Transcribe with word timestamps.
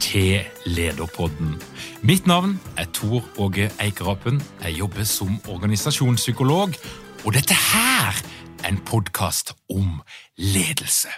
til 0.00 0.40
Lederpodden. 0.66 1.56
Mitt 2.02 2.26
navn 2.26 2.60
er 2.76 2.84
Tor 2.94 3.24
Åge 3.38 3.70
Eikerapen. 3.82 4.42
Jeg 4.62 4.78
jobber 4.78 5.04
som 5.04 5.40
organisasjonspsykolog, 5.48 6.74
og 7.24 7.34
dette 7.34 7.54
her 7.54 8.20
er 8.64 8.68
en 8.68 8.78
podkast 8.78 9.54
om 9.70 10.02
ledelse. 10.36 11.08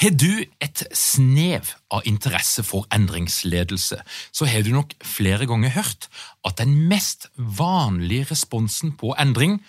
Har 0.00 0.10
du 0.10 0.44
et 0.60 0.84
snev 0.92 1.72
av 1.90 2.04
interesse 2.04 2.62
for 2.62 2.86
endringsledelse, 2.94 3.96
så 4.32 4.44
har 4.44 4.62
du 4.62 4.70
nok 4.74 4.94
flere 5.02 5.46
ganger 5.46 5.72
hørt 5.74 6.08
at 6.44 6.58
den 6.58 6.76
mest 6.88 7.30
vanlige 7.36 8.28
responsen 8.30 8.92
på 8.92 9.14
endring 9.18 9.62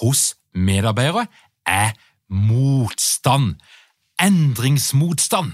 hos 0.00 0.34
medarbeidere 0.54 1.26
er 1.66 1.96
motstand. 2.28 3.54
Endringsmotstand. 4.22 5.52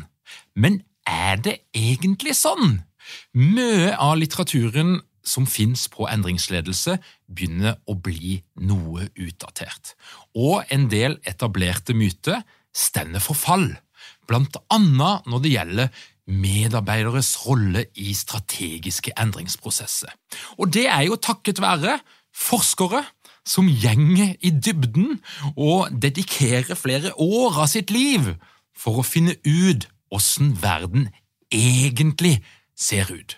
Men 0.57 0.83
er 1.07 1.39
det 1.43 1.61
egentlig 1.77 2.35
sånn? 2.39 2.81
Mye 3.39 3.95
av 3.95 4.17
litteraturen 4.19 4.99
som 5.27 5.47
fins 5.51 5.87
på 5.91 6.07
endringsledelse, 6.11 6.99
begynner 7.27 7.81
å 7.91 7.97
bli 7.99 8.39
noe 8.63 9.09
utdatert. 9.19 9.95
Og 10.39 10.63
en 10.71 10.87
del 10.93 11.19
etablerte 11.27 11.97
myter 11.99 12.45
stender 12.77 13.23
for 13.25 13.39
fall, 13.39 13.73
blant 14.27 14.59
annet 14.75 15.27
når 15.27 15.43
det 15.43 15.55
gjelder 15.55 16.05
medarbeideres 16.27 17.33
rolle 17.47 17.87
i 18.03 18.13
strategiske 18.15 19.15
endringsprosesser. 19.19 20.11
Og 20.59 20.73
det 20.75 20.89
er 20.91 21.07
jo 21.07 21.19
takket 21.23 21.63
være 21.63 21.99
forskere 22.37 23.05
som 23.47 23.69
gjenger 23.71 24.35
i 24.43 24.51
dybden 24.51 25.21
og 25.55 25.93
dedikerer 26.03 26.79
flere 26.79 27.15
år 27.23 27.63
av 27.63 27.71
sitt 27.71 27.93
liv 27.95 28.33
for 28.77 29.01
å 29.01 29.07
finne 29.07 29.37
ut 29.47 29.87
åssen 30.15 30.55
verden 30.63 31.11
egentlig 31.53 32.41
ser 32.77 33.11
ut. 33.13 33.37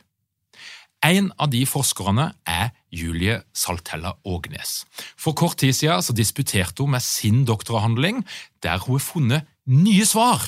En 1.05 1.31
av 1.39 1.53
de 1.53 1.63
forskerne 1.69 2.33
er 2.49 2.73
Julie 2.91 3.37
Saltella 3.55 4.17
Ågnes. 4.27 4.83
For 5.15 5.37
kort 5.37 5.61
tid 5.63 5.77
siden 5.77 6.03
så 6.03 6.15
disputerte 6.17 6.83
hun 6.83 6.97
med 6.97 7.05
sin 7.07 7.45
doktoravhandling, 7.47 8.25
der 8.63 8.81
hun 8.83 8.99
har 8.99 9.05
funnet 9.05 9.47
nye 9.69 10.07
svar 10.09 10.43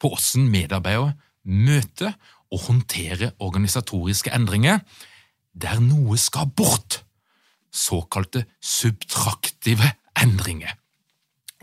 på 0.00 0.10
hvordan 0.10 0.50
medarbeidere 0.50 1.14
møter 1.46 2.16
og 2.50 2.66
håndterer 2.66 3.36
organisatoriske 3.38 4.32
endringer 4.34 4.82
der 5.56 5.78
noe 5.80 6.18
skal 6.20 6.50
bort, 6.52 7.00
såkalte 7.72 8.44
subtraktive 8.60 9.88
endringer. 10.20 10.74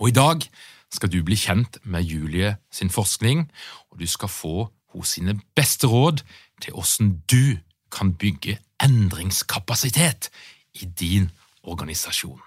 Og 0.01 0.09
I 0.09 0.15
dag 0.15 0.47
skal 0.93 1.11
du 1.11 1.23
bli 1.25 1.35
kjent 1.39 1.79
med 1.83 2.05
Julie 2.05 2.55
sin 2.71 2.89
forskning, 2.93 3.47
og 3.91 3.99
du 3.99 4.07
skal 4.07 4.29
få 4.29 4.69
hos 4.93 5.15
sine 5.17 5.39
beste 5.57 5.87
råd 5.89 6.21
til 6.61 6.73
hvordan 6.73 7.15
du 7.31 7.57
kan 7.91 8.13
bygge 8.13 8.59
endringskapasitet 8.83 10.29
i 10.73 10.85
din 10.85 11.31
organisasjon. 11.63 12.41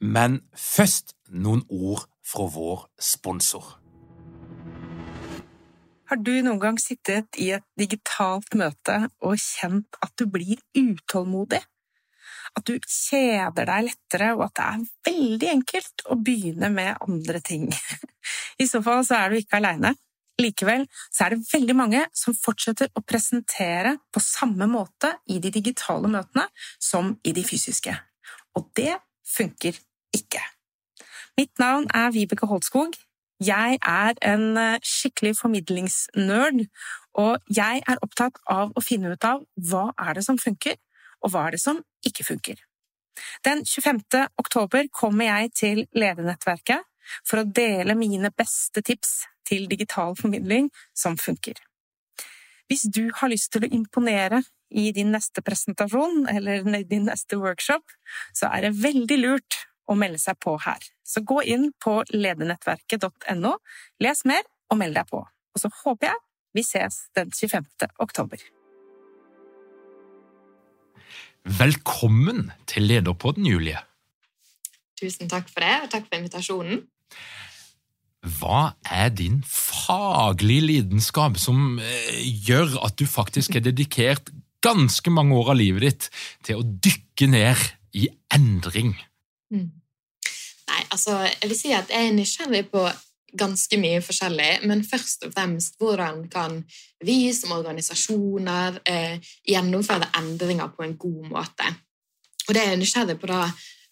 Men 0.00 0.40
først 0.54 1.14
noen 1.28 1.64
ord 1.68 2.06
fra 2.26 2.46
vår 2.52 2.86
sponsor. 3.00 3.78
Har 6.06 6.20
du 6.22 6.36
noen 6.44 6.60
gang 6.62 6.76
sittet 6.78 7.38
i 7.42 7.50
et 7.56 7.64
digitalt 7.78 8.54
møte 8.54 9.08
og 9.18 9.40
kjent 9.42 9.98
at 10.02 10.12
du 10.18 10.28
blir 10.30 10.60
utålmodig? 10.78 11.62
At 12.56 12.64
du 12.68 12.78
kjeder 12.80 13.68
deg 13.68 13.86
lettere, 13.90 14.32
og 14.36 14.46
at 14.46 14.56
det 14.56 14.66
er 14.66 14.86
veldig 15.10 15.52
enkelt 15.52 16.04
å 16.08 16.16
begynne 16.16 16.70
med 16.72 16.96
andre 17.04 17.42
ting? 17.44 17.68
I 18.62 18.66
så 18.68 18.80
fall 18.84 19.04
så 19.06 19.20
er 19.20 19.32
du 19.32 19.40
ikke 19.40 19.60
aleine. 19.60 19.92
Likevel 20.40 20.84
så 21.08 21.26
er 21.26 21.34
det 21.34 21.46
veldig 21.48 21.76
mange 21.76 22.02
som 22.16 22.36
fortsetter 22.36 22.90
å 22.96 23.02
presentere 23.04 23.94
på 24.12 24.20
samme 24.20 24.68
måte 24.68 25.14
i 25.32 25.38
de 25.40 25.52
digitale 25.52 26.10
møtene 26.12 26.44
som 26.82 27.14
i 27.24 27.32
de 27.36 27.44
fysiske. 27.44 27.94
Og 28.56 28.68
det 28.76 28.92
funker 29.36 29.78
ikke. 30.16 30.42
Mitt 31.36 31.58
navn 31.60 31.88
er 31.92 32.12
Vibeke 32.12 32.48
Holtskog. 32.48 32.96
Jeg 33.44 33.78
er 33.84 34.16
en 34.24 34.56
eh, 34.56 34.78
skikkelig 34.84 35.34
formidlingsnerd, 35.36 36.62
og 37.20 37.36
jeg 37.52 37.82
er 37.84 38.00
opptatt 38.04 38.38
av 38.48 38.72
å 38.72 38.84
finne 38.84 39.12
ut 39.12 39.26
av 39.28 39.42
hva 39.68 39.90
er 40.00 40.16
det 40.16 40.24
som 40.24 40.40
funker, 40.40 40.78
og 41.26 41.34
hva 41.34 41.46
er 41.46 41.56
det 41.56 41.62
som 41.62 41.82
ikke 42.06 42.26
funker. 42.26 42.60
Den 43.44 43.64
25. 43.66 44.26
oktober 44.38 44.88
kommer 44.92 45.26
jeg 45.28 45.52
til 45.56 45.84
Ledernettverket 45.96 46.84
for 47.26 47.40
å 47.40 47.48
dele 47.58 47.96
mine 47.98 48.30
beste 48.34 48.82
tips 48.84 49.24
til 49.46 49.68
digital 49.70 50.16
formidling 50.18 50.70
som 50.94 51.16
funker. 51.18 51.58
Hvis 52.66 52.88
du 52.90 53.08
har 53.14 53.30
lyst 53.30 53.52
til 53.54 53.66
å 53.66 53.70
imponere 53.70 54.42
i 54.74 54.90
din 54.92 55.12
neste 55.14 55.42
presentasjon 55.46 56.26
eller 56.32 56.66
din 56.90 57.06
neste 57.06 57.38
workshop, 57.38 57.84
så 58.34 58.50
er 58.50 58.66
det 58.66 58.74
veldig 58.82 59.20
lurt 59.22 59.60
å 59.86 59.94
melde 59.94 60.18
seg 60.18 60.38
på 60.42 60.56
her. 60.64 60.82
Så 61.06 61.22
gå 61.22 61.38
inn 61.46 61.70
på 61.82 62.00
ledernettverket.no, 62.10 63.54
les 64.02 64.26
mer 64.26 64.42
og 64.72 64.82
meld 64.82 64.98
deg 64.98 65.06
på. 65.14 65.22
Og 65.22 65.62
så 65.62 65.70
håper 65.84 66.10
jeg 66.10 66.22
vi 66.56 66.66
ses 66.66 67.06
den 67.14 67.30
25. 67.30 67.92
oktober. 68.02 68.42
Velkommen 71.46 72.50
til 72.66 72.88
Lederpodden, 72.90 73.46
Julie. 73.46 73.78
Tusen 74.98 75.30
takk 75.30 75.50
for 75.52 75.62
det, 75.62 75.74
og 75.84 75.90
takk 75.92 76.08
for 76.08 76.18
invitasjonen. 76.18 76.82
Hva 78.26 78.72
er 78.90 79.12
din 79.14 79.42
faglige 79.46 80.64
lidenskap 80.66 81.38
som 81.38 81.78
eh, 81.78 82.22
gjør 82.48 82.80
at 82.88 82.96
du 82.98 83.06
faktisk 83.06 83.54
er 83.54 83.66
dedikert 83.68 84.32
ganske 84.64 85.12
mange 85.14 85.36
år 85.38 85.52
av 85.52 85.60
livet 85.60 85.84
ditt 85.86 86.08
til 86.48 86.60
å 86.62 86.66
dykke 86.66 87.28
ned 87.30 87.66
i 87.94 88.08
endring? 88.34 88.96
Mm. 89.54 89.68
Nei, 90.66 90.82
altså, 90.90 91.20
jeg 91.28 91.52
vil 91.52 91.58
si 91.58 91.74
at 91.76 91.92
jeg 91.92 92.08
er 92.08 92.16
nysgjerrig 92.16 92.64
på 92.72 92.82
ganske 93.32 93.78
mye 93.80 94.02
forskjellig, 94.04 94.66
men 94.68 94.84
først 94.86 95.26
og 95.26 95.32
fremst 95.34 95.80
hvordan 95.80 96.28
kan 96.32 96.60
vi 97.04 97.32
som 97.34 97.56
organisasjoner 97.56 98.80
eh, 98.86 99.18
gjennomføre 99.48 100.12
endringer 100.20 100.70
på 100.76 100.86
en 100.86 100.96
god 101.00 101.28
måte? 101.32 101.72
Og 102.46 102.54
det 102.54 102.62
jeg 102.62 102.76
er 102.76 102.80
nysgjerrig 102.80 103.18
på 103.20 103.30
da, 103.30 103.42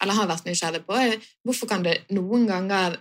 eller 0.01 0.19
har 0.19 0.29
vært 0.31 0.47
nysgjerrig 0.47 0.83
på, 0.87 0.95
er 0.95 1.17
hvorfor 1.43 1.69
kan 1.69 1.83
det 1.85 1.97
noen 2.15 2.47
ganger 2.47 2.99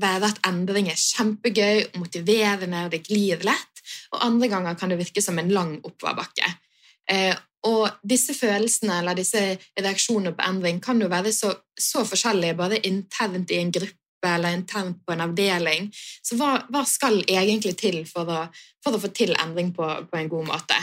være 0.00 0.30
at 0.30 0.42
endring 0.46 0.90
er 0.92 1.00
kjempegøy, 1.00 1.96
motiverende 1.98 2.84
og 2.86 2.92
det 2.92 3.04
glir 3.08 3.40
lett, 3.42 3.84
og 4.12 4.24
andre 4.26 4.50
ganger 4.52 4.76
kan 4.78 4.92
det 4.92 5.00
virke 5.00 5.22
som 5.24 5.38
en 5.40 5.50
lang 5.50 5.78
oppoverbakke. 5.80 6.52
Eh, 7.10 7.36
Og 7.60 7.90
disse 8.08 8.32
følelsene 8.32 9.02
eller 9.02 9.18
disse 9.18 9.40
reaksjonene 9.76 10.32
på 10.32 10.44
endring 10.48 10.78
kan 10.80 11.00
jo 11.00 11.10
være 11.12 11.28
så, 11.36 11.50
så 11.76 12.06
forskjellige 12.08 12.56
bare 12.56 12.78
internt 12.88 13.50
i 13.52 13.58
en 13.60 13.72
gruppe 13.74 13.99
eller 14.28 14.56
internt 14.56 15.00
på 15.06 15.14
en 15.14 15.24
avdeling. 15.24 15.90
Så 16.22 16.38
hva, 16.40 16.56
hva 16.72 16.84
skal 16.88 17.22
egentlig 17.26 17.76
til 17.80 18.02
for 18.08 18.28
å, 18.28 18.40
for 18.84 18.96
å, 18.96 19.02
få 19.02 19.12
til 19.16 19.34
endring 19.38 19.72
på, 19.76 19.86
på 20.10 20.20
en 20.20 20.32
god 20.32 20.50
måte? 20.52 20.80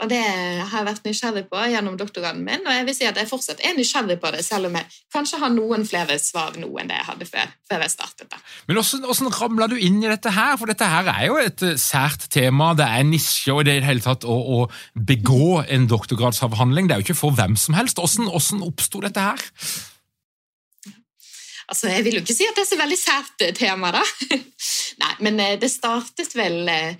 Og 0.00 0.08
det 0.08 0.20
har 0.20 0.78
jeg 0.78 0.86
vært 0.86 1.06
nysgjerrig 1.06 1.42
på 1.50 1.62
gjennom 1.74 1.96
doktorgraden 2.00 2.40
min, 2.44 2.62
og 2.64 2.72
jeg 2.72 2.86
vil 2.88 2.96
si 2.96 3.06
at 3.08 3.18
jeg 3.20 3.28
fortsatt 3.28 3.60
er 3.60 3.74
nysgjerrig 3.76 4.16
på 4.22 4.30
det, 4.32 4.40
selv 4.46 4.70
om 4.70 4.78
jeg 4.78 4.88
kanskje 5.12 5.40
har 5.42 5.52
noen 5.52 5.84
flere 5.88 6.16
svar 6.22 6.56
nå 6.56 6.70
enn 6.80 6.88
det 6.88 6.96
jeg 6.96 7.08
hadde 7.10 7.28
før, 7.28 7.52
før 7.68 7.84
jeg 7.84 7.92
startet. 7.92 8.30
det. 8.30 8.40
Men 8.68 8.80
hvordan, 8.80 9.04
hvordan 9.10 9.36
ramla 9.36 9.68
du 9.68 9.76
inn 9.76 10.00
i 10.00 10.08
dette 10.08 10.32
her? 10.32 10.56
For 10.60 10.72
dette 10.72 10.88
her 10.88 11.12
er 11.12 11.26
jo 11.28 11.36
et 11.42 11.66
eh, 11.66 11.76
sært 11.80 12.30
tema. 12.32 12.72
Det 12.78 12.88
er 12.88 13.04
nisje, 13.10 13.52
og 13.52 13.60
i 13.62 13.68
det 13.68 13.76
hele 13.84 14.04
tatt 14.04 14.24
å, 14.24 14.38
å, 14.56 14.60
begå 14.96 15.66
en 15.68 15.88
doktorgradsavhandling, 15.90 16.88
det 16.88 16.96
er 16.96 17.04
jo 17.04 17.10
ikke 17.10 17.20
for 17.20 17.36
hvem 17.36 17.58
som 17.60 17.76
helst. 17.76 18.00
Hvordan, 18.00 18.32
hvordan 18.32 18.68
oppsto 18.70 19.04
dette 19.04 19.28
her? 19.28 19.48
Altså, 21.70 21.88
Jeg 21.88 22.04
vil 22.04 22.18
jo 22.18 22.24
ikke 22.24 22.34
si 22.34 22.48
at 22.48 22.56
det 22.58 22.64
er 22.64 22.72
så 22.72 22.80
veldig 22.80 22.98
sært 22.98 23.46
eh, 23.46 23.54
tema, 23.54 23.92
da. 23.94 24.02
Nei, 25.02 25.14
men 25.22 25.40
eh, 25.40 25.56
det 25.60 25.70
startet 25.70 26.34
vel 26.34 26.66
eh, 26.68 26.96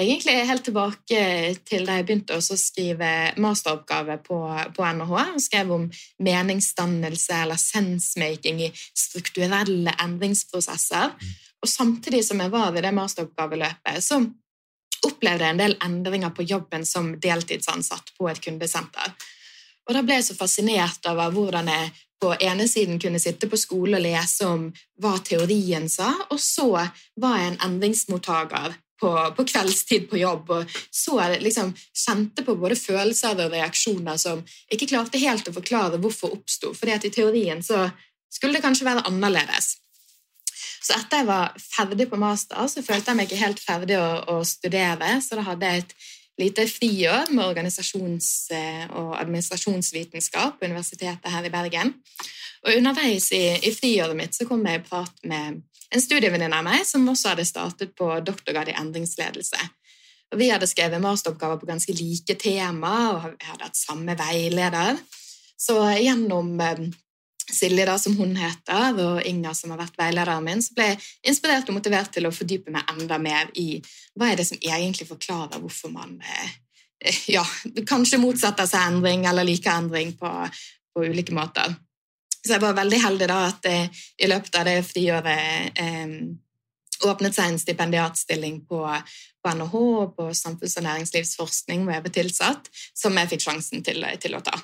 egentlig 0.00 0.36
helt 0.48 0.64
tilbake 0.64 1.24
til 1.68 1.84
da 1.86 1.98
jeg 1.98 2.06
begynte 2.08 2.38
å 2.38 2.58
skrive 2.58 3.10
masteroppgave 3.40 4.16
på, 4.24 4.38
på 4.74 4.86
NHH. 4.96 5.14
Jeg 5.34 5.44
skrev 5.44 5.74
om 5.76 5.84
meningsdannelse 6.24 7.42
eller 7.44 7.60
sensemaking 7.60 8.64
i 8.64 8.70
strukturelle 8.74 9.94
endringsprosesser. 10.06 11.12
Mm. 11.12 11.36
Og 11.64 11.70
samtidig 11.70 12.24
som 12.24 12.40
jeg 12.40 12.52
var 12.52 12.72
ved 12.72 12.88
det 12.88 12.96
masteroppgaveløpet, 12.96 14.00
så 14.04 14.22
opplevde 15.04 15.44
jeg 15.44 15.54
en 15.54 15.60
del 15.60 15.78
endringer 15.84 16.32
på 16.32 16.48
jobben 16.48 16.84
som 16.88 17.12
deltidsansatt 17.20 18.14
på 18.16 18.28
et 18.32 18.40
kundesenter. 18.40 19.14
Og 19.84 19.96
da 19.96 20.00
ble 20.04 20.16
jeg 20.16 20.30
så 20.30 20.36
fascinert 20.38 21.04
over 21.10 21.32
hvordan 21.32 21.68
jeg 21.68 21.92
på 22.22 22.32
ene 22.40 22.68
siden 22.68 23.00
kunne 23.02 23.20
sitte 23.20 23.48
på 23.50 23.58
skole 23.60 23.98
og 23.98 24.04
lese 24.04 24.46
om 24.48 24.68
hva 25.02 25.16
teorien 25.24 25.88
sa, 25.92 26.12
og 26.30 26.40
så 26.40 26.70
var 26.70 27.38
jeg 27.40 27.52
en 27.52 27.60
endringsmottaker 27.68 28.74
på, 29.00 29.10
på, 29.36 29.44
kveldstid 29.50 30.08
på 30.10 30.20
jobb 30.22 30.50
og 30.54 30.74
så 30.94 31.18
liksom, 31.42 31.74
kjente 32.06 32.44
på 32.46 32.56
både 32.56 32.78
følelser 32.78 33.36
og 33.44 33.52
reaksjoner 33.52 34.20
som 34.20 34.42
ikke 34.72 34.88
klarte 34.94 35.20
helt 35.20 35.48
å 35.50 35.56
forklare 35.56 36.00
hvorfor 36.00 36.36
oppsto. 36.36 36.72
fordi 36.74 36.94
at 36.96 37.08
i 37.08 37.12
teorien 37.14 37.62
så 37.62 37.88
skulle 38.32 38.56
det 38.56 38.64
kanskje 38.64 38.86
være 38.88 39.04
annerledes. 39.10 39.76
Så 40.84 40.96
etter 40.98 41.22
jeg 41.22 41.28
var 41.28 41.54
ferdig 41.56 42.06
på 42.10 42.18
master, 42.20 42.66
så 42.68 42.82
følte 42.84 43.10
jeg 43.10 43.18
meg 43.18 43.30
ikke 43.30 43.40
helt 43.40 43.60
ferdig 43.62 43.96
å, 43.96 44.08
å 44.34 44.40
studere, 44.44 45.14
så 45.24 45.38
da 45.38 45.46
hadde 45.46 45.70
jeg 45.70 45.84
et 45.84 45.94
lite 46.40 46.66
friår 46.68 47.30
med 47.30 47.44
organisasjons- 47.44 48.50
eh, 48.52 48.86
og 48.90 49.14
administrasjonsvitenskap 49.20 50.58
på 50.58 50.66
Universitetet 50.66 51.30
her 51.30 51.44
i 51.44 51.52
Bergen. 51.52 51.94
Og 52.64 52.74
Underveis 52.78 53.30
i, 53.32 53.44
i 53.62 53.72
friåret 53.74 54.16
mitt 54.16 54.34
så 54.34 54.46
kom 54.48 54.64
jeg 54.66 54.80
i 54.80 54.84
prat 54.88 55.24
med 55.28 55.62
en 55.94 56.02
studievenninne 56.02 56.58
av 56.58 56.66
meg 56.66 56.82
som 56.88 57.06
også 57.08 57.34
hadde 57.34 57.46
startet 57.46 57.94
på 57.98 58.08
doktorgrad 58.24 58.72
i 58.72 58.76
endringsledelse. 58.80 59.60
Og 60.32 60.40
Vi 60.40 60.48
hadde 60.50 60.66
skrevet 60.66 61.02
masteroppgaver 61.02 61.60
på 61.60 61.68
ganske 61.68 61.94
like 61.94 62.34
tema 62.40 62.94
og 63.12 63.20
hadde 63.44 63.68
hatt 63.68 63.78
samme 63.78 64.16
veileder. 64.18 64.98
Så 65.60 65.76
gjennom 66.00 66.56
eh, 66.60 66.88
Silje, 67.52 67.84
da, 67.84 67.98
som 68.00 68.16
hun 68.16 68.32
heter, 68.36 68.98
og 69.04 69.22
Inga, 69.28 69.52
som 69.54 69.74
har 69.74 69.80
vært 69.82 69.98
veilederen 70.00 70.44
min, 70.46 70.62
så 70.64 70.74
ble 70.76 70.86
jeg 70.90 71.00
inspirert 71.28 71.68
og 71.68 71.76
motivert 71.76 72.12
til 72.14 72.28
å 72.28 72.32
fordype 72.32 72.72
meg 72.72 72.88
enda 72.94 73.18
mer 73.20 73.50
i 73.60 73.82
hva 74.16 74.30
er 74.30 74.40
det 74.40 74.46
som 74.48 74.60
egentlig 74.60 75.08
forklarer 75.08 75.60
hvorfor 75.60 75.92
man 75.92 76.16
eh, 76.24 76.54
ja, 77.34 77.44
kanskje 77.86 78.22
motsetter 78.22 78.68
seg 78.68 78.94
endring 78.94 79.26
eller 79.28 79.46
liker 79.46 79.76
endring 79.76 80.14
på, 80.16 80.30
på, 80.94 81.04
ulike 81.04 81.36
måter. 81.36 81.76
Så 82.44 82.56
jeg 82.56 82.64
var 82.64 82.76
veldig 82.76 83.00
heldig 83.02 83.28
da 83.28 83.42
at 83.48 83.60
det, 83.64 83.78
i 84.20 84.28
løpet 84.30 84.58
av 84.60 84.66
det 84.68 84.78
friåret 84.88 85.80
eh, 85.80 86.16
åpnet 87.04 87.36
seg 87.36 87.50
en 87.50 87.60
stipendiatstilling 87.60 88.60
på, 88.68 88.80
på 89.44 89.54
NHH 89.58 89.74
og 89.80 90.14
på 90.16 90.28
samfunns- 90.36 90.78
og 90.80 90.86
næringslivsforskning 90.86 91.84
hvor 91.84 91.96
jeg 91.96 92.04
ble 92.06 92.14
tilsatt, 92.20 92.70
som 92.96 93.16
jeg 93.20 93.34
fikk 93.34 93.44
sjansen 93.48 93.84
til, 93.84 94.06
til 94.22 94.38
å 94.38 94.42
ta. 94.44 94.56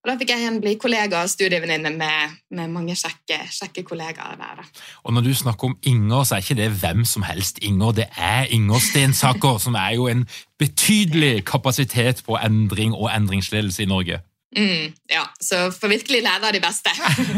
Og 0.00 0.08
Da 0.08 0.14
fikk 0.16 0.30
jeg 0.32 0.40
igjen 0.40 0.60
bli 0.62 0.72
kollega 0.80 1.20
og 1.20 1.28
studievenninne 1.28 1.90
med, 1.92 2.36
med, 2.56 2.70
mange 2.72 2.94
kjekke, 2.96 3.36
kjekke 3.52 3.84
kollegaer 3.84 4.38
der. 4.40 4.62
Da. 4.62 4.84
Og 5.04 5.12
Når 5.12 5.26
du 5.26 5.34
snakker 5.34 5.68
om 5.68 5.76
Inger, 5.82 6.24
så 6.24 6.38
er 6.38 6.44
ikke 6.44 6.56
det 6.62 6.70
hvem 6.80 7.04
som 7.04 7.26
helst 7.28 7.60
Inger. 7.62 7.92
Det 7.92 8.06
er 8.16 8.48
Inger 8.48 8.80
Stensaker, 8.80 9.58
som 9.60 9.76
er 9.76 9.90
jo 9.98 10.08
en 10.08 10.24
betydelig 10.58 11.44
kapasitet 11.44 12.22
på 12.24 12.38
endring 12.40 12.94
og 12.94 13.10
endringsledelse 13.12 13.82
i 13.82 13.90
Norge. 13.90 14.22
Mm, 14.56 14.94
ja, 15.12 15.22
så 15.40 15.68
får 15.70 15.92
virkelig 15.92 16.22
lære 16.24 16.48
av 16.48 16.56
de 16.56 16.62
beste. 16.64 16.90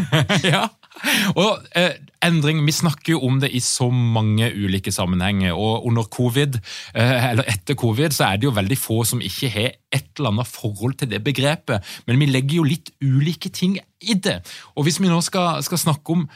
ja, 0.55 0.69
og 1.43 1.63
eh, 1.77 1.95
endring, 2.23 2.63
Vi 2.67 2.73
snakker 2.73 3.15
jo 3.15 3.21
om 3.27 3.41
det 3.41 3.51
i 3.51 3.61
så 3.61 3.89
mange 3.91 4.51
ulike 4.53 4.93
sammenhenger. 4.93 5.53
og 5.53 5.87
Under 5.87 6.03
covid, 6.03 6.59
eh, 6.95 7.31
eller 7.31 7.49
etter 7.49 7.75
covid 7.75 8.11
så 8.11 8.25
er 8.25 8.37
det 8.37 8.49
jo 8.49 8.57
veldig 8.57 8.79
få 8.79 9.05
som 9.05 9.21
ikke 9.21 9.51
har 9.51 9.71
et 9.93 10.11
eller 10.19 10.31
annet 10.31 10.47
forhold 10.47 10.95
til 10.95 11.11
det 11.11 11.25
begrepet. 11.25 11.83
Men 12.07 12.21
vi 12.21 12.27
legger 12.27 12.57
jo 12.57 12.69
litt 12.69 12.91
ulike 13.03 13.49
ting 13.49 13.79
i 14.01 14.15
det. 14.15 14.41
Og 14.77 14.85
Hvis 14.85 15.01
vi 15.01 15.09
nå 15.09 15.21
skal, 15.21 15.63
skal 15.63 15.79
snakke 15.79 16.13
om 16.13 16.29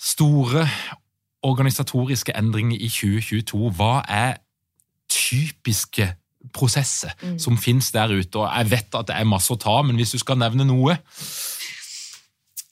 store 0.00 0.68
organisatoriske 1.42 2.32
endringer 2.36 2.76
i 2.76 2.88
2022, 2.88 3.70
hva 3.76 4.00
er 4.08 4.40
typiske 5.10 6.12
prosesser 6.54 7.12
mm. 7.22 7.38
som 7.38 7.58
finnes 7.58 7.90
der 7.92 8.12
ute. 8.12 8.38
og 8.38 8.48
Jeg 8.48 8.70
vet 8.70 8.94
at 8.94 9.08
det 9.08 9.16
er 9.16 9.28
masse 9.28 9.52
å 9.52 9.60
ta, 9.60 9.80
men 9.82 9.96
hvis 9.96 10.14
du 10.16 10.20
skal 10.22 10.38
nevne 10.40 10.64
noe? 10.68 10.96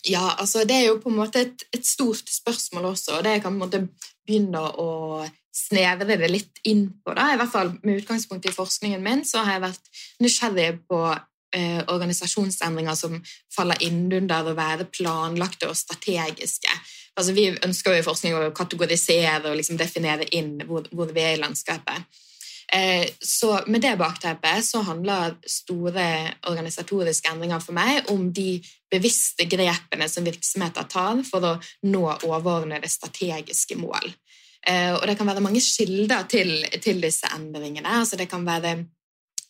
Ja, 0.07 0.37
altså 0.39 0.63
det 0.69 0.77
er 0.77 0.87
jo 0.89 1.01
på 1.03 1.11
en 1.11 1.19
måte 1.19 1.43
et, 1.43 1.65
et 1.75 1.87
stort 1.87 2.31
spørsmål 2.31 2.93
også, 2.93 3.19
og 3.19 3.25
det 3.27 3.41
kan 3.43 3.51
på 3.51 3.57
en 3.57 3.65
måte 3.65 3.81
begynne 4.29 4.61
å 4.79 5.27
snevre 5.59 6.19
det 6.21 6.29
litt 6.31 6.61
inn 6.69 6.87
på. 7.03 7.15
Da. 7.17 7.33
I 7.33 7.41
hvert 7.41 7.51
fall 7.51 7.73
Med 7.83 8.03
utgangspunkt 8.03 8.47
i 8.47 8.55
forskningen 8.55 9.03
min 9.03 9.25
så 9.27 9.43
har 9.43 9.57
jeg 9.57 9.65
vært 9.67 9.91
nysgjerrig 10.23 10.69
på 10.87 11.01
eh, 11.57 11.81
organisasjonsendringer 11.91 12.99
som 12.99 13.19
faller 13.55 13.83
innunder 13.85 14.47
å 14.47 14.57
være 14.59 14.89
planlagte 14.93 15.71
og 15.71 15.79
strategiske. 15.79 16.79
Altså 17.19 17.35
Vi 17.35 17.49
ønsker 17.51 17.97
jo 17.97 18.03
i 18.03 18.07
forskning 18.07 18.39
å 18.39 18.53
kategorisere 18.55 19.51
og 19.51 19.59
liksom 19.59 19.81
definere 19.81 20.29
inn 20.37 20.61
hvor, 20.69 20.87
hvor 20.95 21.11
vi 21.15 21.25
er 21.25 21.37
i 21.37 21.43
landskapet. 21.43 22.07
Eh, 22.73 23.09
så 23.21 23.61
med 23.67 23.81
det 23.81 23.95
bakteppet 23.97 24.65
så 24.65 24.83
handler 24.85 25.39
store 25.49 26.05
organisatoriske 26.51 27.31
endringer 27.33 27.63
for 27.65 27.77
meg 27.77 28.11
om 28.13 28.27
de 28.33 28.59
bevisste 28.93 29.47
grepene 29.49 30.09
som 30.09 30.27
virksomheter 30.27 30.85
tar 30.91 31.23
for 31.25 31.47
å 31.49 31.55
nå 31.89 32.05
overordnede 32.29 32.91
strategiske 32.93 33.79
mål. 33.81 34.13
Eh, 34.69 34.93
og 34.93 35.07
det 35.09 35.17
kan 35.17 35.31
være 35.31 35.45
mange 35.45 35.63
kilder 35.65 36.29
til, 36.29 36.53
til 36.85 37.01
disse 37.01 37.31
endringene. 37.33 38.01
Altså 38.03 38.21
det 38.21 38.29
kan 38.29 38.45
være 38.45 38.77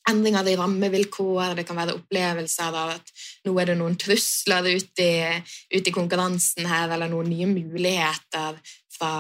endringer 0.08 0.46
i 0.48 0.56
rammevilkår, 0.56 1.56
det 1.58 1.64
kan 1.68 1.76
være 1.76 1.96
opplevelser 1.98 2.70
av 2.70 2.94
at 2.94 3.10
nå 3.44 3.56
er 3.58 3.72
det 3.72 3.78
noen 3.80 3.98
trusler 4.00 4.70
ute 4.70 5.04
i, 5.04 5.40
ute 5.74 5.90
i 5.90 5.94
konkurransen 5.94 6.68
her, 6.70 6.94
eller 6.94 7.10
noen 7.10 7.28
nye 7.32 7.48
muligheter 7.50 8.62
fra 8.94 9.12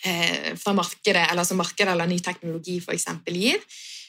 fra 0.00 0.72
markedet, 0.72 1.26
eller 1.28 1.44
som 1.44 1.58
markedet 1.60 1.92
eller 1.92 2.08
ny 2.08 2.16
teknologi 2.24 2.78
f.eks. 2.80 3.04
gir. 3.28 3.58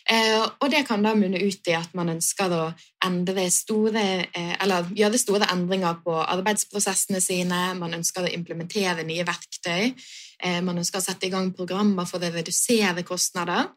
Eh, 0.10 0.42
og 0.42 0.66
det 0.74 0.82
kan 0.88 1.04
da 1.06 1.14
munne 1.16 1.40
ut 1.40 1.68
i 1.70 1.76
at 1.78 1.94
man 1.98 2.10
ønsker 2.16 2.54
å 2.56 2.64
endre 3.06 3.46
store, 3.54 4.06
eh, 4.34 4.56
eller 4.64 4.90
gjøre 4.98 5.20
store 5.22 5.50
endringer 5.54 6.02
på 6.04 6.16
arbeidsprosessene 6.24 7.22
sine, 7.22 7.62
man 7.78 7.94
ønsker 8.00 8.26
å 8.26 8.34
implementere 8.34 9.06
nye 9.06 9.26
verktøy, 9.28 9.94
eh, 10.40 10.60
man 10.62 10.82
ønsker 10.82 11.00
å 11.00 11.06
sette 11.06 11.28
i 11.28 11.30
gang 11.30 11.54
programmer 11.54 12.06
for 12.06 12.20
å 12.20 12.34
redusere 12.34 13.04
kostnader. 13.04 13.70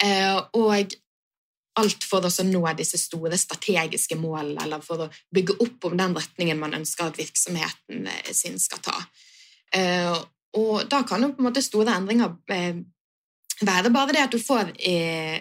Eh, 0.00 0.40
og 0.54 0.94
alt 1.76 2.04
for 2.04 2.20
å 2.20 2.44
nå 2.44 2.76
disse 2.76 2.98
store 2.98 3.36
strategiske 3.36 4.16
målene, 4.16 4.62
eller 4.62 4.80
for 4.80 4.96
å 5.06 5.10
bygge 5.34 5.58
opp 5.60 5.84
om 5.84 5.96
den 5.96 6.14
retningen 6.14 6.58
man 6.58 6.74
ønsker 6.74 7.06
at 7.06 7.18
virksomheten 7.18 8.06
eh, 8.06 8.32
sin 8.32 8.58
skal 8.58 8.78
ta. 8.78 9.06
Og 10.58 10.88
da 10.90 11.02
kan 11.06 11.22
jo 11.22 11.28
på 11.34 11.40
en 11.42 11.48
måte 11.50 11.62
store 11.62 11.94
endringer 11.94 12.30
eh, 12.50 12.76
være 13.60 13.90
bare 13.94 14.12
det 14.16 14.24
at 14.24 14.32
du 14.34 14.40
får 14.42 14.72
eh, 14.78 15.38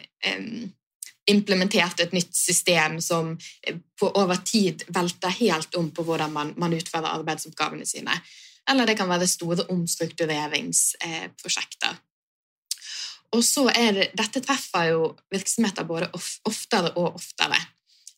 implementert 1.30 2.00
et 2.04 2.12
nytt 2.14 2.36
system 2.36 3.02
som 3.02 3.38
eh, 3.64 3.78
på 4.00 4.12
over 4.22 4.36
tid 4.46 4.84
velter 4.94 5.30
helt 5.40 5.76
om 5.80 5.92
på 5.94 6.04
hvordan 6.06 6.32
man, 6.34 6.54
man 6.58 6.74
utfører 6.78 7.16
arbeidsoppgavene 7.16 7.86
sine. 7.90 8.22
Eller 8.70 8.86
det 8.86 8.98
kan 9.00 9.10
være 9.10 9.28
store 9.28 9.64
omstruktureringsprosjekter. 9.74 11.94
Og 13.38 13.44
så 13.46 13.70
er 13.70 13.94
det, 13.94 14.12
Dette 14.18 14.40
treffer 14.46 14.84
jo 14.90 15.16
virksomheter 15.34 15.84
både 15.90 16.08
oftere 16.14 16.90
og 16.98 17.16
oftere. 17.16 17.60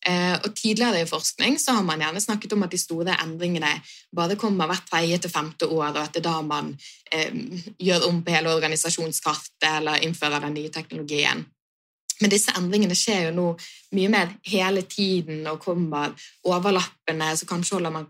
Eh, 0.05 0.34
og 0.34 0.55
Tidligere 0.58 1.03
i 1.03 1.10
forskning 1.10 1.60
så 1.62 1.75
har 1.77 1.86
man 1.86 2.01
gjerne 2.01 2.22
snakket 2.22 2.53
om 2.55 2.65
at 2.65 2.74
de 2.74 2.79
store 2.81 3.15
endringene 3.22 3.70
bare 4.15 4.38
kommer 4.39 4.70
hvert 4.70 4.88
tredje 4.89 5.20
til 5.22 5.34
femte 5.34 5.67
år, 5.70 5.91
og 5.91 6.01
at 6.01 6.15
det 6.15 6.24
er 6.24 6.29
da 6.29 6.38
man 6.41 6.72
eh, 7.13 7.34
gjør 7.77 8.08
om 8.10 8.22
på 8.25 8.34
hele 8.34 8.53
organisasjonskartet 8.55 9.70
eller 9.77 10.01
innfører 10.05 10.41
den 10.48 10.58
nye 10.58 10.74
teknologien. 10.74 11.46
Men 12.22 12.34
disse 12.34 12.53
endringene 12.58 12.98
skjer 12.98 13.27
jo 13.27 13.36
nå 13.38 13.48
mye 13.98 14.10
mer 14.13 14.34
hele 14.46 14.84
tiden 14.89 15.46
og 15.50 15.62
kommer 15.63 16.13
overlappende, 16.46 17.31
så 17.38 17.50
kanskje 17.50 17.77
holder 17.77 17.96
man 17.98 18.10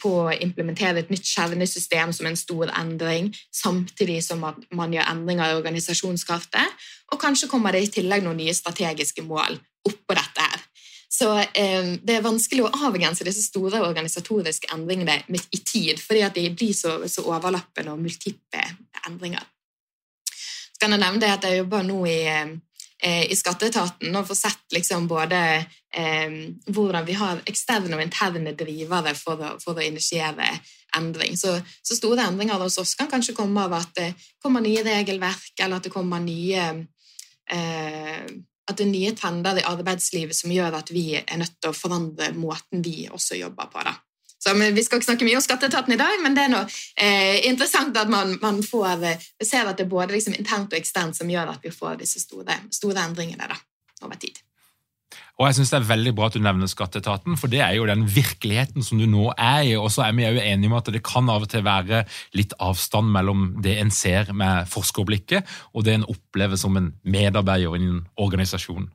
på 0.00 0.12
å 0.22 0.32
implementere 0.32 1.02
et 1.02 1.10
nytt 1.12 1.26
kjernesystem 1.28 2.12
som 2.16 2.28
en 2.28 2.38
stor 2.38 2.70
endring, 2.78 3.28
samtidig 3.52 4.22
som 4.24 4.44
at 4.48 4.60
man 4.72 4.94
gjør 4.94 5.10
endringer 5.12 5.52
i 5.52 5.58
organisasjonskartet. 5.58 6.84
Og 7.12 7.20
kanskje 7.20 7.50
kommer 7.50 7.76
det 7.76 7.84
i 7.84 7.92
tillegg 7.98 8.24
noen 8.24 8.40
nye 8.40 8.56
strategiske 8.56 9.24
mål 9.26 9.58
oppå 9.88 10.16
dette 10.16 10.46
her. 10.46 10.64
Så 11.12 11.28
eh, 11.36 11.94
det 12.00 12.16
er 12.16 12.24
vanskelig 12.24 12.64
å 12.64 12.72
avgrense 12.88 13.26
disse 13.26 13.44
store 13.44 13.82
organisatoriske 13.84 14.70
endringene 14.72 15.18
i 15.28 15.60
tid, 15.60 16.00
fordi 16.00 16.22
at 16.24 16.38
de 16.38 16.46
blir 16.56 16.72
så, 16.76 16.96
så 17.04 17.26
overlappende 17.28 17.92
og 17.92 18.00
multiple 18.00 18.64
endringer. 19.06 19.44
Så 20.24 20.80
kan 20.80 20.96
jeg 20.96 21.04
nevne 21.04 21.34
at 21.34 21.44
jeg 21.44 21.60
jobber 21.60 21.84
nå 21.84 21.98
i 22.08 22.20
Eh, 23.04 23.24
i 23.32 23.34
skatteetaten 23.34 24.14
og 24.14 24.28
får 24.28 24.36
sett 24.38 24.74
liksom 24.76 25.08
både 25.10 25.38
eh, 25.90 26.34
hvordan 26.70 27.02
vi 27.02 27.16
har 27.18 27.40
eksterne 27.50 27.96
og 27.96 28.02
interne 28.04 28.52
drivere 28.54 29.10
for 29.18 29.42
å, 29.42 29.48
for 29.58 29.74
å 29.74 29.82
initiere 29.82 30.46
endring. 30.94 31.34
Så, 31.34 31.56
så, 31.82 31.96
store 31.98 32.28
endringer 32.28 32.62
hos 32.62 32.78
oss 32.78 32.92
kan 32.94 33.10
kanskje 33.10 33.34
komme 33.34 33.64
av 33.66 33.74
at 33.80 33.90
det 33.98 34.12
kommer 34.38 34.62
nye 34.62 34.84
regelverk, 34.86 35.50
eller 35.58 35.80
at 35.80 35.88
det 35.88 35.90
kommer 35.90 36.22
nye 36.22 36.68
eh, 37.50 38.22
at 38.70 38.78
det 38.78 38.86
er 38.86 38.92
nye 38.92 39.12
trender 39.18 39.58
i 39.58 39.66
arbeidslivet 39.66 40.36
som 40.36 40.52
gjør 40.54 40.78
at 40.78 40.92
vi 40.94 41.16
er 41.18 41.38
nødt 41.40 41.58
til 41.58 41.72
å 41.72 41.76
forandre 41.76 42.30
måten 42.36 42.84
vi 42.84 43.08
også 43.10 43.38
jobber 43.40 43.70
på. 43.72 43.82
Da. 43.86 43.96
Så 44.42 44.54
Vi 44.54 44.84
skal 44.84 44.98
ikke 44.98 45.06
snakke 45.06 45.26
mye 45.26 45.38
om 45.38 45.44
skatteetaten 45.44 45.94
i 45.94 45.98
dag, 46.00 46.22
men 46.22 46.34
det 46.34 46.44
er 46.44 46.50
noe 46.50 46.66
eh, 46.96 47.42
interessant 47.46 47.96
at 47.96 48.10
man, 48.10 48.36
man 48.42 48.62
får, 48.62 49.04
eh, 49.06 49.26
ser 49.42 49.70
at 49.70 49.78
det 49.78 49.86
er 49.86 49.92
både 49.92 50.16
liksom 50.16 50.34
internt 50.34 50.72
og 50.72 50.78
eksternt 50.78 51.18
som 51.18 51.30
gjør 51.30 51.54
at 51.54 51.62
vi 51.62 51.70
får 51.70 52.00
disse 52.02 52.22
store, 52.22 52.58
store 52.74 53.04
endringene 53.06 53.50
da, 53.50 53.58
over 54.02 54.18
tid. 54.18 54.42
Og 55.42 55.48
jeg 55.48 55.58
synes 55.58 55.72
Det 55.72 55.78
er 55.80 55.88
veldig 55.88 56.14
bra 56.14 56.28
at 56.30 56.36
du 56.38 56.42
nevner 56.44 56.70
skatteetaten, 56.70 57.34
for 57.40 57.50
det 57.50 57.64
er 57.64 57.74
jo 57.74 57.88
den 57.90 58.04
virkeligheten 58.06 58.86
som 58.86 59.00
du 59.00 59.08
nå 59.10 59.32
er 59.34 59.66
i. 59.66 59.74
Og 59.74 59.90
så 59.90 60.06
er 60.06 60.14
vi 60.14 60.22
jo 60.22 60.38
enige 60.38 60.70
om 60.70 60.78
at 60.78 60.90
det 60.94 61.02
kan 61.02 61.30
av 61.32 61.42
og 61.42 61.50
til 61.50 61.66
være 61.66 62.04
litt 62.38 62.54
avstand 62.62 63.10
mellom 63.10 63.48
det 63.64 63.74
en 63.82 63.90
ser 63.90 64.30
med 64.30 64.70
forskerblikket, 64.70 65.48
og 65.74 65.84
det 65.84 65.98
en 65.98 66.10
opplever 66.14 66.60
som 66.60 66.78
en 66.78 66.92
medarbeider 67.02 67.74
i 67.74 67.90
en 67.90 68.04
organisasjon. 68.22 68.86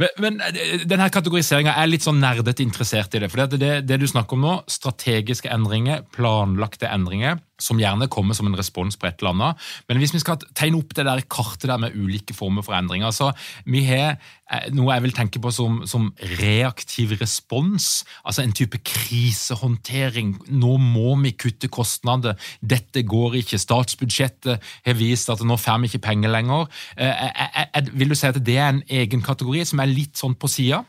Men, 0.00 0.12
men 0.20 0.40
eh, 0.44 0.82
denne 0.88 1.08
kategoriseringa 1.12 1.76
er 1.78 1.88
litt 1.88 2.04
sånn 2.04 2.20
nerdete 2.20 2.64
interessert 2.64 3.14
i 3.16 3.22
det. 3.22 3.30
For 3.32 3.44
det, 3.44 3.60
det, 3.62 3.72
det, 3.88 4.00
du 4.02 4.06
snakker 4.10 4.36
om 4.36 4.44
nå, 4.44 4.56
strategiske 4.70 5.50
endringer, 5.52 6.02
planlagte 6.16 6.90
endringer, 6.90 7.38
som 7.58 7.80
gjerne 7.80 8.08
kommer 8.12 8.36
som 8.36 8.48
en 8.48 8.56
respons 8.58 8.98
på 8.98 9.08
et 9.08 9.20
eller 9.20 9.32
annet. 9.32 9.66
Men 9.88 10.00
hvis 10.00 10.14
vi 10.14 10.22
skal 10.22 10.40
tegne 10.56 10.80
opp 10.80 10.94
det 10.96 11.06
der 11.08 11.22
kartet 11.30 11.68
der 11.70 11.80
med 11.80 11.96
ulike 11.96 12.36
former 12.36 12.64
for 12.66 12.76
endringer 12.76 13.14
så 13.14 13.32
Vi 13.64 13.84
har 13.86 14.16
eh, 14.50 14.68
noe 14.74 14.94
jeg 14.94 15.04
vil 15.06 15.14
tenke 15.16 15.40
på 15.42 15.50
som, 15.54 15.80
som 15.88 16.10
reaktiv 16.40 17.16
respons, 17.20 18.04
altså 18.24 18.42
en 18.42 18.54
type 18.56 18.78
krisehåndtering. 18.84 20.36
Nå 20.48 20.76
må 20.82 21.16
vi 21.22 21.32
kutte 21.32 21.68
kostnader. 21.72 22.36
Dette 22.60 23.02
går 23.02 23.40
ikke. 23.42 23.60
Statsbudsjettet 23.60 24.62
har 24.86 24.98
vist 24.98 25.30
at 25.32 25.44
nå 25.44 25.56
får 25.60 25.80
vi 25.82 25.92
ikke 25.92 26.06
penger 26.10 26.32
lenger. 26.32 26.68
Eh, 26.96 27.90
vil 27.92 28.12
du 28.12 28.18
si 28.18 28.28
at 28.28 28.38
det 28.44 28.58
er 28.58 28.74
en 28.74 28.84
egen 28.88 29.24
kategori 29.24 29.64
som 29.66 29.82
er 29.82 29.92
litt 29.92 30.16
sånn 30.20 30.36
på 30.38 30.50
sida? 30.50 30.84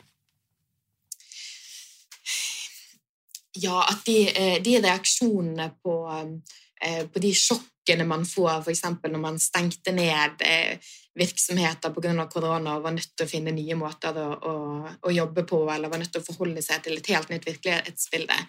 Ja, 3.62 3.82
at 3.90 4.06
de, 4.06 4.20
eh, 4.30 4.62
de 4.64 4.78
reaksjonene 4.82 5.72
på, 5.84 5.96
eh, 6.82 7.06
på, 7.10 7.20
de 7.20 7.34
sjokkene 7.34 8.06
man 8.06 8.26
får, 8.26 8.62
f.eks. 8.62 8.84
når 9.04 9.22
man 9.22 9.40
stengte 9.42 9.94
ned 9.96 10.44
eh, 10.46 10.78
virksomheter 11.18 11.94
pga. 11.96 12.28
korona 12.30 12.76
og 12.78 12.84
var 12.84 12.94
nødt 12.94 13.16
til 13.16 13.26
å 13.26 13.30
finne 13.30 13.54
nye 13.56 13.76
måter 13.76 14.18
å, 14.22 14.28
å, 14.36 14.56
å, 15.02 15.12
jobbe 15.12 15.44
på, 15.44 15.64
eller 15.74 15.90
var 15.90 16.04
nødt 16.04 16.12
til 16.14 16.22
å 16.22 16.28
forholde 16.28 16.62
seg 16.62 16.84
til 16.84 17.00
et 17.00 17.10
helt 17.14 17.32
nytt 17.34 17.48
virkelighetsbilde, 17.48 18.44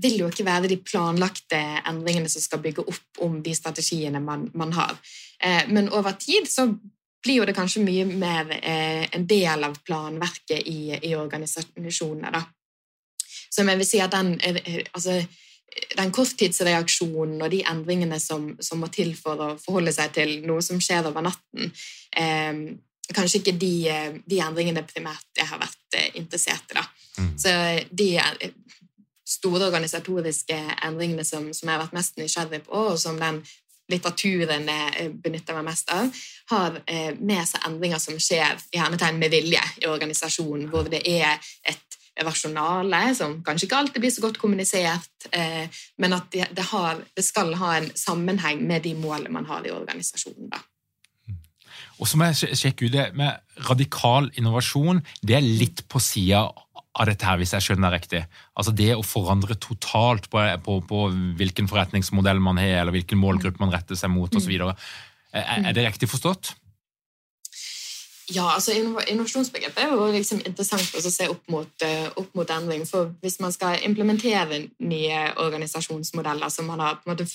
vil 0.00 0.14
jo 0.16 0.26
ikke 0.32 0.46
være 0.46 0.70
de 0.70 0.78
planlagte 0.80 1.58
endringene 1.84 2.30
som 2.32 2.40
skal 2.40 2.62
bygge 2.64 2.86
opp 2.88 3.18
om 3.26 3.42
de 3.44 3.52
strategiene 3.52 4.22
man, 4.24 4.46
man 4.56 4.72
har. 4.72 4.96
Men 5.68 5.90
over 5.92 6.16
tid 6.16 6.48
så 6.48 6.64
blir 7.20 7.42
jo 7.42 7.44
det 7.44 7.54
kanskje 7.54 7.84
mye 7.84 8.06
mer 8.08 8.54
en 8.64 9.26
del 9.28 9.68
av 9.68 9.76
planverket 9.84 10.64
i, 10.64 10.96
i 10.96 11.12
organisasjonene. 11.20 12.32
da. 12.32 12.40
Så 13.54 13.62
jeg 13.62 13.78
vil 13.78 13.86
si 13.86 14.00
at 14.02 14.12
den, 14.12 14.34
eh, 14.42 14.56
eh, 14.66 14.80
altså, 14.94 15.20
den 15.96 16.12
korttidsreaksjonen 16.12 17.42
og 17.42 17.50
de 17.50 17.62
endringene 17.70 18.18
som, 18.20 18.50
som, 18.60 18.80
må 18.82 18.90
til 18.94 19.14
for 19.18 19.38
å 19.38 19.52
forholde 19.62 19.94
seg 19.94 20.12
til 20.14 20.34
noe 20.46 20.62
som 20.62 20.80
skjer 20.82 21.06
over 21.10 21.22
natten, 21.22 21.70
eh, 22.16 22.52
kanskje 23.14 23.40
ikke 23.40 23.56
de, 23.58 23.74
eh, 23.90 24.12
de, 24.26 24.40
endringene 24.42 24.86
primært 24.86 25.38
jeg 25.38 25.46
har 25.50 25.62
vært 25.62 25.98
interessert 26.18 26.74
i. 26.74 26.84
Mm. 27.18 27.34
Så 27.38 27.50
de 27.90 28.08
store 29.24 29.68
organisatoriske 29.68 30.56
endringene 30.84 31.24
som, 31.24 31.52
som, 31.54 31.68
jeg 31.68 31.76
har 31.76 31.84
vært 31.86 31.94
mest 31.94 32.18
nysgjerrig 32.18 32.64
på, 32.66 32.88
og 32.90 32.98
som 32.98 33.20
den 33.20 33.44
litteraturen 33.92 34.66
benytter 35.20 35.58
meg 35.58 35.66
mest 35.68 35.90
av, 35.92 36.08
har 36.50 36.78
med 37.20 37.42
seg 37.46 37.66
endringer 37.68 38.00
som 38.00 38.16
skjer 38.16 38.56
i 38.72 38.80
hermetegn 38.80 39.20
med 39.20 39.30
vilje 39.30 39.60
i 39.82 39.90
organisasjonen, 39.90 40.70
hvor 40.72 40.88
det 40.88 41.02
er 41.04 41.36
et 41.68 41.93
rasjonale, 42.22 43.00
som 43.18 43.40
kanskje 43.44 43.66
ikke 43.68 43.80
alltid 43.80 44.04
blir 44.04 44.12
så 44.14 44.22
godt 44.22 44.38
kommunisert, 44.38 45.28
eh, 45.34 45.66
men 45.98 46.14
at 46.14 46.28
det, 46.34 46.46
det, 46.54 46.66
har, 46.70 47.00
det, 47.16 47.24
skal 47.26 47.54
ha 47.58 47.74
en 47.78 47.90
sammenheng 47.98 48.62
med 48.66 48.84
de 48.86 48.94
målene 48.98 49.34
man 49.34 49.48
har 49.50 49.66
i 49.66 49.74
organisasjonen. 49.74 50.52
da. 50.52 50.62
Og 51.98 52.10
så 52.10 52.18
må 52.18 52.28
jeg 52.30 52.58
sjekke 52.58 52.88
ut 52.88 52.94
det 52.94 53.08
med 53.18 53.64
radikal 53.68 54.28
innovasjon. 54.38 55.02
Det 55.22 55.36
er 55.38 55.46
litt 55.46 55.84
på 55.90 56.02
sida 56.02 56.46
av 56.94 57.08
dette 57.08 57.26
her, 57.26 57.38
hvis 57.38 57.54
jeg 57.54 57.66
skjønner 57.66 57.90
det 57.90 58.00
riktig. 58.00 58.22
Altså 58.58 58.74
Det 58.74 58.90
å 58.94 59.06
forandre 59.06 59.56
totalt 59.58 60.28
på, 60.30 60.42
på, 60.66 60.78
på 60.88 61.04
hvilken 61.38 61.70
forretningsmodell 61.70 62.42
man 62.42 62.58
har, 62.62 62.82
eller 62.82 62.94
hvilken 62.94 63.18
målgruppe 63.18 63.62
man 63.62 63.74
retter 63.74 63.98
seg 63.98 64.12
mot 64.14 64.34
osv. 64.34 64.54
Mm. 64.54 64.84
Er, 65.34 65.70
er 65.70 65.74
det 65.74 65.86
riktig 65.88 66.10
forstått? 66.10 66.54
Ja, 68.32 68.46
altså 68.54 68.72
Innovasjonsbegrepet 68.72 69.82
er 69.84 69.92
jo 69.92 70.06
liksom 70.12 70.40
interessant 70.46 70.94
å 70.96 71.02
se 71.12 71.26
opp 71.28 71.44
mot, 71.52 71.84
uh, 71.84 72.08
opp 72.16 72.32
mot, 72.38 72.50
endring. 72.50 72.86
For 72.88 73.12
hvis 73.20 73.36
man 73.42 73.52
skal 73.52 73.82
implementere 73.84 74.62
nye 74.80 75.20
organisasjonsmodeller 75.44 76.52
som 76.52 76.70
man 76.70 76.80
har 76.80 76.98
på 77.00 77.08
en 77.08 77.14
måte 77.14 77.28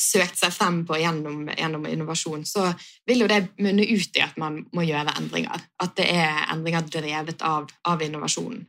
søkt 0.00 0.40
seg 0.40 0.54
frem 0.54 0.80
på 0.88 0.96
gjennom, 0.98 1.44
gjennom, 1.52 1.84
innovasjon, 1.86 2.46
så 2.48 2.70
vil 3.06 3.24
jo 3.24 3.30
det 3.30 3.42
munne 3.60 3.84
ut 3.84 4.16
i 4.16 4.24
at 4.24 4.38
man 4.40 4.62
må 4.72 4.86
gjøre 4.88 5.18
endringer. 5.20 5.68
At 5.84 5.96
det 6.00 6.08
er 6.14 6.46
endringer 6.54 6.88
drevet 6.88 7.44
av, 7.44 7.68
av 7.88 8.02
innovasjonen. 8.02 8.64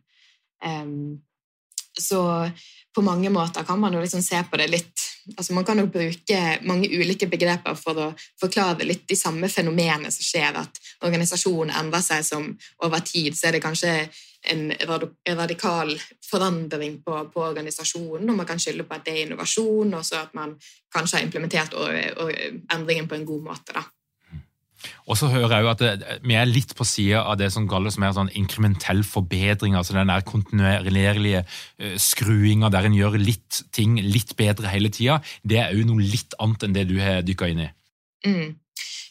Um, 0.64 1.22
så 2.00 2.50
på 2.96 3.02
mange 3.06 3.30
måter 3.30 3.64
kan 3.64 3.80
man 3.80 3.94
jo 3.94 4.02
liksom 4.02 4.22
se 4.26 4.40
på 4.50 4.58
det 4.58 4.68
litt 4.72 5.10
altså 5.38 5.54
Man 5.54 5.64
kan 5.64 5.80
jo 5.80 5.86
bruke 5.88 6.40
mange 6.68 6.90
ulike 6.92 7.30
begreper 7.32 7.78
for 7.80 8.00
å 8.02 8.08
forklare 8.42 8.84
litt 8.84 9.06
de 9.08 9.16
samme 9.16 9.48
fenomenene 9.48 10.12
som 10.12 10.26
skjer, 10.26 10.58
at 10.60 10.82
organisasjonen 11.04 11.74
endrer 11.80 12.04
seg 12.06 12.26
som 12.28 12.48
over 12.86 13.04
tid, 13.06 13.38
så 13.38 13.50
er 13.50 13.58
det 13.58 13.64
kanskje 13.64 13.96
en 14.52 14.72
radikal 15.40 15.94
forandring 16.28 17.00
på, 17.06 17.18
på 17.32 17.44
organisasjonen, 17.46 18.30
og 18.30 18.40
man 18.42 18.48
kan 18.48 18.60
skylde 18.60 18.84
på 18.88 18.98
at 18.98 19.06
det 19.08 19.16
er 19.16 19.26
innovasjon, 19.28 19.94
og 19.96 20.06
så 20.06 20.24
at 20.26 20.34
man 20.36 20.56
kanskje 20.94 21.20
har 21.20 21.28
implementert 21.28 21.76
endringen 22.74 23.08
på 23.08 23.20
en 23.20 23.28
god 23.28 23.52
måte. 23.52 23.76
da. 23.76 23.86
Og 25.08 25.18
så 25.20 25.30
hører 25.32 25.56
jeg 25.56 25.66
jo 25.66 25.70
at 25.72 25.82
det, 25.82 25.92
Vi 26.24 26.36
er 26.38 26.50
litt 26.50 26.74
på 26.76 26.86
sida 26.88 27.24
av 27.24 27.38
det 27.40 27.50
som 27.54 27.68
kalles 27.70 27.98
mer 28.02 28.16
sånn 28.16 28.32
inkrementell 28.40 29.04
forbedring. 29.08 29.76
altså 29.76 29.96
Den 29.96 30.12
der 30.12 30.26
kontinuerlige 30.28 31.44
uh, 31.46 31.96
skruinga 31.98 32.72
der 32.74 32.90
en 32.90 32.98
gjør 32.98 33.20
litt 33.22 33.64
ting 33.72 33.96
litt 34.02 34.36
bedre 34.40 34.72
hele 34.74 34.92
tida. 34.94 35.22
Det 35.44 35.62
er 35.62 35.72
jo 35.78 35.88
noe 35.88 36.04
litt 36.04 36.36
annet 36.40 36.68
enn 36.68 36.76
det 36.76 36.88
du 36.90 36.98
har 37.02 37.24
dykka 37.24 37.52
inn 37.52 37.66
i. 37.68 37.70
Mm. 38.28 38.52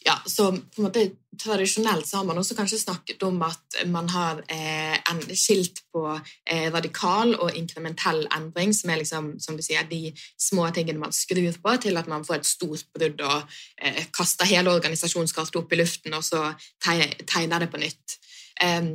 Ja, 0.04 0.22
så 0.26 0.52
på 0.52 0.82
en 0.82 0.88
måte 0.88 1.10
Tradisjonelt 1.42 2.04
så 2.06 2.18
har 2.18 2.26
man 2.28 2.36
også 2.36 2.52
kanskje 2.54 2.76
snakket 2.78 3.22
om 3.24 3.38
at 3.42 3.76
man 3.88 4.10
har 4.12 4.42
eh, 4.52 4.98
en 5.10 5.20
skilt 5.32 5.78
på 5.88 6.02
eh, 6.12 6.66
radikal 6.68 7.32
og 7.38 7.56
inkrementell 7.56 8.26
endring, 8.36 8.74
som 8.76 8.90
er 8.92 9.00
liksom, 9.00 9.30
som 9.40 9.56
du 9.56 9.62
sier, 9.64 9.86
de 9.88 10.12
små 10.36 10.66
tingene 10.76 11.00
man 11.00 11.14
skrur 11.16 11.56
på, 11.64 11.72
til 11.80 11.96
at 11.96 12.10
man 12.12 12.26
får 12.28 12.36
et 12.42 12.50
stort 12.50 12.84
brudd 12.92 13.24
og 13.24 13.54
eh, 13.80 14.02
kaster 14.12 14.50
hele 14.50 14.74
organisasjonskartet 14.76 15.56
opp 15.62 15.72
i 15.72 15.78
luften, 15.80 16.12
og 16.12 16.26
så 16.26 16.50
tegner 16.84 17.64
det 17.64 17.70
på 17.72 17.80
nytt. 17.80 18.18
Um, 18.60 18.92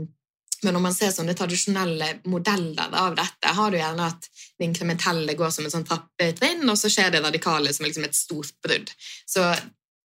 men 0.61 0.73
når 0.73 0.83
man 0.83 0.95
ser 0.95 1.09
sånne 1.13 1.35
tradisjonelle 1.37 2.11
modeller 2.29 2.93
av 3.01 3.17
dette, 3.17 3.53
har 3.53 3.73
du 3.73 3.77
gjerne 3.77 4.11
at 4.13 4.29
det 4.29 4.69
inkrementelle 4.69 5.35
går 5.37 5.51
som 5.53 5.65
en 5.65 5.73
sånn 5.73 5.85
trappetrinn, 5.89 6.63
og 6.69 6.77
så 6.77 6.89
skjer 6.93 7.11
det 7.13 7.23
radikale 7.25 7.73
som 7.73 7.85
liksom 7.85 8.05
et 8.07 8.17
stort 8.17 8.53
brudd. 8.65 8.93
Så 9.29 9.45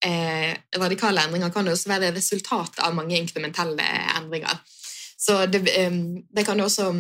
eh, 0.06 0.52
radikale 0.78 1.24
endringer 1.26 1.54
kan 1.54 1.68
også 1.68 1.92
være 1.92 2.14
resultatet 2.16 2.82
av 2.86 2.96
mange 2.98 3.18
inkrementelle 3.20 3.88
endringer. 4.18 4.62
Så 5.18 5.46
det, 5.46 5.66
eh, 5.78 5.98
det 6.30 6.46
kan 6.46 6.60
også 6.62 6.92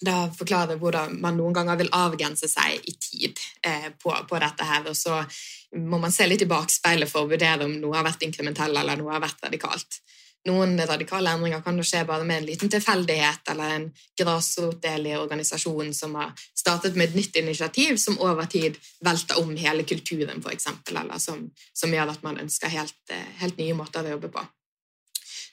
da 0.00 0.28
forklare 0.30 0.76
hvordan 0.78 1.16
man 1.22 1.38
noen 1.38 1.54
ganger 1.56 1.78
vil 1.80 1.90
avgrense 1.94 2.48
seg 2.50 2.84
i 2.86 2.94
tid 3.02 3.40
eh, 3.66 3.90
på, 3.98 4.12
på, 4.30 4.38
dette 4.38 4.66
her. 4.66 4.86
Og 4.86 4.96
så 4.96 5.18
må 5.78 5.98
man 5.98 6.14
se 6.14 6.26
litt 6.28 6.44
i 6.44 6.50
bakspeilet 6.50 7.10
for 7.10 7.26
å 7.26 7.30
vurdere 7.32 7.66
om 7.66 7.74
noe 7.80 7.96
har 7.98 8.06
vært 8.06 8.22
inkrementelt 8.26 8.78
eller 8.78 9.00
noe 9.00 9.16
har 9.16 9.24
vært 9.24 9.42
radikalt. 9.48 10.00
Noen 10.46 10.78
radikale 10.86 11.32
endringer 11.34 11.62
kan 11.64 11.78
jo 11.78 11.84
skje 11.86 12.04
bare 12.08 12.24
med 12.24 12.42
en 12.42 12.46
liten 12.46 12.70
tilfeldighet 12.72 13.50
eller 13.52 13.74
en 13.74 13.88
grasrotdel 14.20 15.08
i 15.10 15.16
organisasjonen 15.18 15.94
som 15.94 16.14
har 16.18 16.30
startet 16.56 16.96
med 16.96 17.10
et 17.10 17.18
nytt 17.18 17.40
initiativ 17.42 17.98
som 17.98 18.20
over 18.22 18.46
tid 18.50 18.78
velter 19.04 19.40
om 19.42 19.50
hele 19.56 19.82
kulturen, 19.88 20.44
eksempel, 20.52 21.00
eller 21.02 21.18
som, 21.18 21.48
som 21.72 21.92
gjør 21.92 22.14
at 22.14 22.22
man 22.22 22.38
ønsker 22.44 22.72
helt, 22.72 23.00
eh, 23.10 23.34
helt 23.42 23.58
nye 23.58 23.76
måter 23.76 24.06
å 24.06 24.16
jobbe 24.16 24.32
på. 24.32 24.46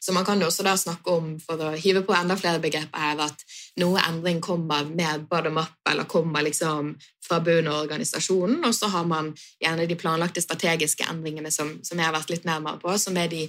Så 0.06 0.14
man 0.14 0.26
kan 0.26 0.42
jo 0.42 0.46
også 0.46 0.62
da 0.62 0.76
snakke 0.78 1.14
om, 1.18 1.30
for 1.42 1.58
å 1.58 1.72
hive 1.82 2.04
på 2.06 2.14
enda 2.14 2.36
flere 2.38 2.62
begreper 2.62 3.02
her, 3.02 3.22
at 3.26 3.40
noe 3.82 4.02
endring 4.06 4.38
kommer 4.44 4.86
med 4.86 5.24
bottom 5.32 5.58
up, 5.58 5.80
eller 5.90 6.06
kommer 6.06 6.46
liksom 6.46 6.92
fra 7.26 7.40
bunnen 7.42 7.72
av 7.72 7.80
organisasjonen, 7.88 8.60
og 8.68 8.76
så 8.78 8.92
har 8.94 9.08
man 9.10 9.32
gjerne 9.64 9.88
de 9.90 9.98
planlagte 9.98 10.44
strategiske 10.46 11.08
endringene 11.10 11.50
som, 11.50 11.80
som 11.82 11.98
jeg 11.98 12.06
har 12.06 12.14
vært 12.14 12.36
litt 12.36 12.46
nærmere 12.46 12.78
på, 12.84 12.94
som, 13.02 13.18
er 13.18 13.32
de, 13.34 13.48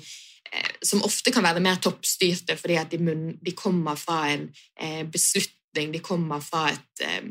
som 0.83 1.03
ofte 1.03 1.33
kan 1.35 1.45
være 1.45 1.63
mer 1.65 1.81
toppstyrte 1.83 2.57
fordi 2.61 2.79
at 2.81 2.93
de, 2.93 3.01
munn, 3.03 3.29
de 3.43 3.55
kommer 3.57 3.99
fra 4.01 4.23
en 4.33 4.49
eh, 4.81 5.03
beslutning, 5.09 5.93
de 5.93 6.03
kommer 6.05 6.41
fra 6.45 6.69
et 6.73 7.05
eh, 7.07 7.31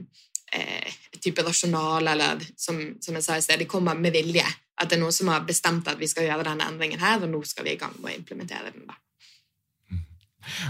eh 0.55 0.93
type 1.25 1.41
rasjonal, 1.41 2.07
eller 2.07 2.41
som, 2.57 2.77
som, 3.01 3.15
jeg 3.15 3.24
sa 3.25 3.38
i 3.38 3.41
sted, 3.41 3.60
de 3.60 3.65
kommer 3.65 3.98
med 3.98 4.13
vilje. 4.13 4.45
At 4.77 4.91
det 4.91 5.00
er 5.00 5.01
noen 5.01 5.15
som 5.15 5.31
har 5.31 5.48
bestemt 5.48 5.88
at 5.88 5.98
vi 5.98 6.07
skal 6.12 6.27
gjøre 6.27 6.43
denne 6.45 6.67
endringen 6.69 7.01
her, 7.01 7.24
og 7.24 7.31
nå 7.31 7.39
skal 7.48 7.65
vi 7.65 7.74
i 7.74 7.79
gang 7.81 7.95
med 7.98 8.12
å 8.12 8.17
implementere 8.19 8.69
den. 8.75 8.86
da. 8.86 9.00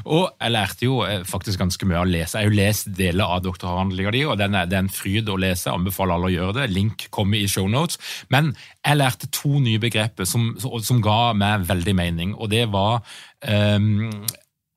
Og 0.05 0.29
jeg 0.29 0.53
lærte 0.53 0.87
jo 0.87 0.99
eh, 1.05 1.23
faktisk 1.27 1.61
ganske 1.61 1.89
mye 1.89 2.03
å 2.03 2.07
lese. 2.09 2.37
Jeg 2.37 2.47
har 2.47 2.53
jo 2.53 2.59
lest 2.59 2.91
deler 2.97 3.35
av 3.35 3.43
doktoravhandlinga 3.45 4.13
di, 4.15 4.23
og 4.29 4.39
den 4.41 4.57
er, 4.57 4.69
det 4.69 4.79
er 4.79 4.85
en 4.85 4.93
fryd 4.93 5.31
å 5.31 5.37
lese. 5.41 5.69
Jeg 5.69 5.79
anbefaler 5.79 6.17
alle 6.17 6.31
å 6.31 6.35
gjøre 6.35 6.57
det. 6.59 6.69
Link 6.75 7.07
kommer 7.15 7.39
i 7.39 7.49
shownotes. 7.51 7.99
Men 8.33 8.53
jeg 8.85 8.99
lærte 8.99 9.31
to 9.33 9.59
nye 9.63 9.81
begreper 9.81 10.29
som, 10.29 10.53
som 10.59 11.03
ga 11.03 11.19
meg 11.37 11.67
veldig 11.69 11.95
mening, 11.97 12.33
og 12.35 12.51
det 12.53 12.65
var 12.73 13.01
um, 13.47 14.09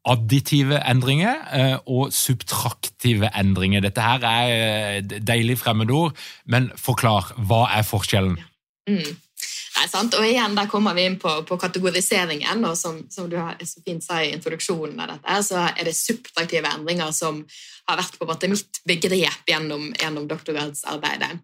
additive 0.08 0.80
endringer 0.88 1.40
uh, 1.52 1.76
og 1.84 2.12
subtraktive 2.14 3.30
endringer. 3.36 3.84
Dette 3.84 4.04
her 4.04 4.24
er 4.28 5.00
deilig 5.04 5.58
fremmedord, 5.60 6.16
men 6.48 6.70
forklar. 6.80 7.34
Hva 7.36 7.66
er 7.76 7.86
forskjellen? 7.86 8.38
Mm. 8.88 9.16
Nei? 9.78 9.86
Og 10.18 10.24
igjen, 10.26 10.56
Der 10.58 10.66
kommer 10.70 10.94
vi 10.94 11.04
inn 11.06 11.18
på, 11.22 11.30
på 11.46 11.58
kategoriseringen. 11.60 12.64
og 12.64 12.76
som, 12.76 13.04
som, 13.10 13.28
du 13.30 13.36
så 13.38 13.82
fint 13.84 14.04
sa 14.04 14.22
i 14.22 14.32
introduksjonen 14.34 14.98
av 15.00 15.12
dette, 15.14 15.42
så 15.46 15.68
er 15.68 15.84
det 15.86 15.94
subtraktive 15.96 16.72
endringer 16.74 17.12
som 17.12 17.44
har 17.88 18.00
vært 18.00 18.18
på 18.18 18.26
en 18.26 18.32
måte 18.32 18.50
mitt 18.50 18.82
begrep 18.84 19.46
gjennom, 19.46 19.92
gjennom 19.94 20.26
doktorgradsarbeidet. 20.28 21.38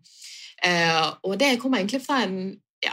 Uh, 0.64 1.12
og 1.28 1.38
det 1.38 1.58
kommer 1.60 1.80
egentlig 1.80 2.02
fra 2.04 2.22
en 2.24 2.54
ja, 2.84 2.92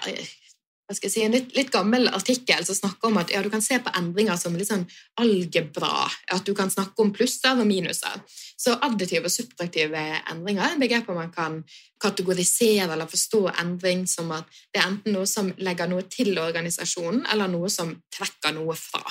si, 0.97 1.23
en 1.23 1.35
litt, 1.35 1.51
litt, 1.55 1.71
gammel 1.71 2.09
artikkel 2.11 2.65
som 2.67 2.77
snakker 2.77 3.09
om 3.09 3.19
at 3.21 3.31
ja, 3.33 3.41
du 3.43 3.49
kan 3.53 3.63
se 3.63 3.79
på 3.81 3.93
endringer 3.97 4.37
som 4.39 4.55
litt 4.57 4.69
sånn 4.69 4.87
algebra. 5.21 6.07
At 6.33 6.45
du 6.45 6.53
kan 6.57 6.71
snakke 6.71 7.01
om 7.03 7.13
plusser 7.15 7.59
og 7.59 7.67
minuser. 7.69 8.21
Så 8.61 8.75
additive 8.85 9.29
og 9.29 9.33
subtraktive 9.33 10.01
endringer 10.31 10.67
er 10.67 10.81
begreper 10.81 11.17
man 11.17 11.31
kan 11.33 11.61
kategorisere 12.01 12.89
eller 12.91 13.09
forstå 13.09 13.43
endring 13.61 14.03
som 14.09 14.31
at 14.35 14.49
det 14.73 14.81
er 14.81 14.89
enten 14.89 15.15
noe 15.17 15.29
som 15.29 15.49
legger 15.61 15.89
noe 15.89 16.05
til 16.09 16.37
organisasjonen, 16.41 17.25
eller 17.33 17.49
noe 17.51 17.69
som 17.73 17.95
trekker 18.13 18.53
noe 18.57 18.75
fra. 18.77 19.03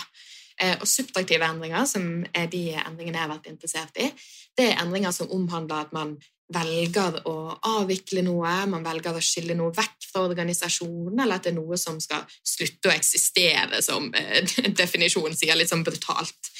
Eh, 0.61 0.77
og 0.77 0.87
subtraktive 0.89 1.47
endringer, 1.47 1.87
som 1.89 2.27
er 2.37 2.51
de 2.53 2.67
endringene 2.77 3.17
jeg 3.17 3.25
har 3.25 3.33
vært 3.33 3.49
interessert 3.51 4.03
i, 4.03 4.11
det 4.59 4.73
er 4.73 4.83
endringer 4.83 5.15
som 5.17 5.31
omhandler 5.33 5.87
at 5.87 5.95
man 5.97 6.19
velger 6.55 7.21
å 7.29 7.35
avvikle 7.79 8.23
noe, 8.27 8.53
man 8.71 8.85
velger 8.85 9.17
å 9.17 9.23
skille 9.23 9.55
noe 9.59 9.75
vekk 9.77 10.09
fra 10.11 10.25
organisasjonen, 10.27 11.19
eller 11.19 11.39
at 11.39 11.47
det 11.47 11.53
er 11.53 11.59
noe 11.59 11.79
som 11.81 12.01
skal 12.03 12.27
slutte 12.47 12.91
å 12.91 12.95
eksistere, 12.95 13.83
som 13.85 14.11
eh, 14.17 14.43
definisjonen 14.83 15.37
sier, 15.39 15.59
litt 15.59 15.71
sånn 15.71 15.87
brutalt. 15.87 16.53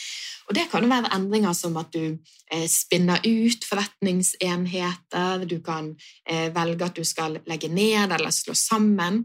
Og 0.51 0.57
Det 0.57 0.67
kan 0.71 0.87
være 0.91 1.13
endringer 1.15 1.55
som 1.55 1.77
at 1.79 1.93
du 1.95 2.17
eh, 2.51 2.67
spinner 2.71 3.23
ut 3.23 3.67
forretningsenheter, 3.67 5.45
du 5.47 5.61
kan 5.63 5.93
eh, 6.27 6.49
velge 6.55 6.89
at 6.89 6.99
du 6.99 7.07
skal 7.07 7.39
legge 7.51 7.71
ned 7.71 8.15
eller 8.17 8.35
slå 8.35 8.57
sammen. 8.59 9.23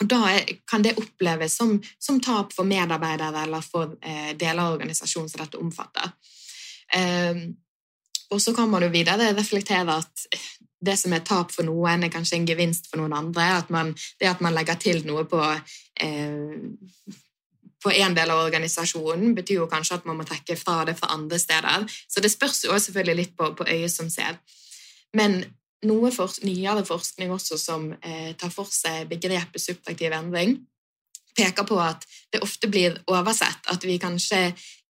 Og 0.00 0.08
Da 0.08 0.20
kan 0.68 0.84
det 0.84 0.96
oppleves 1.00 1.56
som, 1.56 1.76
som 2.00 2.20
tap 2.20 2.52
for 2.56 2.68
medarbeidere 2.68 3.44
eller 3.46 3.64
for 3.64 3.92
deler 4.02 4.64
av 4.64 4.72
organisasjonen 4.74 5.28
som 5.30 5.44
dette 5.44 5.60
omfatter. 5.60 6.10
Og 8.32 8.40
så 8.40 8.54
kan 8.56 8.70
man 8.72 8.84
jo 8.86 8.90
videre 8.92 9.32
reflektere 9.36 10.00
at 10.00 10.26
det 10.82 10.96
som 10.98 11.12
er 11.14 11.22
tap 11.22 11.52
for 11.54 11.66
noen, 11.68 12.02
er 12.02 12.10
kanskje 12.10 12.40
en 12.40 12.48
gevinst 12.48 12.88
for 12.90 12.98
noen 12.98 13.14
andre. 13.14 13.44
At 13.60 13.70
man, 13.70 13.92
det 14.20 14.30
at 14.30 14.42
man 14.42 14.56
legger 14.56 14.80
til 14.82 15.04
noe 15.06 15.26
på 15.30 15.42
eh, 15.42 16.56
på 17.82 17.90
en 17.90 18.14
del 18.14 18.30
av 18.30 18.44
organisasjonen, 18.44 19.34
betyr 19.34 19.62
jo 19.62 19.70
kanskje 19.70 19.98
at 19.98 20.04
man 20.06 20.20
må 20.20 20.26
trekke 20.26 20.54
fra 20.58 20.82
det 20.86 20.94
fra 20.98 21.10
andre 21.16 21.38
steder. 21.42 21.86
Så 22.08 22.22
det 22.22 22.30
spørs 22.30 22.64
jo 22.68 22.76
selvfølgelig 22.78 23.18
litt 23.18 23.32
på, 23.38 23.48
på 23.58 23.66
øyet 23.66 23.90
som 23.90 24.10
ser. 24.12 24.38
Men 25.18 25.40
noe 25.88 26.12
for, 26.14 26.30
nyere 26.46 26.84
forskning 26.86 27.32
også 27.34 27.58
som 27.58 27.88
eh, 27.98 28.34
tar 28.38 28.52
for 28.54 28.70
seg 28.70 29.08
begrepet 29.10 29.64
subtraktiv 29.64 30.14
endring, 30.14 30.60
peker 31.34 31.66
på 31.66 31.80
at 31.82 32.06
det 32.32 32.42
ofte 32.44 32.70
blir 32.70 33.00
oversett. 33.10 33.66
At 33.72 33.82
vi 33.88 33.98
kanskje 34.02 34.52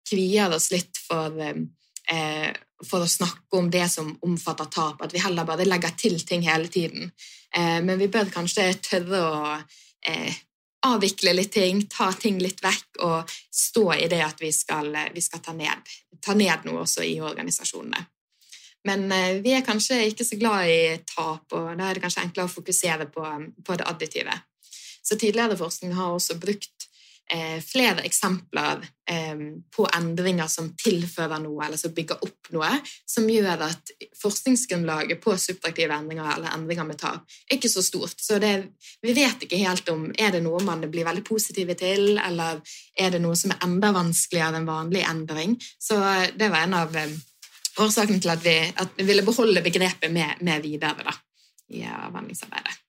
kvier 0.10 0.56
oss 0.56 0.72
litt 0.74 0.98
for 1.06 1.38
eh, 1.46 2.50
for 2.86 3.04
å 3.04 3.10
snakke 3.10 3.58
om 3.60 3.70
det 3.72 3.86
som 3.92 4.12
omfatter 4.26 4.70
tap, 4.72 5.02
at 5.04 5.14
vi 5.14 5.22
heller 5.24 5.48
bare 5.48 5.68
legger 5.68 5.96
til 6.00 6.20
ting 6.26 6.46
hele 6.48 6.68
tiden. 6.72 7.12
Eh, 7.56 7.80
men 7.84 8.00
vi 8.00 8.08
bør 8.12 8.32
kanskje 8.32 8.72
tørre 8.84 9.24
å 9.26 9.58
eh, 10.08 10.38
avvikle 10.88 11.34
litt 11.36 11.52
ting, 11.52 11.82
ta 11.92 12.12
ting 12.14 12.40
litt 12.40 12.64
vekk 12.64 13.02
og 13.04 13.34
stå 13.52 13.86
i 13.98 14.08
det 14.12 14.22
at 14.24 14.40
vi 14.42 14.52
skal, 14.56 14.94
vi 15.14 15.24
skal 15.24 15.44
ta, 15.44 15.56
ned, 15.56 15.92
ta, 16.24 16.36
ned, 16.38 16.64
noe 16.68 16.86
også 16.86 17.04
i 17.04 17.20
organisasjonene. 17.20 18.06
Men 18.88 19.12
eh, 19.12 19.42
vi 19.44 19.54
er 19.56 19.66
kanskje 19.66 20.00
ikke 20.08 20.26
så 20.28 20.40
glad 20.40 20.72
i 20.72 20.82
tap, 21.04 21.52
og 21.52 21.74
da 21.76 21.90
er 21.90 21.98
det 21.98 22.04
kanskje 22.06 22.24
enklere 22.24 22.48
å 22.48 22.54
fokusere 22.54 23.10
på, 23.12 23.26
på 23.66 23.80
det 23.80 23.88
additive. 23.90 24.38
Så 25.04 25.18
tidligere 25.18 25.58
forskning 25.58 25.96
har 25.98 26.14
også 26.14 26.38
brukt 26.40 26.79
eh, 26.79 26.79
flere 27.62 28.02
eksempler 28.08 28.82
eh, 29.10 29.42
på 29.76 29.86
endringer 29.98 30.48
som 30.48 30.72
tilfører 30.78 31.42
noe, 31.44 31.62
eller 31.66 31.78
som 31.78 31.94
bygger 31.94 32.24
opp 32.26 32.50
noe, 32.56 32.72
som 33.06 33.28
gjør 33.30 33.66
at 33.68 33.94
forskningsgrunnlaget 34.22 35.22
på 35.22 35.36
subtraktive 35.38 35.96
endringer 35.96 36.32
eller 36.36 36.56
endringer 36.56 36.88
med 36.90 37.00
tap 37.02 37.22
er 37.50 37.58
ikke 37.58 37.72
så 37.72 37.84
stort. 37.86 38.18
Så 38.18 38.40
det, 38.42 38.54
vi 39.06 39.16
vet 39.18 39.46
ikke 39.46 39.62
helt 39.62 39.90
om 39.94 40.10
er 40.18 40.34
det 40.36 40.44
noe 40.46 40.62
man 40.66 40.84
blir 40.90 41.08
veldig 41.08 41.26
positive 41.28 41.78
til, 41.80 42.18
eller 42.18 42.62
er 42.98 43.14
det 43.14 43.22
noe 43.24 43.38
som 43.40 43.54
er 43.54 43.64
enda 43.68 43.94
vanskeligere 43.96 44.62
enn 44.62 44.70
vanlig 44.70 45.06
endring. 45.06 45.58
Så 45.78 46.02
eh, 46.02 46.30
det 46.36 46.52
var 46.54 46.66
en 46.66 46.78
av 46.82 47.00
eh, 47.00 47.18
årsakene 47.80 48.22
til 48.22 48.34
at 48.34 48.46
vi, 48.46 48.60
at 48.74 48.98
vi 48.98 49.08
ville 49.08 49.26
beholde 49.28 49.66
begrepet 49.66 50.12
med, 50.14 50.42
med 50.46 50.66
videre 50.66 51.06
da, 51.06 51.18
i 51.70 51.86
avhandlingsarbeidet. 51.86 52.89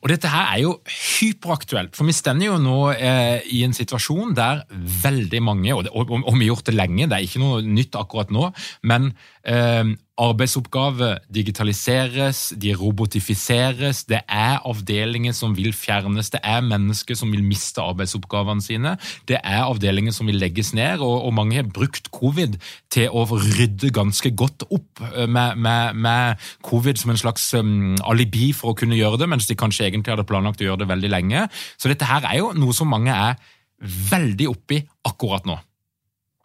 Og 0.00 0.08
dette 0.08 0.30
her 0.32 0.54
er 0.54 0.62
jo 0.62 0.74
hyperaktuelt, 0.88 1.92
for 1.96 2.08
vi 2.08 2.14
stender 2.16 2.48
jo 2.48 2.56
nå 2.62 2.76
eh, 2.94 3.44
i 3.52 3.60
en 3.66 3.74
situasjon 3.76 4.32
der 4.36 4.62
veldig 5.02 5.42
mange, 5.44 5.74
og, 5.76 5.90
og, 5.92 6.14
og, 6.22 6.32
vi 6.38 6.46
har 6.46 6.54
gjort 6.54 6.70
det 6.70 6.76
lenge, 6.78 7.08
det 7.10 7.18
er 7.18 7.26
ikke 7.26 7.42
noe 7.42 7.60
nytt 7.66 7.98
akkurat 8.00 8.32
nå, 8.32 8.48
men 8.88 9.10
eh, 9.48 9.90
arbeidsoppgaver 10.20 11.18
digitaliseres, 11.32 12.52
de 12.60 12.74
robotifiseres, 12.76 14.02
det 14.04 14.20
er 14.28 14.58
avdelinger 14.68 15.32
som 15.36 15.54
vil 15.56 15.72
fjernes, 15.72 16.28
det 16.34 16.42
er 16.44 16.60
mennesker 16.64 17.16
som 17.16 17.32
vil 17.32 17.44
miste 17.46 17.80
arbeidsoppgavene 17.80 18.64
sine, 18.64 18.96
det 19.28 19.38
er 19.40 19.64
avdelinger 19.64 20.12
som 20.12 20.28
vil 20.28 20.40
legges 20.40 20.74
ned, 20.76 21.00
og, 21.00 21.24
og 21.24 21.34
mange 21.38 21.56
har 21.56 21.70
brukt 21.72 22.10
covid 22.12 22.58
til 22.92 23.08
å 23.08 23.24
rydde 23.30 23.92
ganske 23.96 24.34
godt 24.36 24.66
opp 24.68 25.04
eh, 25.08 25.24
med, 25.24 25.56
med, 25.56 25.96
med 25.96 26.50
covid 26.66 27.00
som 27.00 27.14
en 27.14 27.22
slags 27.22 27.48
um, 27.56 27.96
alibi 28.04 28.50
for 28.56 28.74
å 28.74 28.78
kunne 28.78 28.98
gjøre 28.98 29.22
det, 29.22 29.30
mens 29.32 29.48
de 29.48 29.58
kanskje 29.58 29.88
egentlig 29.88 30.14
hadde 30.14 30.28
planlagt 30.28 30.60
å 30.60 30.68
gjøre 30.68 30.84
det 30.84 30.92
veldig 30.92 31.14
lenge. 31.16 31.46
Så 31.80 31.88
dette 31.88 32.08
her 32.08 32.28
er 32.28 32.42
jo 32.42 32.52
noe 32.56 32.76
som 32.76 32.90
mange 32.92 33.14
er 33.14 33.40
veldig 33.80 34.50
oppi 34.50 34.82
akkurat 35.08 35.46
nå. 35.48 35.56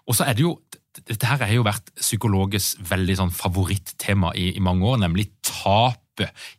Og 0.06 0.16
så 0.16 0.28
er 0.30 0.38
det 0.38 0.46
jo 0.46 0.56
dette 1.04 1.28
her 1.28 1.44
har 1.44 1.54
jo 1.54 1.68
vært 1.68 1.92
psykologers 2.00 2.74
veldig 2.90 3.20
sånn 3.20 3.36
favorittema 3.36 4.32
i, 4.40 4.52
i 4.56 4.64
mange 4.64 4.88
år, 4.88 5.02
nemlig 5.04 5.30
tap 5.46 6.02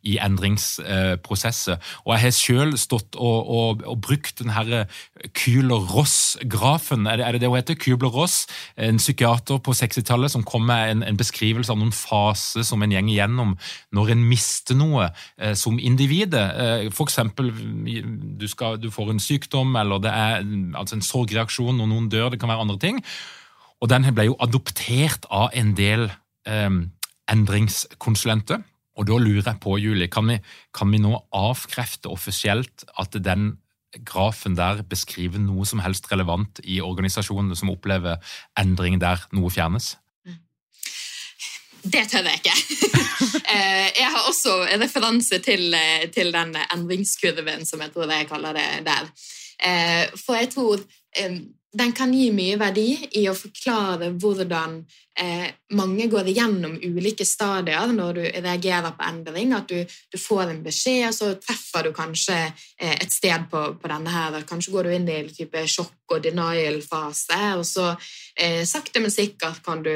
i 0.06 0.16
endringsprosesser. 0.22 1.78
Og 2.04 2.12
jeg 2.14 2.22
har 2.24 2.34
selv 2.34 2.76
stått 2.80 3.16
og, 3.16 3.48
og, 3.48 3.84
og 3.88 4.00
brukt 4.04 4.40
den 4.42 4.52
her 4.54 4.86
Kühler-Ross-grafen. 5.36 7.06
Er, 7.08 7.22
er, 7.24 7.32
det 7.32 7.42
det 7.44 7.50
hun 7.50 7.58
heter? 7.58 7.78
Kübler-Ross, 7.80 8.46
en 8.76 9.00
psykiater 9.00 9.60
på 9.64 9.74
60-tallet 9.76 10.32
som 10.32 10.44
kom 10.46 10.66
med 10.68 10.92
en, 10.92 11.06
en, 11.06 11.16
beskrivelse 11.16 11.72
av 11.72 11.80
noen 11.80 11.94
faser 11.94 12.66
som 12.66 12.82
en 12.84 12.92
gjeng 12.92 13.08
igjennom 13.12 13.56
når 13.96 14.12
en 14.14 14.26
mister 14.28 14.78
noe 14.78 15.08
eh, 15.08 15.54
som 15.58 15.80
individet. 15.80 16.44
Eh, 16.60 16.92
eksempel 17.06 17.52
du, 17.54 18.46
du, 18.82 18.90
får 18.92 19.12
en 19.12 19.22
sykdom, 19.22 19.76
eller 19.80 20.02
det 20.04 20.12
er 20.12 20.44
altså 20.76 20.98
en 20.98 21.06
sorgreaksjon 21.06 21.80
når 21.80 21.90
noen 21.90 22.12
dør, 22.12 22.30
det 22.32 22.40
kan 22.42 22.52
være 22.52 22.66
andre 22.66 22.80
ting. 22.82 23.00
Og 23.82 23.90
den 23.92 24.06
ble 24.16 24.30
jo 24.30 24.38
adoptert 24.40 25.28
av 25.28 25.50
en 25.56 25.74
del 25.76 26.08
eh, 26.48 26.80
endringskonsulenter. 27.32 28.64
Og 28.96 29.08
da 29.10 29.18
lurer 29.20 29.44
jeg 29.44 29.60
på, 29.60 29.76
Julie, 29.82 30.08
kan 30.08 30.28
vi, 30.30 30.38
kan 30.72 30.90
vi 30.92 31.02
nå 31.02 31.12
avkrefte 31.36 32.08
offisielt 32.08 32.86
at 32.96 33.16
den 33.20 33.58
grafen 34.04 34.56
der 34.56 34.82
beskriver 34.88 35.40
noe 35.40 35.66
som 35.68 35.80
helst 35.84 36.08
relevant 36.12 36.60
i 36.64 36.80
organisasjonene 36.84 37.56
som 37.56 37.70
opplever 37.72 38.18
endring 38.60 38.98
der 39.00 39.22
noe 39.36 39.52
fjernes? 39.52 39.94
Det 41.86 42.02
tør 42.10 42.26
jeg 42.26 42.42
ikke. 42.42 42.56
Eh, 43.46 43.88
jeg 43.96 44.08
har 44.10 44.26
også 44.28 44.52
en 44.74 44.82
referanse 44.82 45.38
til, 45.40 45.74
eh, 45.74 46.08
til, 46.12 46.32
den 46.34 46.50
endringskurven, 46.74 47.64
som 47.66 47.80
jeg 47.80 47.92
tror 47.94 48.10
jeg 48.10 48.26
kaller 48.28 48.56
det 48.58 48.82
der. 48.84 49.06
Eh, 49.62 50.02
for 50.18 50.34
jeg 50.34 50.50
tror 50.52 50.82
den 51.76 51.92
kan 51.92 52.12
gi 52.14 52.30
mye 52.32 52.56
verdi 52.60 52.92
i 53.20 53.26
å 53.28 53.34
forklare 53.36 54.12
hvordan 54.16 54.78
mange 55.76 56.06
går 56.12 56.26
igjennom 56.28 56.74
ulike 56.84 57.24
stadier 57.24 57.92
når 57.92 58.18
du 58.18 58.22
reagerer 58.24 58.92
på 58.96 59.04
endring. 59.04 59.54
At 59.56 59.68
du, 59.68 59.80
du 60.12 60.16
får 60.20 60.52
en 60.52 60.62
beskjed, 60.64 61.06
og 61.08 61.16
så 61.16 61.30
treffer 61.40 61.88
du 61.88 61.92
kanskje 61.96 62.36
et 62.76 63.12
sted 63.12 63.48
på, 63.52 63.62
på 63.80 63.92
denne 63.92 64.12
her. 64.12 64.36
Kanskje 64.48 64.72
går 64.72 64.88
du 64.88 64.96
inn 64.96 65.08
i 65.08 65.18
en 65.22 65.32
type 65.32 65.64
sjokk- 65.68 66.16
og 66.16 66.24
denial-fase, 66.24 67.40
og 67.56 67.64
så 67.68 67.90
sakte, 68.68 69.00
men 69.00 69.12
sikkert 69.12 69.64
kan 69.64 69.84
du 69.84 69.92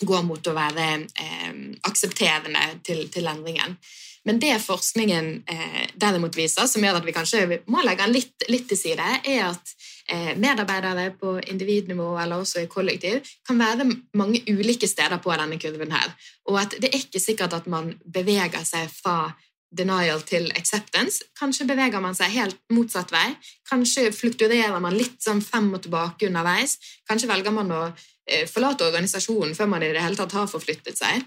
gå 0.00 0.22
mot 0.26 0.46
å 0.46 0.54
være 0.56 0.88
eh, 1.20 1.52
aksepterende 1.88 2.64
til, 2.86 3.06
til, 3.12 3.28
endringen. 3.30 3.76
Men 4.24 4.40
det 4.40 4.56
forskningen 4.64 5.30
eh, 5.50 5.82
derimot 6.00 6.36
viser, 6.36 6.66
som 6.70 6.84
gjør 6.84 7.00
at 7.00 7.06
vi 7.06 7.14
kanskje 7.14 7.60
må 7.70 7.84
legge 7.84 8.06
den 8.06 8.16
litt, 8.16 8.46
litt 8.50 8.66
til 8.70 8.80
side, 8.80 9.10
er 9.20 9.50
at 9.50 9.74
eh, 9.74 9.90
medarbeidere 10.36 11.14
på 11.16 11.38
individnivå 11.48 12.10
eller 12.20 12.42
også 12.42 12.60
i 12.60 12.68
kollektiv 12.68 13.22
kan 13.48 13.58
være 13.58 13.86
mange 14.12 14.42
ulike 14.52 14.88
steder 14.88 15.16
på 15.24 15.32
denne 15.32 15.56
kurven 15.58 15.94
her. 15.96 16.10
Og 16.50 16.58
at 16.60 16.76
det 16.76 16.90
er 16.90 16.98
ikke 16.98 17.22
sikkert 17.22 17.56
at 17.56 17.66
man 17.66 17.94
beveger 18.04 18.66
seg 18.68 18.92
fra 18.92 19.32
denial 19.72 20.20
til 20.28 20.50
acceptance. 20.54 21.24
Kanskje 21.40 21.66
beveger 21.66 22.04
man 22.04 22.14
seg 22.14 22.36
helt 22.36 22.60
motsatt 22.70 23.14
vei. 23.16 23.30
Kanskje 23.70 24.10
flukturerer 24.12 24.76
man 24.76 24.94
litt 24.94 25.16
sånn 25.24 25.40
frem 25.42 25.72
og 25.72 25.86
tilbake 25.86 26.28
underveis. 26.28 26.76
Kanskje 27.08 27.32
velger 27.32 27.56
man 27.56 27.72
å 27.72 27.86
Eh, 28.24 28.46
forlate 28.48 28.86
organisasjonen 28.86 29.52
før 29.56 29.68
man 29.68 29.82
i 29.84 29.90
det 29.92 30.00
hele 30.00 30.16
tatt 30.16 30.32
har 30.32 30.48
forflyttet 30.48 30.96
seg. 30.96 31.24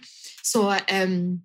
Så 0.47 0.63
um, 0.71 1.37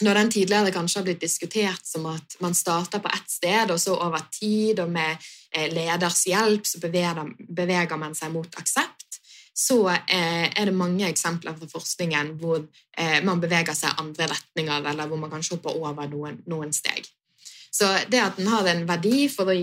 når 0.00 0.20
den 0.20 0.30
tidligere 0.30 0.72
kanskje 0.74 1.00
har 1.00 1.06
blitt 1.08 1.22
diskutert 1.22 1.86
som 1.86 2.06
at 2.10 2.36
man 2.44 2.54
starter 2.54 3.02
på 3.02 3.10
ett 3.14 3.30
sted, 3.30 3.72
og 3.74 3.80
så 3.82 3.96
over 3.96 4.22
tid 4.32 4.80
og 4.84 4.92
med 4.94 5.16
eh, 5.50 5.68
leders 5.72 6.24
hjelp 6.28 6.66
så 6.66 6.80
beveger, 6.82 7.96
man 7.96 8.14
seg 8.14 8.32
mot 8.34 8.60
aksept, 8.60 9.18
så 9.58 9.80
eh, 9.90 10.46
er 10.46 10.70
det 10.70 10.76
mange 10.76 11.08
eksempler 11.08 11.56
fra 11.58 11.70
forskningen 11.72 12.36
hvor 12.38 12.62
eh, 12.62 13.18
man 13.26 13.42
beveger 13.42 13.74
seg 13.74 13.98
andre 13.98 14.30
retninger, 14.30 14.86
eller 14.92 15.10
hvor 15.10 15.18
man 15.18 15.32
kanskje 15.34 15.56
hopper 15.56 15.82
over 15.82 16.06
noen, 16.10 16.38
noen 16.46 16.72
steg. 16.74 17.08
Så 17.74 17.90
det 18.10 18.22
at 18.22 18.38
den 18.38 18.48
har 18.50 18.66
en 18.70 18.86
verdi 18.88 19.26
for 19.32 19.50
å 19.50 19.58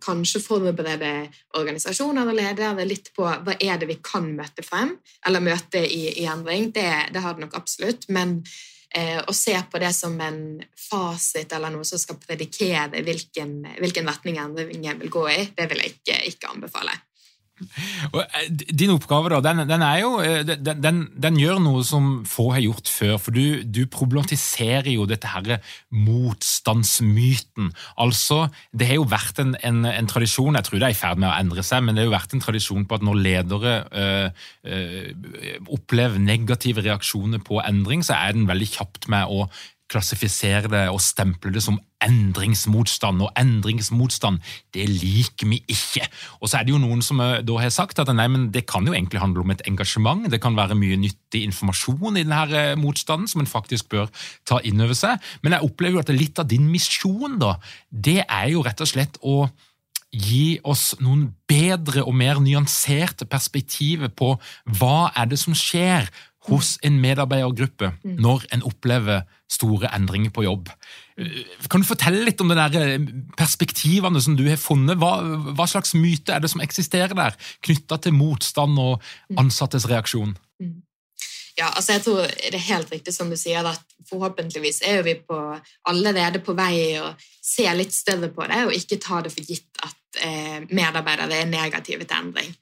kanskje 0.00 0.40
forberede 0.42 1.10
organisasjoner 1.58 2.28
og 2.30 2.36
ledere 2.38 2.86
litt 2.86 3.10
på 3.16 3.26
hva 3.26 3.56
er 3.58 3.80
det 3.80 3.88
vi 3.90 3.98
kan 4.04 4.28
møte 4.36 4.62
frem, 4.64 4.94
eller 5.26 5.44
møte 5.44 5.82
i, 5.82 6.04
i 6.22 6.28
endring. 6.30 6.70
Det, 6.74 6.88
det, 7.10 7.22
har 7.24 7.34
det 7.34 7.44
nok 7.44 7.56
absolutt. 7.58 8.06
Men 8.08 8.38
eh, 8.94 9.20
å 9.26 9.34
se 9.36 9.54
på 9.70 9.78
det 9.82 9.92
som 9.96 10.16
en 10.20 10.40
fasit 10.90 11.52
eller 11.52 11.72
noe 11.74 11.86
som 11.86 12.00
skal 12.00 12.18
predikere 12.22 13.02
hvilken, 13.06 13.60
hvilken 13.78 14.10
retning 14.10 14.40
endringen 14.42 15.00
vil 15.02 15.12
gå 15.12 15.28
i, 15.30 15.38
det 15.56 15.68
vil 15.70 15.84
jeg 15.84 15.96
ikke, 15.96 16.18
ikke 16.32 16.52
anbefale. 16.54 16.96
Eh, 18.10 18.48
din 18.50 18.92
oppgave 18.92 19.30
da, 19.30 19.40
den, 19.44 19.62
den, 19.68 19.82
jo, 20.00 20.10
eh, 20.24 20.42
den, 20.44 21.00
den, 21.14 21.38
gjør 21.38 21.60
noe 21.62 21.82
som 21.86 22.08
få 22.28 22.50
har 22.54 22.62
gjort 22.64 22.90
før. 22.90 23.16
for 23.22 23.36
Du, 23.36 23.62
du 23.64 23.84
problematiserer 23.90 24.90
jo 24.92 25.06
dette 25.08 25.30
her 25.30 25.60
motstandsmyten. 25.94 27.70
Altså, 28.00 28.48
Det 28.72 28.90
har 28.90 29.00
jo 29.00 29.08
vært 29.08 29.40
en, 29.42 29.54
en, 29.62 29.84
en, 29.88 30.10
tradisjon, 30.10 30.58
jeg 30.58 30.66
tror 30.66 30.80
det 30.80 30.88
er 30.90 30.96
i 30.96 31.00
ferd 31.00 31.20
med 31.22 31.30
å 31.30 31.36
endre 31.36 31.64
seg, 31.66 31.84
men 31.84 31.94
det 31.94 32.04
har 32.04 32.10
jo 32.10 32.16
vært 32.16 32.36
en 32.36 32.44
tradisjon 32.44 32.86
på 32.88 32.98
at 32.98 33.06
når 33.06 33.20
ledere 33.24 33.74
øh, 33.90 34.46
øh, 34.66 35.58
opplever 35.68 36.22
negative 36.22 36.84
reaksjoner 36.86 37.42
på 37.44 37.60
endring, 37.64 38.04
så 38.06 38.18
er 38.18 38.36
den 38.36 38.48
veldig 38.50 38.70
kjapt 38.74 39.10
med 39.12 39.30
å 39.30 39.46
klassifisere 39.90 40.70
det 40.70 40.82
og 40.92 41.00
stemple 41.02 41.52
det 41.54 41.62
som 41.64 41.78
endringsmotstand. 42.04 43.22
Og 43.24 43.32
endringsmotstand, 43.38 44.40
det 44.74 44.86
liker 44.88 45.50
vi 45.50 45.60
ikke. 45.68 46.06
Og 46.40 46.50
så 46.50 46.60
er 46.60 46.66
det 46.66 46.74
jo 46.74 46.82
noen 46.82 47.02
som 47.04 47.20
eh, 47.24 47.40
da 47.46 47.58
har 47.60 47.72
sagt 47.74 48.00
at 48.02 48.12
nei, 48.14 48.28
men 48.32 48.48
det 48.54 48.66
kan 48.70 48.86
jo 48.86 48.94
egentlig 48.96 49.22
handle 49.22 49.44
om 49.44 49.54
et 49.54 49.64
engasjement. 49.68 50.28
Det 50.30 50.40
kan 50.42 50.56
være 50.58 50.78
mye 50.78 50.98
nyttig 51.00 51.44
informasjon 51.48 52.20
i 52.20 52.24
denne 52.24 52.44
eh, 52.56 52.76
motstanden 52.80 53.30
som 53.30 53.44
en 53.44 53.50
faktisk 53.50 53.90
bør 53.92 54.08
ta 54.48 54.60
inn 54.66 54.80
over 54.80 54.96
seg. 54.96 55.18
Men 55.42 55.56
jeg 55.56 55.66
opplever 55.66 55.98
jo 55.98 56.04
at 56.04 56.14
litt 56.14 56.40
av 56.40 56.48
din 56.50 56.70
misjon, 56.70 57.40
da, 57.42 57.56
det 57.90 58.22
er 58.24 58.54
jo 58.54 58.64
rett 58.66 58.80
og 58.80 58.94
slett 58.94 59.20
å 59.20 59.42
gi 60.10 60.58
oss 60.66 60.96
noen 60.98 61.28
bedre 61.46 62.02
og 62.02 62.16
mer 62.18 62.40
nyanserte 62.42 63.28
perspektiver 63.30 64.10
på 64.10 64.32
hva 64.78 65.10
er 65.14 65.30
det 65.30 65.38
som 65.38 65.54
skjer 65.54 66.08
hos 66.48 66.78
en 66.86 66.96
medarbeidergruppe 67.02 67.90
mm. 68.00 68.16
når 68.22 68.46
en 68.54 68.62
opplever 68.64 69.24
store 69.50 69.90
endringer 69.92 70.32
på 70.32 70.44
jobb. 70.46 70.70
Kan 71.68 71.82
du 71.82 71.88
fortelle 71.88 72.22
litt 72.24 72.40
om 72.40 72.48
de 72.48 72.80
eh, 72.80 73.08
perspektivene 73.36 74.22
som 74.24 74.38
du 74.38 74.46
har 74.48 74.60
funnet? 74.60 74.96
Hva, 75.00 75.18
hva, 75.52 75.66
slags 75.68 75.92
myte 75.98 76.32
er 76.32 76.40
det 76.40 76.52
som 76.52 76.62
eksisterer 76.64 77.12
der, 77.16 77.36
knytta 77.66 78.00
til 78.00 78.16
motstand 78.16 78.78
og 78.80 79.02
mm. 79.02 79.40
ansattes 79.42 79.88
reaksjon? 79.90 80.32
Mm. 80.62 80.78
Ja, 81.58 81.68
altså 81.76 81.92
jeg 81.92 82.02
tror 82.06 82.20
Det 82.24 82.56
er 82.56 82.68
helt 82.70 82.92
riktig 82.92 83.12
som 83.12 83.28
du 83.28 83.36
sier, 83.36 83.66
at 83.66 83.96
forhåpentligvis 84.08 84.80
er 84.88 85.02
vi 85.04 85.18
på, 85.20 85.38
allerede 85.90 86.40
på 86.40 86.54
vei 86.56 86.96
å 87.02 87.10
se 87.44 87.66
litt 87.76 87.92
større 87.92 88.30
på 88.32 88.46
det, 88.48 88.62
og 88.64 88.76
ikke 88.76 89.00
ta 89.02 89.20
det 89.20 89.34
for 89.34 89.44
gitt 89.44 89.82
at 89.84 90.22
eh, 90.24 90.62
medarbeidere 90.70 91.42
er 91.42 91.50
negative 91.50 92.06
til 92.06 92.16
endring. 92.16 92.54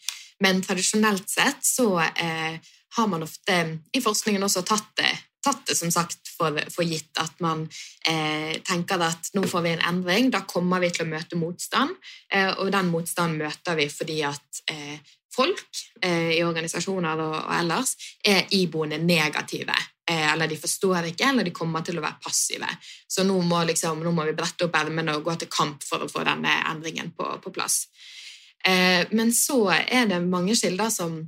Men 0.42 0.62
tradisjonelt 0.62 1.30
sett 1.30 1.62
så 1.66 1.92
eh, 2.00 2.58
har 2.96 3.09
man 3.11 3.22
ofte 3.22 3.59
i 3.92 4.01
forskningen 4.01 4.42
også 4.44 4.62
tatt 4.66 4.90
det, 5.01 5.11
tatt 5.44 5.66
det 5.68 5.77
som 5.79 5.90
sagt 5.92 6.31
for, 6.38 6.57
for 6.72 6.87
gitt 6.87 7.18
at 7.20 7.37
man 7.44 7.66
eh, 8.09 8.59
tenker 8.66 9.03
at 9.05 9.31
nå 9.37 9.44
får 9.48 9.64
vi 9.64 9.74
en 9.77 9.85
endring, 9.92 10.33
da 10.35 10.42
kommer 10.48 10.83
vi 10.83 10.90
til 10.94 11.07
å 11.07 11.11
møte 11.12 11.38
motstand, 11.38 11.94
eh, 12.33 12.51
og 12.57 12.72
den 12.74 12.90
motstanden 12.92 13.44
møter 13.44 13.79
vi 13.79 13.88
fordi 13.92 14.18
at 14.27 14.62
eh, 14.72 14.98
folk 15.38 15.85
eh, 16.03 16.35
i 16.38 16.42
organisasjoner 16.44 17.22
og, 17.22 17.37
og, 17.37 17.55
ellers 17.61 17.94
er 18.27 18.48
iboende 18.59 18.98
negative. 19.03 19.77
Eh, 20.09 20.24
eller 20.33 20.51
de 20.51 20.59
forstår 20.59 21.11
ikke, 21.12 21.31
eller 21.31 21.46
de 21.46 21.55
kommer 21.55 21.85
til 21.87 22.01
å 22.01 22.05
være 22.05 22.22
passive. 22.24 22.68
Så 23.09 23.27
nå 23.27 23.38
må, 23.46 23.62
liksom, 23.68 24.03
nå 24.03 24.12
må 24.14 24.27
vi 24.29 24.37
brette 24.38 24.66
opp 24.66 24.79
ermene 24.81 25.18
og 25.18 25.27
gå 25.29 25.37
til 25.38 25.53
kamp 25.53 25.85
for 25.87 26.05
å 26.05 26.11
få 26.11 26.24
denne 26.27 26.59
endringen 26.70 27.12
på, 27.16 27.29
på 27.44 27.55
plass. 27.55 27.85
Eh, 28.66 29.05
men 29.14 29.31
så 29.37 29.61
er 29.79 30.09
det 30.11 30.22
mange 30.24 30.57
kilder 30.59 30.90
som 30.90 31.20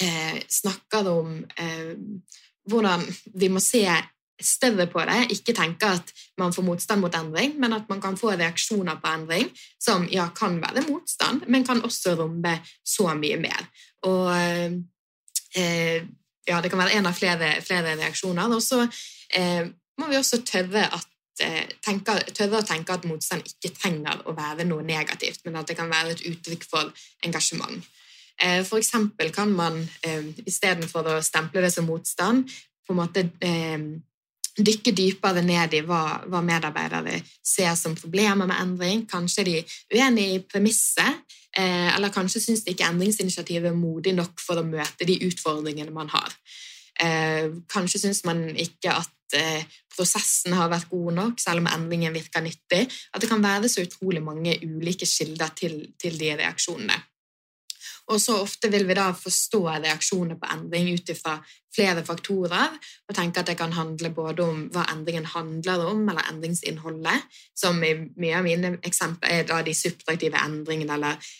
eh, 0.00 0.40
snakker 0.48 1.08
om 1.10 1.36
eh, 1.58 1.94
hvordan 2.70 3.04
vi 3.34 3.48
må 3.52 3.60
se 3.60 3.84
større 4.42 4.86
på 4.90 5.02
det, 5.06 5.20
ikke 5.30 5.54
tenke 5.54 5.88
at 5.94 6.10
man 6.40 6.52
får 6.52 6.66
motstand 6.66 7.04
mot 7.04 7.14
endring, 7.14 7.54
men 7.60 7.72
at 7.76 7.86
man 7.88 8.00
kan 8.02 8.16
få 8.18 8.32
reaksjoner 8.34 8.98
på 9.00 9.12
endring 9.12 9.50
som 9.80 10.08
ja, 10.10 10.26
kan 10.34 10.58
være 10.62 10.86
motstand, 10.88 11.46
men 11.48 11.66
kan 11.66 11.84
også 11.84 12.16
romme 12.18 12.58
så 12.84 13.14
mye 13.14 13.38
mer. 13.40 13.68
Og 14.10 14.30
eh, 15.54 16.02
ja, 16.46 16.60
det 16.60 16.70
kan 16.70 16.82
være 16.82 16.98
en 16.98 17.08
av 17.08 17.16
flere, 17.16 17.54
flere 17.64 17.96
reaksjoner. 18.00 18.52
Og 18.52 18.62
så 18.62 18.84
eh, 19.34 19.66
må 20.00 20.10
vi 20.10 20.18
også 20.18 20.42
tørre, 20.46 20.86
at, 20.98 21.08
eh, 21.40 21.64
tørre 22.34 22.60
å 22.60 22.66
tenke 22.66 22.96
at 22.96 23.06
motstand 23.08 23.46
ikke 23.48 23.74
trenger 23.78 24.24
å 24.28 24.34
være 24.36 24.66
noe 24.68 24.84
negativt, 24.84 25.44
men 25.46 25.60
at 25.60 25.70
det 25.70 25.78
kan 25.78 25.92
være 25.92 26.16
et 26.16 26.26
uttrykk 26.32 26.66
for 26.68 27.06
engasjement. 27.24 27.86
Eh, 28.42 28.66
eksempel 28.78 29.30
kan 29.30 29.52
man 29.52 29.78
eh, 30.02 30.26
istedenfor 30.46 31.06
å 31.12 31.22
stemple 31.22 31.62
det 31.62 31.70
som 31.70 31.86
motstand, 31.86 32.50
på 32.84 32.92
en 32.92 32.98
måte 32.98 33.22
eh, 33.40 33.84
dykke 34.54 34.92
dypere 34.94 35.42
ned 35.42 35.74
i 35.78 35.82
hva, 35.86 36.20
hva, 36.30 36.42
medarbeidere 36.44 37.20
ser 37.42 37.72
som 37.78 37.94
problemer 37.98 38.46
med 38.46 38.58
endring. 38.60 39.06
Kanskje 39.10 39.46
de 39.46 39.56
er 39.58 39.64
uenige 39.64 40.04
uenig 40.04 40.28
i 40.34 40.42
premisset, 40.46 41.24
eller 41.54 42.10
kanskje 42.10 42.40
syns 42.42 42.64
de 42.66 42.72
ikke 42.74 42.86
endringsinitiativet 42.90 43.70
er 43.70 43.76
modig 43.78 44.10
nok 44.14 44.40
for 44.42 44.58
å 44.58 44.66
møte 44.66 45.06
de 45.06 45.14
utfordringene 45.22 45.94
man 45.94 46.10
har. 46.10 46.34
Kanskje 47.70 48.00
syns 48.02 48.24
man 48.26 48.48
ikke 48.58 48.90
at 48.90 49.36
prosessen 49.94 50.54
har 50.58 50.70
vært 50.72 50.90
god 50.90 51.14
nok, 51.18 51.38
selv 51.42 51.62
om 51.62 51.70
endringen 51.70 52.14
virker 52.14 52.42
nyttig. 52.42 52.82
At 53.14 53.22
det 53.22 53.30
kan 53.30 53.42
være 53.42 53.70
så 53.70 53.86
utrolig 53.86 54.22
mange 54.22 54.54
ulike 54.66 55.06
kilder 55.06 55.54
til, 55.58 55.78
til 55.98 56.18
de 56.18 56.34
reaksjonene. 56.42 56.98
Og 58.12 58.20
så 58.20 58.36
ofte 58.36 58.68
vil 58.68 58.84
vi 58.84 58.96
da 58.98 59.06
forstå 59.16 59.62
reaksjoner 59.70 60.36
på 60.36 60.48
endring 60.52 60.90
ut 60.92 61.08
ifra 61.08 61.38
flere 61.74 62.04
faktorer, 62.06 62.74
og 63.08 63.16
tenke 63.16 63.40
at 63.40 63.48
det 63.48 63.56
kan 63.58 63.72
handle 63.74 64.10
både 64.14 64.44
om 64.44 64.60
hva 64.74 64.84
endringen 64.92 65.24
handler 65.32 65.86
om, 65.88 66.02
eller 66.10 66.28
endringsinnholdet, 66.30 67.24
som 67.56 67.80
i 67.82 67.94
mye 68.20 68.36
av 68.38 68.44
mine 68.46 68.74
eksempler 68.86 69.40
er 69.40 69.48
da 69.48 69.62
de 69.64 69.74
subtraktive 69.74 70.38
endringene, 70.38 70.98
eller 70.98 71.32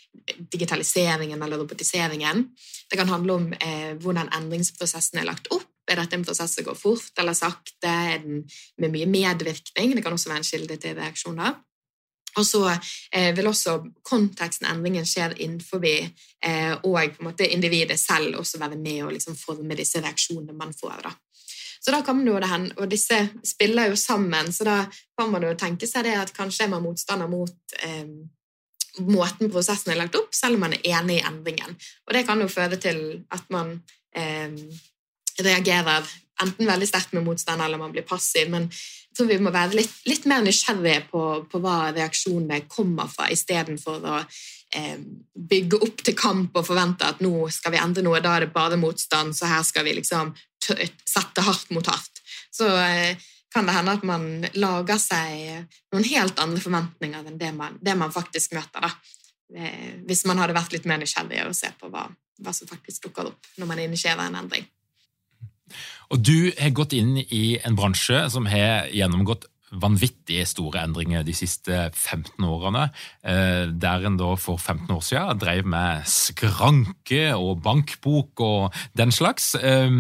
digitaliseringen 0.55 1.43
eller 1.43 1.61
robotiseringen. 1.63 2.49
Det 2.91 2.99
kan 2.99 3.13
handle 3.13 3.39
om 3.39 3.53
eh, 3.61 3.93
hvordan 4.01 4.33
endringsprosessen 4.41 5.21
er 5.21 5.29
lagt 5.29 5.53
opp. 5.55 5.69
Er 5.91 6.01
dette 6.01 6.17
en 6.17 6.25
prosess 6.25 6.57
som 6.57 6.65
går 6.65 6.79
fort 6.81 7.21
eller 7.21 7.37
sakte? 7.37 7.91
Er 7.91 8.23
den 8.25 8.43
med 8.81 8.95
mye 8.95 9.09
medvirkning? 9.11 9.93
Det 9.93 10.05
kan 10.05 10.17
også 10.17 10.33
være 10.33 10.41
en 10.41 10.49
kilde 10.49 10.81
til 10.81 10.97
reaksjoner. 10.97 11.59
Og 12.37 12.47
så 12.47 12.63
eh, 12.71 13.31
vil 13.37 13.47
også 13.47 13.79
konteksten 14.03 14.69
endringen 14.71 15.07
skjer 15.07 15.37
innenfor 15.39 15.85
eh, 15.87 16.73
og 16.83 17.21
måte 17.25 17.47
individet 17.47 17.99
selv 18.01 18.41
også 18.41 18.59
være 18.63 18.81
med 18.81 19.05
og 19.05 19.13
liksom 19.15 19.37
forme 19.39 19.77
disse 19.79 20.03
reaksjonene 20.03 20.57
man 20.57 20.75
får. 20.75 21.05
da. 21.05 21.15
Så 21.85 21.93
da 21.93 22.01
kan 22.03 22.17
man 22.17 22.27
jo 22.27 22.39
det 22.41 22.49
hen, 22.49 22.73
Og 22.79 22.89
disse 22.91 23.29
spiller 23.45 23.91
jo 23.91 23.97
sammen, 23.97 24.53
så 24.53 24.65
da 24.65 24.79
kan 25.19 25.31
man 25.31 25.43
jo 25.43 25.55
tenke 25.55 25.87
seg 25.87 26.05
det 26.05 26.17
at 26.17 26.33
kanskje 26.33 26.65
er 26.65 26.73
man 26.73 26.83
motstander 26.83 27.29
mot 27.29 27.77
eh, 27.85 28.09
måten 28.99 29.51
prosessen 29.51 29.93
er 29.93 29.99
lagt 29.99 30.17
opp, 30.17 30.35
selv 30.35 30.57
om 30.57 30.67
man 30.67 30.77
er 30.77 30.87
enig 30.99 31.19
i 31.19 31.27
endringen. 31.27 31.77
Og 32.07 32.15
det 32.15 32.27
kan 32.27 32.41
jo 32.41 32.49
føre 32.49 32.79
til 32.81 33.01
at 33.35 33.45
man 33.51 33.81
eh, 34.17 34.55
reagerer 35.41 36.07
enten 36.43 36.67
veldig 36.67 36.89
sterkt 36.89 37.13
med 37.15 37.27
motstand 37.27 37.63
eller 37.63 37.79
man 37.79 37.93
blir 37.93 38.07
passiv. 38.07 38.51
Men 38.51 38.71
tror 39.17 39.31
vi 39.31 39.39
må 39.43 39.53
være 39.55 39.79
litt, 39.79 39.95
litt 40.09 40.27
mer 40.31 40.43
nysgjerrige 40.45 41.07
på, 41.11 41.23
på, 41.51 41.61
hva 41.63 41.93
reaksjonene 41.95 42.65
kommer 42.71 43.11
fra, 43.11 43.29
istedenfor 43.33 44.09
å 44.11 44.17
eh, 44.21 44.99
bygge 45.35 45.81
opp 45.87 46.03
til 46.07 46.17
kamp 46.19 46.57
og 46.59 46.67
forvente 46.67 47.07
at 47.09 47.23
nå 47.25 47.47
skal 47.55 47.75
vi 47.75 47.83
endre 47.83 48.05
noe, 48.07 48.23
da 48.25 48.37
er 48.37 48.47
det 48.47 48.55
bare 48.55 48.81
motstand, 48.81 49.37
så 49.37 49.51
her 49.51 49.63
skal 49.67 49.87
vi 49.87 49.97
liksom 50.01 50.35
sette 50.65 51.45
hardt 51.45 51.71
mot 51.77 51.87
hardt. 51.91 52.23
Så 52.55 52.69
eh, 52.81 53.17
kan 53.55 53.67
det 53.69 53.77
hende 53.77 53.95
at 53.95 54.07
man 54.07 54.27
lager 54.59 54.99
seg 54.99 55.67
noen 55.95 56.07
helt 56.11 56.41
andre 56.43 56.63
forventninger 56.63 57.29
enn 57.31 57.39
det 57.39 57.53
man, 57.55 57.79
det 57.79 57.95
man 57.99 58.13
faktisk 58.15 58.57
møter. 58.57 58.89
Eh, 59.55 60.01
hvis 60.09 60.25
man 60.27 60.41
hadde 60.43 60.57
vært 60.57 60.75
litt 60.75 60.89
mer 60.91 60.99
nysgjerrig 61.03 61.45
og 61.47 61.55
se 61.55 61.71
på 61.79 61.91
hva, 61.93 62.09
hva 62.43 62.55
som 62.57 62.71
faktisk 62.71 63.07
dukker 63.07 63.31
opp 63.31 63.53
når 63.61 63.71
man 63.71 63.85
initierer 63.85 64.27
en 64.27 64.41
endring. 64.43 64.67
Og 66.15 66.23
Du 66.23 66.53
har 66.61 66.71
gått 66.71 66.93
inn 66.95 67.17
i 67.19 67.59
en 67.67 67.75
bransje 67.75 68.21
som 68.31 68.47
har 68.47 68.87
gjennomgått 68.95 69.49
vanvittige 69.83 70.45
store 70.47 70.85
endringer 70.87 71.25
de 71.27 71.33
siste 71.35 71.89
15 71.91 72.45
årene. 72.47 72.85
Eh, 73.27 73.65
der 73.75 74.07
en 74.07 74.19
da 74.21 74.29
for 74.39 74.55
15 74.61 74.93
år 74.95 75.03
siden 75.03 75.41
drev 75.43 75.67
med 75.67 76.07
skranke 76.07 77.33
og 77.35 77.65
bankbok 77.65 78.45
og 78.47 78.79
den 78.95 79.11
slags, 79.11 79.57
eh, 79.59 79.91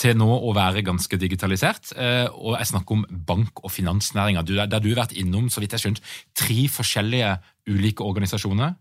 til 0.00 0.16
nå 0.16 0.30
å 0.40 0.54
være 0.56 0.86
ganske 0.88 1.20
digitalisert. 1.20 1.92
Eh, 1.98 2.32
og 2.32 2.56
jeg 2.56 2.72
snakker 2.72 2.92
om 2.96 3.04
bank- 3.10 3.60
og 3.62 3.70
finansnæringa, 3.70 4.40
der 4.40 4.80
du 4.80 4.88
har 4.94 5.04
vært 5.04 5.16
innom 5.20 5.50
så 5.50 5.60
vidt 5.60 5.76
jeg 5.76 5.84
skjønt, 5.84 6.00
tre 6.34 6.64
forskjellige 6.64 7.38
ulike 7.68 8.00
organisasjoner. 8.00 8.74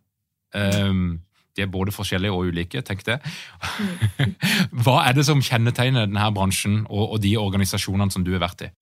De 1.57 1.65
er 1.65 1.73
både 1.73 1.93
forskjellige 1.95 2.33
og 2.33 2.51
ulike, 2.51 2.83
tenk 2.85 3.03
det. 3.07 3.17
Hva 4.85 5.01
er 5.07 5.17
det 5.17 5.25
som 5.27 5.41
kjennetegner 5.43 6.05
denne 6.05 6.31
bransjen 6.35 6.83
og, 6.85 7.15
og 7.17 7.21
de 7.23 7.33
organisasjonene 7.41 8.13
som 8.13 8.25
du 8.25 8.35
har 8.35 8.45
vært 8.45 8.67
i? 8.67 8.73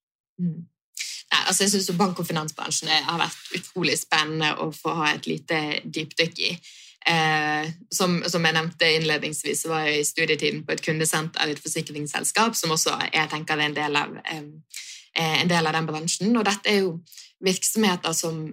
Mm. 0.43 0.65
Nei, 1.31 1.41
altså 1.47 1.65
jeg 1.65 1.73
synes 1.73 1.95
Bank- 1.97 2.19
og 2.21 2.27
finansbransjen 2.27 2.91
har 3.07 3.19
vært 3.19 3.55
utrolig 3.57 3.95
spennende 3.97 4.51
å 4.61 4.69
få 4.75 4.93
ha 4.99 5.13
et 5.15 5.29
lite 5.29 5.61
dypdykk 5.83 6.41
i. 6.45 6.51
Eh, 7.05 7.71
som, 7.93 8.17
som, 8.29 8.45
jeg 8.45 8.57
nevnte 8.57 8.89
innledningsvis, 8.97 9.63
så 9.63 9.71
var 9.71 9.85
jeg 9.85 10.01
i 10.01 10.07
studietiden 10.07 10.63
på 10.65 10.73
et 10.73 10.83
kundesenter 10.85 11.45
i 11.45 11.53
et 11.53 11.61
forsikringsselskap, 11.61 12.57
som 12.57 12.73
også 12.73 12.95
jeg 13.11 13.29
tenker 13.29 13.59
er 13.59 13.69
en 13.69 13.77
del 13.77 13.99
av, 13.99 14.15
eh, 14.25 15.35
en 15.41 15.51
del 15.51 15.69
av 15.69 15.77
den 15.77 15.89
bransjen. 15.89 16.33
Og 16.37 16.45
dette 16.47 16.71
er 16.71 16.81
jo 16.81 16.95
virksomheter 17.45 18.15
som 18.17 18.47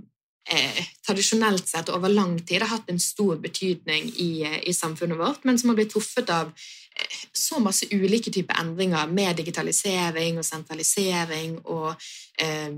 eh, 0.50 0.86
tradisjonelt 1.06 1.68
sett 1.68 1.88
over 1.88 2.08
lang 2.08 2.38
tid 2.46 2.62
har 2.62 2.68
hatt 2.68 2.90
en 2.90 3.00
stor 3.00 3.36
betydning 3.36 4.12
i, 4.16 4.42
eh, 4.42 4.68
i 4.68 4.74
samfunnet 4.74 5.18
vårt, 5.18 5.44
men 5.44 5.58
som 5.58 5.68
har 5.68 5.76
blitt 5.76 5.92
truffet 5.92 6.30
av 6.30 6.46
eh, 6.46 7.16
så 7.32 7.60
masse 7.60 7.86
ulike 7.90 8.32
typer 8.32 8.60
endringer 8.60 9.06
med 9.06 9.36
digitalisering 9.36 10.38
og 10.38 10.44
sentralisering 10.44 11.58
og 11.64 11.94
eh, 12.38 12.72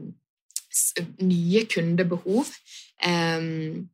nye 1.23 1.65
kundebehov. 1.71 2.51
Um, 3.07 3.89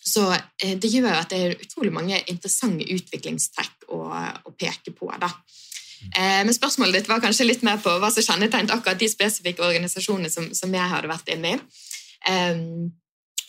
så 0.00 0.30
det 0.58 0.88
gjør 0.90 1.12
at 1.12 1.30
det 1.30 1.38
er 1.38 1.58
utrolig 1.60 1.90
mange 1.92 2.16
interessante 2.30 2.86
utviklingstrekk 2.88 3.90
å, 3.94 3.98
å 4.48 4.52
peke 4.58 4.94
på. 4.96 5.10
da. 5.20 5.28
Men 6.16 6.54
spørsmålet 6.54 6.96
ditt 6.96 7.10
var 7.10 7.20
kanskje 7.22 7.46
litt 7.46 7.62
mer 7.66 7.82
på 7.82 7.92
hva 8.00 8.08
som 8.14 8.24
kjennetegnet 8.24 8.72
akkurat 8.74 8.98
de 8.98 9.10
spesifikke 9.12 9.66
organisasjonene 9.66 10.30
som, 10.32 10.48
som 10.56 10.74
jeg 10.74 10.92
hadde 10.94 11.10
vært 11.10 11.34
inne 11.34 11.52
i. 11.52 11.60
Um, 12.30 12.90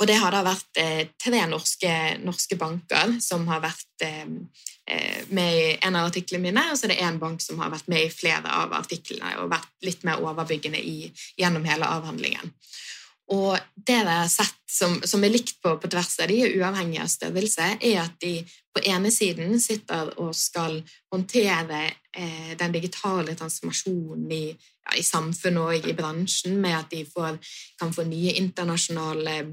og 0.02 0.08
det 0.10 0.18
har 0.18 0.34
da 0.34 0.42
vært 0.42 0.80
eh, 0.82 1.02
tre 1.22 1.44
norske, 1.50 1.92
norske, 2.26 2.58
banker 2.58 3.20
som 3.22 3.46
har 3.52 3.62
vært 3.62 4.06
eh, 4.08 4.24
eh, 4.90 5.20
med 5.30 5.58
i 5.60 5.68
en 5.78 6.00
av 6.00 6.10
artiklene 6.10 6.48
mine, 6.48 6.64
og 6.72 6.80
så 6.80 6.88
er 6.88 6.96
det 6.96 7.04
én 7.06 7.20
bank 7.22 7.44
som 7.44 7.62
har 7.62 7.70
vært 7.70 7.92
med 7.92 8.08
i 8.08 8.14
flere 8.14 8.50
av 8.64 8.74
artiklene 8.74 9.36
og 9.44 9.52
vært 9.54 9.70
litt 9.86 10.02
mer 10.08 10.24
overbyggende 10.26 10.82
i, 10.82 11.12
gjennom 11.38 11.70
hele 11.70 11.90
avhandlingen. 12.00 12.56
Og 13.32 13.54
det 13.78 13.96
jeg 14.02 14.10
har 14.10 14.28
sett 14.28 14.58
som, 14.68 14.98
som, 15.08 15.22
er 15.24 15.32
likt 15.32 15.62
på, 15.64 15.76
på 15.80 15.90
tvers 15.92 16.18
av 16.20 16.32
de, 16.32 16.42
uavhengig 16.58 17.00
av 17.00 17.12
størrelse, 17.12 17.70
er 17.80 18.02
at 18.02 18.18
de 18.24 18.40
på 18.74 18.84
ene 18.90 19.12
siden 19.14 19.60
sitter 19.62 20.12
og 20.18 20.34
skal 20.36 20.82
håndtere 21.14 21.84
eh, 21.86 22.54
den 22.60 22.74
digitale 22.74 23.38
transformasjonen 23.38 24.32
i, 24.34 24.46
ja, 24.50 24.98
i, 24.98 25.06
samfunnet 25.06 25.62
og 25.62 25.92
i 25.92 25.96
bransjen, 25.96 26.58
med 26.60 26.80
at 26.80 26.92
de 26.92 27.06
får, 27.08 27.38
kan 27.80 27.94
få 27.96 28.10
nye 28.10 28.34
internasjonale 28.42 29.44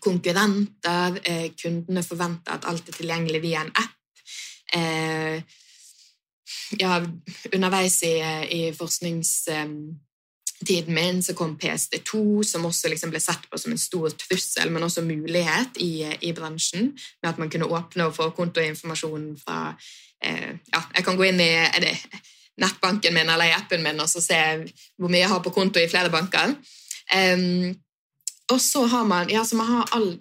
konkurrenter. 0.00 1.20
Eh, 1.24 1.50
kundene 1.58 2.02
forventer 2.06 2.56
at 2.56 2.66
alt 2.68 2.88
er 2.88 2.98
tilgjengelig 2.98 3.42
via 3.44 3.60
en 3.64 3.74
app. 3.74 3.92
Eh, 4.74 5.42
ja, 6.80 7.06
underveis 7.54 8.02
i, 8.02 8.14
i 8.58 8.72
forskningstiden 8.74 10.94
min 10.94 11.22
så 11.22 11.34
kom 11.34 11.58
PSD2, 11.62 12.42
som 12.44 12.66
også 12.66 12.88
liksom 12.90 13.10
ble 13.14 13.20
sett 13.22 13.50
på 13.50 13.58
som 13.60 13.72
en 13.72 13.80
stor 13.80 14.10
trussel, 14.10 14.70
men 14.74 14.86
også 14.86 15.02
mulighet 15.06 15.78
i, 15.82 15.92
i 16.20 16.32
bransjen, 16.36 16.92
med 17.22 17.30
at 17.30 17.38
man 17.38 17.50
kunne 17.52 17.70
åpne 17.70 18.08
og 18.08 18.16
få 18.16 18.30
kontoinformasjon 18.36 19.36
fra 19.42 19.58
eh, 20.24 20.52
Ja, 20.72 20.80
jeg 20.96 21.04
kan 21.04 21.16
gå 21.16 21.24
inn 21.28 21.40
i 21.40 21.52
det, 21.82 21.94
nettbanken 22.60 23.14
min 23.14 23.28
eller 23.28 23.50
i 23.50 23.56
appen 23.56 23.82
min 23.84 24.00
og 24.00 24.08
se 24.08 24.40
hvor 24.96 25.12
mye 25.12 25.22
jeg 25.22 25.32
har 25.32 25.42
på 25.44 25.54
konto 25.54 25.80
i 25.80 25.90
flere 25.90 26.12
banker. 26.12 26.56
Um, 27.12 27.76
og 28.52 28.60
så 28.60 28.84
har 28.86 29.04
man, 29.04 29.30
ja, 29.30 29.44
man 29.52 29.66
har 29.66 29.88
all, 29.96 30.12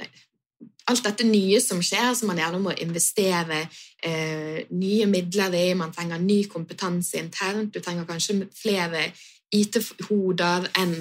alt 0.89 1.03
dette 1.05 1.27
nye 1.27 1.59
som 1.61 1.81
skjer, 1.83 2.13
som 2.17 2.31
man 2.31 2.41
gjerne 2.41 2.61
må 2.63 2.73
investere 2.81 3.61
eh, 4.01 4.65
nye 4.73 5.07
midler 5.09 5.53
i. 5.57 5.67
Man 5.77 5.93
trenger 5.93 6.21
ny 6.21 6.43
kompetanse 6.49 7.19
internt. 7.21 7.73
Du 7.73 7.79
trenger 7.79 8.07
kanskje 8.09 8.47
flere 8.55 9.09
IT-hoder 9.53 10.69
enn 10.81 10.95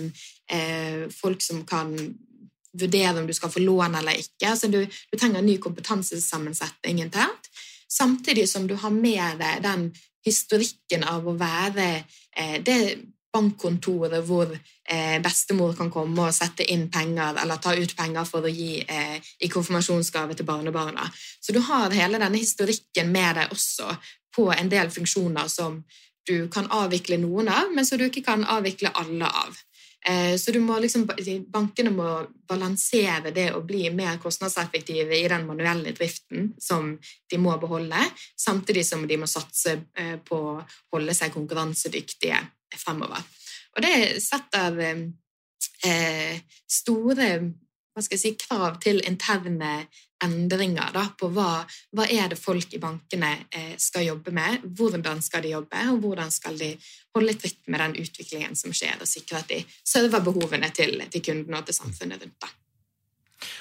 eh, 0.52 1.04
folk 1.12 1.42
som 1.42 1.64
kan 1.68 1.94
vurdere 2.74 3.20
om 3.20 3.26
du 3.26 3.34
skal 3.36 3.52
få 3.52 3.62
lån 3.62 4.00
eller 4.00 4.20
ikke. 4.20 4.52
Så 4.56 4.68
du, 4.68 4.82
du 4.84 5.18
trenger 5.18 5.42
ny 5.42 5.56
kompetansesammensetning 5.62 7.00
internt. 7.06 7.48
Samtidig 7.88 8.48
som 8.50 8.66
du 8.68 8.74
har 8.74 8.90
med 8.90 9.38
deg 9.40 9.62
den 9.64 9.88
historikken 10.24 11.04
av 11.06 11.26
å 11.28 11.36
være 11.38 11.88
eh, 12.36 12.58
det 12.64 12.80
bankkontoret 13.34 14.22
hvor 14.26 14.52
eh, 14.54 15.18
bestemor 15.22 15.74
kan 15.76 15.90
komme 15.92 16.28
og 16.28 16.34
sette 16.34 16.66
inn 16.70 16.86
penger 16.92 17.40
eller 17.42 17.60
ta 17.62 17.74
ut 17.74 17.96
penger 17.98 18.28
for 18.28 18.46
å 18.46 18.52
gi 18.52 18.78
eh, 18.82 19.18
i 19.42 19.50
konfirmasjonsgave 19.50 20.38
til 20.38 20.48
barnebarna. 20.48 21.08
Så 21.40 21.52
du 21.52 21.60
har 21.66 21.94
hele 21.94 22.20
denne 22.22 22.40
historikken 22.40 23.12
med 23.12 23.40
deg 23.40 23.54
også 23.54 23.90
på 24.34 24.48
en 24.54 24.70
del 24.70 24.90
funksjoner 24.94 25.50
som 25.50 25.82
du 26.24 26.48
kan 26.48 26.70
avvikle 26.72 27.18
noen 27.20 27.50
av, 27.52 27.70
men 27.74 27.86
som 27.86 28.00
du 28.00 28.06
ikke 28.08 28.24
kan 28.24 28.46
avvikle 28.48 28.94
alle 28.96 29.28
av. 29.28 29.58
Eh, 30.06 30.36
så 30.36 30.52
liksom, 30.52 31.06
bankene 31.48 31.90
må 31.90 32.08
balansere 32.48 33.30
det 33.32 33.46
å 33.56 33.62
bli 33.64 33.88
mer 33.90 34.18
kostnadseffektive 34.20 35.16
i 35.16 35.28
den 35.28 35.46
manuelle 35.48 35.94
driften 35.96 36.50
som 36.60 36.98
de 37.30 37.38
må 37.40 37.56
beholde, 37.58 38.02
samtidig 38.36 38.84
som 38.84 39.06
de 39.08 39.16
må 39.16 39.26
satse 39.26 39.78
eh, 39.96 40.18
på 40.20 40.36
å 40.36 40.60
holde 40.92 41.14
seg 41.16 41.32
konkurransedyktige 41.32 42.42
fremover. 42.76 43.24
Og 43.74 43.82
det 43.82 44.20
setter 44.20 44.82
eh, 44.84 46.36
store 46.68 47.30
hva 47.94 48.02
skal 48.02 48.18
jeg 48.18 48.22
si, 48.22 48.32
krav 48.46 48.80
til 48.82 48.98
interne 49.06 49.76
endringer 50.24 50.90
da, 50.94 51.04
på 51.18 51.28
hva, 51.34 51.62
hva 51.94 52.06
er 52.10 52.32
det 52.32 52.40
folk 52.40 52.74
i 52.74 52.80
bankene 52.82 53.30
eh, 53.54 53.74
skal 53.78 54.08
jobbe 54.08 54.34
med, 54.34 54.66
hvordan 54.78 55.22
skal 55.22 55.44
de 55.44 55.54
jobbe, 55.54 55.84
og 55.92 56.02
hvordan 56.02 56.32
skal 56.34 56.58
de 56.58 56.72
holde 57.14 57.36
tritt 57.38 57.62
med 57.68 57.82
den 57.84 57.96
utviklingen 58.02 58.58
som 58.58 58.74
skjer, 58.74 58.98
og 59.00 59.10
sikre 59.10 59.42
at 59.42 59.50
de 59.52 59.62
server 59.86 60.24
behovene 60.24 60.70
til, 60.74 61.00
til 61.12 61.24
kundene 61.30 61.60
og 61.60 61.68
til 61.68 61.78
samfunnet 61.78 62.22
rundt. 62.22 62.38
da. 62.42 62.52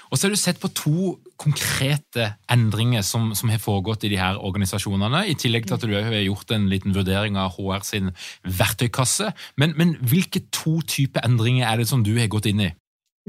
Og 0.09 0.17
så 0.17 0.27
har 0.27 0.33
du 0.33 0.39
sett 0.39 0.59
på 0.61 0.69
to 0.77 1.13
konkrete 1.41 2.29
endringer 2.51 3.01
som, 3.05 3.31
som, 3.35 3.49
har 3.51 3.61
foregått 3.61 4.05
i 4.05 4.11
de 4.13 4.19
her 4.21 4.37
organisasjonene, 4.39 5.25
i 5.27 5.35
tillegg 5.39 5.67
til 5.67 5.77
at 5.77 5.85
du 5.85 5.95
har 5.95 6.15
gjort 6.21 6.53
en 6.55 6.69
liten 6.71 6.95
vurdering 6.95 7.39
av 7.39 7.55
HR 7.57 7.83
sin 7.87 8.13
verktøykasse. 8.45 9.31
Men, 9.57 9.73
men 9.79 9.97
hvilke 9.99 10.45
to 10.53 10.79
typer 10.87 11.25
endringer 11.25 11.67
er 11.67 11.81
det 11.81 11.89
som 11.89 12.05
du 12.05 12.13
har 12.19 12.31
gått 12.31 12.49
inn 12.51 12.61
i? 12.69 12.71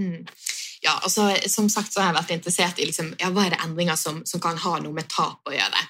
Mm. 0.00 0.22
Ja, 0.84 0.98
altså, 1.02 1.30
Som 1.48 1.70
sagt 1.72 1.92
så 1.92 2.02
har 2.02 2.12
jeg 2.12 2.18
vært 2.18 2.34
interessert 2.36 2.78
i 2.78 2.88
liksom, 2.90 3.14
ja, 3.20 3.30
hva 3.32 3.46
er 3.46 3.54
det 3.54 3.62
endringer 3.64 3.96
som, 3.96 4.20
som 4.28 4.42
kan 4.42 4.58
ha 4.60 4.78
noe 4.84 4.92
med 4.92 5.08
tap 5.08 5.48
å 5.48 5.54
gjøre. 5.54 5.86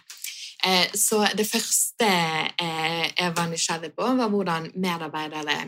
Eh, 0.64 0.94
så 0.94 1.24
det 1.36 1.46
første 1.48 2.06
eh, 2.06 3.02
jeg 3.10 3.34
var 3.36 3.50
nysgjerrig 3.50 3.90
på, 3.96 4.06
var 4.20 4.30
hvordan 4.32 4.70
medarbeidere 4.80 5.58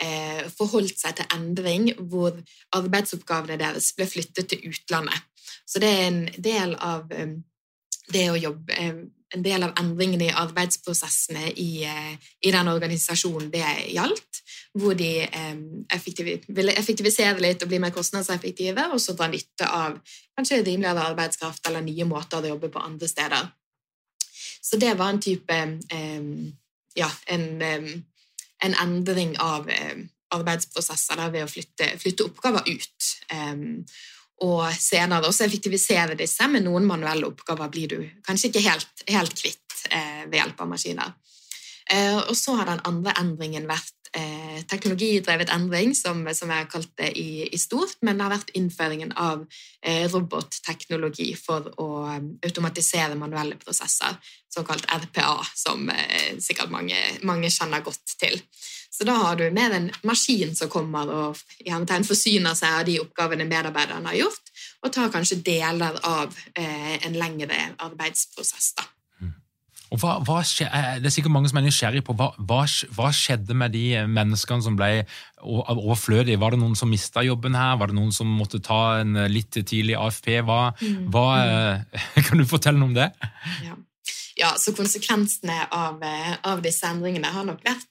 eh, 0.00 0.46
forholdt 0.54 1.02
seg 1.02 1.18
til 1.18 1.34
endring 1.34 1.90
hvor 1.98 2.38
arbeidsoppgavene 2.78 3.58
deres 3.60 3.90
ble 3.98 4.08
flyttet 4.08 4.52
til 4.52 4.70
utlandet. 4.70 5.26
Så 5.66 5.82
det 5.82 5.90
er 5.90 6.06
en 6.06 6.22
del 6.38 6.74
av 6.82 7.10
um, 7.10 7.36
det 8.10 8.26
å 8.30 8.38
jobbe 8.38 8.76
eh, 8.76 9.02
en 9.34 9.44
del 9.44 9.62
av 9.62 9.74
endringene 9.78 10.26
i 10.26 10.34
arbeidsprosessene 10.42 11.52
i, 11.62 11.84
eh, 11.86 12.14
i 12.46 12.52
den 12.52 12.68
organisasjonen 12.68 13.50
det 13.52 13.66
gjaldt, 13.94 14.42
hvor 14.78 14.96
de 14.98 15.10
eh, 15.22 15.56
effektiv, 15.94 16.32
ville 16.48 16.74
effektivisere 16.78 17.38
litt 17.42 17.62
og 17.62 17.70
bli 17.70 17.80
mer 17.82 17.94
kostnadseffektive, 17.94 18.88
og 18.90 19.00
så 19.02 19.14
dra 19.18 19.30
nytte 19.30 19.68
av 19.70 19.98
kanskje 20.36 20.62
rimeligere 20.64 21.08
arbeidskraft 21.12 21.66
eller 21.70 21.86
nye 21.86 22.06
måter 22.10 22.42
å 22.42 22.54
jobbe 22.54 22.72
på 22.74 22.82
andre 22.82 23.10
steder. 23.10 23.50
Så 24.60 24.78
det 24.78 24.94
var 24.98 25.10
en 25.10 25.22
type 25.22 25.56
ja, 26.98 27.08
en, 27.32 27.46
en 27.62 28.74
endring 28.82 29.32
av 29.40 29.66
arbeidsprosesser 30.30 31.18
der 31.18 31.32
ved 31.32 31.46
å 31.46 31.50
flytte, 31.50 31.88
flytte 31.98 32.26
oppgaver 32.28 32.68
ut 32.68 33.08
og 34.40 34.72
senere 34.72 35.28
også 35.28 35.44
effektivisere 35.44 36.16
disse, 36.18 36.46
men 36.48 36.64
noen 36.64 36.86
manuelle 36.88 37.28
oppgaver 37.28 37.72
blir 37.72 37.92
du 37.92 37.98
kanskje 38.26 38.48
ikke 38.48 38.64
helt, 38.64 39.04
helt 39.08 39.34
kvitt 39.36 39.82
eh, 39.92 40.22
ved 40.26 40.38
hjelp 40.40 40.62
av 40.64 40.70
maskiner. 40.70 41.16
Eh, 41.90 42.16
og 42.22 42.36
så 42.38 42.56
har 42.60 42.70
den 42.70 42.80
andre 42.88 43.14
endringen 43.20 43.68
vært 43.68 43.99
eh, 44.16 44.62
teknologidrevet 44.66 45.50
endring, 45.54 45.94
som, 45.94 46.22
som, 46.34 46.50
jeg 46.50 46.64
har 46.64 46.70
kalt 46.70 46.90
det 46.98 47.12
i, 47.18 47.46
i, 47.46 47.58
stort, 47.58 47.96
men 48.02 48.18
det 48.18 48.26
har 48.26 48.34
vært 48.34 48.52
innføringen 48.58 49.14
av 49.18 49.44
eh, 49.82 50.06
robotteknologi 50.10 51.30
for 51.38 51.70
å 51.80 51.88
um, 52.08 52.32
automatisere 52.46 53.18
manuelle 53.18 53.58
prosesser, 53.60 54.18
såkalt 54.50 54.88
RPA, 54.90 55.38
som 55.54 55.88
eh, 55.94 56.36
sikkert 56.42 56.72
mange, 56.74 56.98
mange 57.22 57.50
kjenner 57.52 57.84
godt 57.86 58.16
til. 58.20 58.40
Så 58.90 59.06
da 59.06 59.14
har 59.14 59.36
du 59.38 59.46
mer 59.54 59.72
en 59.76 59.90
maskin 60.04 60.56
som 60.58 60.68
kommer 60.68 61.10
og 61.14 61.38
forsyner 62.08 62.56
seg 62.58 62.80
av 62.80 62.86
de 62.88 62.98
oppgavene 63.00 63.46
medarbeiderne 63.48 64.10
har 64.10 64.18
gjort, 64.24 64.50
og 64.82 64.92
tar 64.92 65.12
kanskje 65.14 65.42
deler 65.46 66.00
av 66.04 66.34
eh, 66.54 66.96
en 67.06 67.16
lengre 67.16 67.70
arbeidsprosess. 67.78 68.74
da. 68.76 68.88
Og 69.90 69.98
hva, 69.98 70.12
hva 70.22 70.38
skje, 70.46 70.68
det 71.02 71.08
er 71.08 71.12
sikkert 71.12 71.34
mange 71.34 71.50
som 71.50 71.58
er 71.58 71.64
nysgjerrig 71.66 72.02
på 72.06 72.14
hva, 72.18 72.30
hva, 72.38 73.10
skjedde 73.16 73.56
med 73.58 73.74
de 73.74 74.04
menneskene 74.06 74.62
som 74.62 74.76
ble 74.78 75.02
overflødige? 75.42 76.38
Var 76.38 76.54
det 76.54 76.60
noen 76.62 76.76
som 76.78 76.92
mista 76.92 77.24
jobben 77.26 77.58
her? 77.58 77.74
Var 77.80 77.90
det 77.90 77.98
noen 77.98 78.14
som 78.14 78.30
måtte 78.30 78.62
ta 78.62 79.00
en 79.00 79.18
litt 79.32 79.58
tidlig 79.58 79.96
AFP? 79.98 80.36
Hva, 80.46 80.60
mm. 80.78 81.08
mm. 81.10 82.02
Kan 82.28 82.42
du 82.42 82.46
fortelle 82.46 82.78
noe 82.78 82.92
om 82.92 82.98
det? 82.98 83.10
Ja. 83.66 83.78
ja 84.44 84.52
så 84.62 84.76
Konsekvensene 84.78 85.64
av, 85.74 85.98
eh, 86.06 86.36
av, 86.38 86.62
disse 86.62 86.86
endringene 86.86 87.34
har 87.34 87.48
nok 87.48 87.64
vært 87.66 87.88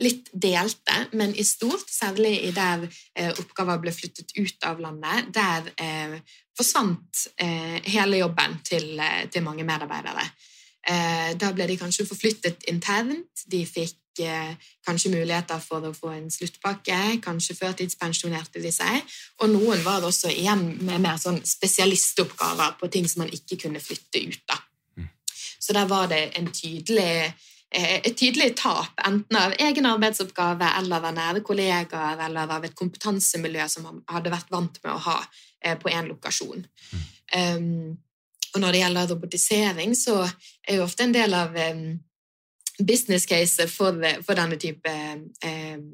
litt 0.00 0.30
delte, 0.32 0.94
men 1.18 1.34
i 1.36 1.44
stort, 1.44 1.90
særlig 1.92 2.36
i 2.46 2.52
der 2.56 2.86
eh, 2.86 3.34
oppgaver 3.34 3.82
ble 3.82 3.92
flyttet 3.92 4.32
ut 4.38 4.70
av 4.70 4.78
landet, 4.80 5.34
der 5.34 5.66
eh, 5.82 6.14
forsvant 6.56 7.26
eh, 7.42 7.82
hele 7.90 8.22
jobben 8.22 8.60
til, 8.64 8.94
eh, 9.02 9.26
til 9.32 9.44
mange 9.44 9.66
medarbeidere. 9.66 10.24
Eh, 10.88 11.32
da 11.36 11.50
ble 11.52 11.66
de 11.68 11.76
kanskje 11.76 12.06
forflyttet 12.08 12.64
internt, 12.72 13.42
de 13.52 13.60
fikk 13.68 14.22
eh, 14.24 14.54
kanskje 14.86 15.12
muligheter 15.12 15.60
for 15.60 15.84
å 15.84 15.92
få 15.92 16.14
en 16.14 16.30
sluttpakke, 16.32 16.96
kanskje 17.24 17.58
førtidspensjonerte 17.58 18.62
de 18.64 18.72
seg, 18.72 19.04
og 19.44 19.52
noen 19.52 19.84
var 19.84 20.06
også 20.08 20.32
igjen 20.32 20.64
med 20.80 21.04
mer 21.04 21.20
sånn 21.20 21.42
spesialistoppgaver 21.44 22.78
på 22.80 22.88
ting 22.88 23.08
som 23.08 23.26
man 23.26 23.36
ikke 23.36 23.60
kunne 23.66 23.82
flytte 23.84 24.24
ut 24.24 24.56
av. 24.56 24.64
Mm. 24.96 25.12
Så 25.60 25.76
der 25.76 25.90
var 25.90 26.08
det 26.12 26.24
en 26.40 26.48
tydelig 26.48 27.12
Eh, 27.70 28.00
et 28.02 28.16
tydelig 28.18 28.56
tap, 28.58 28.96
enten 29.06 29.36
av 29.38 29.52
egen 29.62 29.86
arbeidsoppgave 29.86 30.72
eller 30.80 31.04
av 31.06 31.12
nære 31.14 31.42
kollegaer 31.46 32.18
eller 32.24 32.50
av 32.50 32.64
et 32.66 32.74
kompetansemiljø 32.74 33.66
som 33.70 33.84
man 33.86 34.00
hadde 34.10 34.32
vært 34.32 34.50
vant 34.50 34.80
med 34.82 34.90
å 34.90 35.02
ha 35.04 35.20
på 35.78 35.92
én 35.92 36.08
lokasjon. 36.10 36.64
Um, 37.30 37.94
og 38.54 38.62
når 38.62 38.72
det 38.72 38.84
gjelder 38.84 39.10
robotisering, 39.10 39.96
så 39.96 40.22
er 40.68 40.78
jo 40.78 40.86
ofte 40.86 41.06
en 41.06 41.14
del 41.14 41.34
av 41.36 41.54
um, 41.54 41.84
business 42.80 43.26
case 43.28 43.66
for, 43.70 43.98
for, 44.24 44.38
denne 44.38 44.58
type 44.60 44.94
um, 45.46 45.84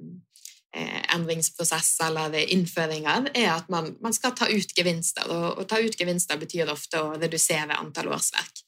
endringsprosess 1.15 1.95
eller 2.05 2.37
innføringer, 2.53 3.31
er 3.35 3.51
at 3.55 3.69
man, 3.73 3.95
man 4.05 4.15
skal 4.15 4.35
ta 4.37 4.49
ut 4.49 4.75
gevinster. 4.77 5.29
Og, 5.33 5.63
og 5.63 5.69
ta 5.69 5.81
ut 5.81 5.97
gevinster 5.99 6.41
betyr 6.41 6.73
ofte 6.73 7.01
å 7.03 7.15
redusere 7.17 7.79
antall 7.81 8.13
årsverk. 8.13 8.65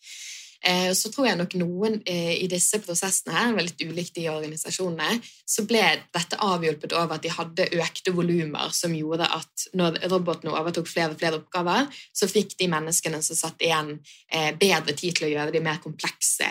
Eh, 0.65 0.93
så 0.93 1.11
tror 1.13 1.29
jeg 1.29 1.39
nok 1.39 1.55
noen 1.61 2.01
eh, 2.03 2.35
i 2.43 2.49
disse 2.51 2.81
prosessene 2.83 3.35
her 3.35 3.55
veldig 3.55 3.87
ulikt 3.93 4.19
i 4.19 4.27
organisasjonene. 4.31 5.21
Så 5.47 5.63
ble 5.71 5.85
dette 6.15 6.41
avhjulpet 6.43 6.97
over 6.99 7.15
at 7.15 7.25
de 7.27 7.33
hadde 7.33 7.69
økte 7.79 8.15
volumer 8.17 8.75
som 8.75 8.95
gjorde 8.95 9.29
at 9.39 9.69
når 9.79 10.01
robotene 10.11 10.57
overtok 10.59 10.91
flere 10.91 11.15
og 11.15 11.23
flere 11.23 11.39
oppgaver, 11.39 11.87
så 12.13 12.31
fikk 12.31 12.57
de 12.59 12.71
menneskene 12.75 13.23
som 13.23 13.39
satt 13.39 13.63
igjen, 13.63 13.99
eh, 14.33 14.51
bedre 14.59 14.97
tid 14.99 15.19
til 15.19 15.29
å 15.29 15.33
gjøre 15.37 15.55
de 15.55 15.63
mer 15.63 15.79
komplekse 15.85 16.51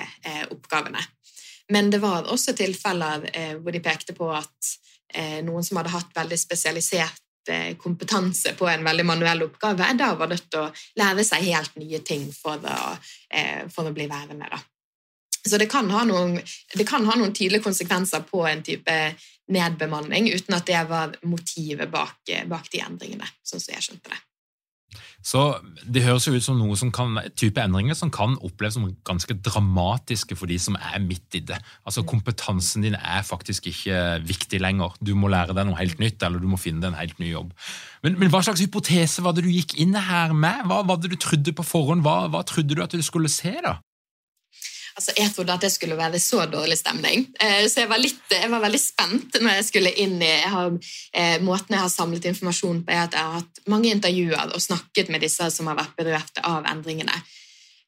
oppgavene. 0.54 1.02
Men 1.74 1.90
det 1.92 2.00
var 2.00 2.30
også 2.32 2.54
tilfeller 2.56 3.26
hvor 3.60 3.76
de 3.76 3.82
pekte 3.84 4.14
på 4.16 4.28
at 4.32 4.70
noen 5.44 5.66
som 5.66 5.80
hadde 5.80 5.92
hatt 5.92 6.14
veldig 6.16 6.38
spesialisert 6.40 7.27
kompetanse 7.80 8.54
på 8.58 8.68
en 8.70 8.86
veldig 8.86 9.06
manuell 9.08 9.46
oppgave, 9.48 9.92
da 9.98 10.14
var 10.20 10.32
nødt 10.32 10.50
til 10.52 10.66
å 10.66 10.72
lære 11.00 11.26
seg 11.28 11.46
helt 11.50 11.78
nye 11.80 12.02
ting 12.06 12.28
for 12.36 12.64
å, 12.64 12.98
eh, 13.30 13.68
for 13.74 13.90
å 13.90 13.94
bli 13.96 14.08
værende. 14.12 14.50
Da. 14.52 14.62
Så 15.48 15.58
det 15.58 15.70
kan, 15.72 15.88
noen, 15.88 16.38
det 16.76 16.88
kan, 16.88 17.06
ha 17.08 17.16
noen, 17.16 17.34
tydelige 17.34 17.64
konsekvenser 17.64 18.26
på 18.28 18.44
en 18.50 18.64
type 18.64 18.96
nedbemanning, 19.54 20.32
uten 20.34 20.58
at 20.58 20.68
det 20.68 20.82
var 20.90 21.16
motivet 21.24 21.92
bak, 21.92 22.20
bak 22.48 22.72
de 22.74 22.84
endringene, 22.84 23.30
sånn 23.48 23.64
som 23.64 23.76
jeg 23.76 23.86
skjønte 23.86 24.12
det. 24.12 24.20
Så 25.24 25.60
Det 25.84 26.04
høres 26.06 26.28
jo 26.28 26.34
ut 26.36 26.44
som 26.44 26.58
noe 26.60 26.76
som 26.80 26.92
kan, 26.94 27.18
type 27.36 27.62
endringer 27.62 27.96
som 27.98 28.12
kan 28.14 28.38
oppleves 28.44 28.78
som 28.78 28.88
ganske 29.08 29.36
dramatiske 29.44 30.38
for 30.38 30.50
de 30.50 30.58
som 30.60 30.78
er 30.80 31.00
midt 31.04 31.40
i 31.40 31.44
det. 31.44 31.58
Altså 31.86 32.06
Kompetansen 32.08 32.86
din 32.86 32.96
er 32.96 33.26
faktisk 33.28 33.68
ikke 33.72 34.22
viktig 34.28 34.62
lenger. 34.64 34.96
Du 35.04 35.14
må 35.16 35.32
lære 35.32 35.56
deg 35.58 35.68
noe 35.68 35.80
helt 35.80 36.00
nytt, 36.00 36.24
eller 36.24 36.40
du 36.40 36.48
må 36.48 36.60
finne 36.62 36.84
deg 36.84 36.94
en 36.94 37.02
helt 37.02 37.20
ny 37.20 37.32
jobb. 37.32 37.52
Men, 38.04 38.20
men 38.20 38.32
hva 38.32 38.44
slags 38.46 38.64
hypotese 38.64 39.24
var 39.26 39.36
det 39.36 39.46
du 39.48 39.52
gikk 39.52 39.78
inn 39.82 39.96
her 39.96 40.36
med? 40.36 40.66
Hva 40.70 40.84
var 40.88 41.02
det 41.02 41.12
du 41.14 41.20
trodde 41.20 41.56
på 41.56 41.66
forhånd? 41.66 42.06
Hva, 42.06 42.28
hva 42.32 42.46
trodde 42.48 42.78
du 42.78 42.84
at 42.84 42.96
du 42.96 43.04
skulle 43.04 43.32
se? 43.32 43.56
da? 43.64 43.80
Altså, 44.98 45.14
Jeg 45.18 45.30
trodde 45.34 45.54
at 45.54 45.62
det 45.62 45.70
skulle 45.72 45.98
være 45.98 46.20
så 46.20 46.46
dårlig 46.50 46.78
stemning, 46.78 47.28
eh, 47.40 47.68
så 47.70 47.84
jeg 47.84 47.90
var, 47.90 48.00
litt, 48.02 48.24
jeg 48.34 48.50
var 48.50 48.64
veldig 48.64 48.80
spent 48.82 49.36
når 49.38 49.60
jeg 49.60 49.66
skulle 49.68 49.92
inn 49.94 50.16
i 50.18 50.30
jeg 50.32 50.50
har, 50.50 50.72
eh, 51.14 51.36
Måten 51.46 51.76
jeg 51.76 51.84
har 51.84 51.92
samlet 51.94 52.26
informasjon 52.26 52.80
på, 52.86 52.94
er 52.96 53.04
at 53.04 53.14
jeg 53.14 53.22
har 53.28 53.36
hatt 53.38 53.62
mange 53.70 53.92
intervjuer 53.94 54.56
og 54.56 54.64
snakket 54.64 55.12
med 55.14 55.22
disse 55.22 55.52
som 55.54 55.70
har 55.70 55.78
vært 55.78 55.94
berørte 56.00 56.42
av 56.42 56.66
endringene. 56.66 57.14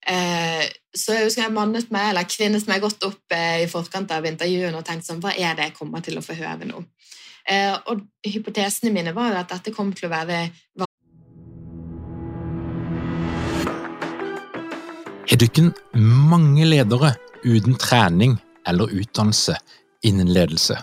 Eh, 0.05 0.67
så 0.93 1.17
jeg 1.17 1.25
husker 1.25 1.47
jeg 1.47 1.55
mannet 1.55 1.89
meg 1.91 2.11
eller 2.11 2.29
kvinnet 2.29 2.69
meg 2.69 2.85
godt 2.85 3.03
opp 3.09 3.33
i 3.35 3.65
forkant 3.69 4.13
av 4.13 4.25
intervjuene 4.29 4.77
og 4.77 4.85
tenkte 4.85 5.09
sånn, 5.09 5.23
hva 5.23 5.33
er 5.33 5.57
det 5.57 5.69
jeg 5.69 5.77
kommer 5.81 6.05
til 6.05 6.17
å 6.17 6.25
få 6.25 6.37
høre 6.37 6.69
nå? 6.69 6.85
Og 7.89 8.01
hypotesene 8.25 8.93
mine 8.93 9.13
var 9.17 9.31
jo 9.31 9.39
at 9.39 9.49
dette 9.49 9.73
kom 9.73 9.89
til 9.97 10.05
å 10.05 10.13
være 10.13 10.43
Er 15.39 15.45
dykken 15.45 15.69
mange 15.95 16.65
ledere 16.67 17.13
uten 17.47 17.77
trening 17.79 18.33
eller 18.67 18.91
utdannelse 18.91 19.53
innen 20.03 20.27
ledelse? 20.27 20.75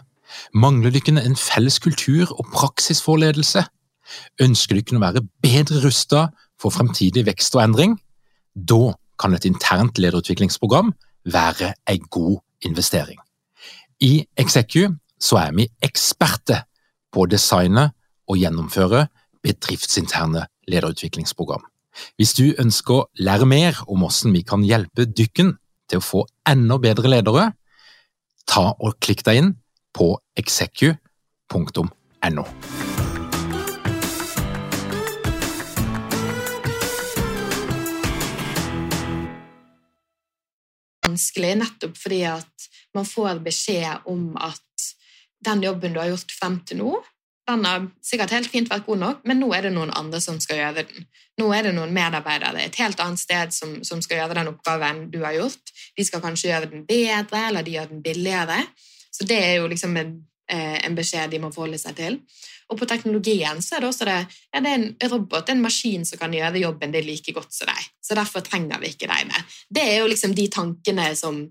Mangler 0.57 0.95
dykken 0.95 1.21
en 1.21 1.37
felles 1.37 1.77
kultur 1.85 2.33
og 2.33 2.49
praksis 2.55 3.03
for 3.05 3.21
ledelse? 3.21 3.67
Ønsker 4.41 4.79
dykken 4.79 4.97
å 4.97 5.03
være 5.03 5.25
bedre 5.45 5.83
rustet 5.85 6.33
for 6.57 6.73
fremtidig 6.73 7.27
vekst 7.29 7.53
og 7.59 7.67
endring? 7.67 7.99
Da 8.57 8.97
kan 9.21 9.37
et 9.37 9.45
internt 9.45 10.01
lederutviklingsprogram 10.01 10.95
være 11.29 11.75
en 11.93 12.09
god 12.09 12.41
investering. 12.65 13.21
I 14.01 14.25
Execu 14.41 14.89
så 15.21 15.43
er 15.45 15.53
vi 15.53 15.69
eksperter 15.85 16.65
på 17.13 17.27
å 17.27 17.29
designe 17.29 17.91
og 18.25 18.41
gjennomføre 18.41 19.05
bedriftsinterne 19.45 20.49
lederutviklingsprogram. 20.65 21.61
Hvis 22.17 22.35
du 22.39 22.55
ønsker 22.59 22.95
å 22.95 23.07
lære 23.19 23.49
mer 23.49 23.83
om 23.87 24.05
hvordan 24.05 24.37
vi 24.37 24.43
kan 24.47 24.65
hjelpe 24.67 25.09
dykken 25.09 25.57
til 25.91 26.03
å 26.03 26.05
få 26.05 26.25
enda 26.49 26.79
bedre 26.83 27.13
ledere, 27.13 27.51
ta 28.47 28.73
og 28.75 28.99
klikk 29.03 29.25
deg 29.27 29.43
inn 29.43 29.55
på 29.97 30.13
execu.no. 30.39 31.97
vanskelig 41.17 41.57
nettopp 41.63 41.97
fordi 41.97 42.23
at 42.29 42.69
man 42.97 43.07
får 43.09 43.41
beskjed 43.45 44.09
om 44.11 44.35
at 44.37 44.89
den 45.47 45.63
jobben 45.65 45.95
du 45.95 46.01
har 46.01 46.11
gjort 46.11 46.33
frem 46.35 46.59
til 46.67 46.83
nå, 46.83 46.93
den 47.47 47.65
har 47.65 47.85
sikkert 48.03 48.35
helt 48.35 48.51
fint 48.51 48.71
vært 48.71 48.87
god 48.89 48.99
nok, 49.03 49.23
men 49.29 49.39
nå 49.39 49.53
er 49.55 49.69
det 49.69 49.75
noen 49.75 49.93
andre 49.95 50.21
som 50.23 50.39
skal 50.43 50.59
gjøre 50.61 50.83
den. 50.83 51.07
Nå 51.39 51.51
er 51.55 51.69
det 51.69 51.75
noen 51.77 51.93
medarbeidere 51.95 52.65
et 52.65 52.79
helt 52.81 53.01
annet 53.03 53.23
sted 53.23 53.55
som, 53.55 53.77
som 53.87 54.01
skal 54.03 54.23
gjøre 54.23 54.39
den 54.39 54.51
oppgaven 54.51 55.05
du 55.13 55.21
har 55.23 55.37
gjort. 55.37 55.73
De 55.97 56.07
skal 56.07 56.25
kanskje 56.25 56.51
gjøre 56.51 56.71
den 56.73 56.87
bedre, 56.89 57.45
eller 57.51 57.67
de 57.67 57.77
gjør 57.77 57.93
den 57.93 58.03
billigere. 58.03 58.59
Så 59.15 59.29
det 59.29 59.39
er 59.45 59.55
jo 59.61 59.71
liksom 59.71 59.95
en, 60.01 60.17
eh, 60.51 60.81
en 60.89 60.99
beskjed 60.99 61.31
de 61.33 61.41
må 61.43 61.53
forholde 61.55 61.79
seg 61.81 61.97
til. 62.01 62.19
Og 62.67 62.81
på 62.81 62.89
teknologien 62.91 63.63
så 63.63 63.77
er 63.77 63.85
det 63.85 63.91
også 63.93 64.09
det, 64.09 64.19
ja, 64.51 64.61
det 64.65 64.73
er 64.73 64.81
en 64.81 65.11
robot, 65.13 65.51
en 65.53 65.63
maskin 65.63 66.07
som 66.09 66.19
kan 66.19 66.35
gjøre 66.35 66.65
jobben 66.65 66.95
det 66.95 67.05
like 67.07 67.35
godt 67.37 67.55
som 67.55 67.71
deg. 67.71 67.89
Så 68.03 68.19
derfor 68.19 68.43
trenger 68.43 68.83
vi 68.83 68.91
ikke 68.91 69.11
deg 69.11 69.29
mer. 69.31 69.47
Det 69.71 69.85
er 69.87 70.01
jo 70.01 70.11
liksom 70.11 70.35
de 70.35 70.49
tankene 70.51 71.13
som, 71.19 71.45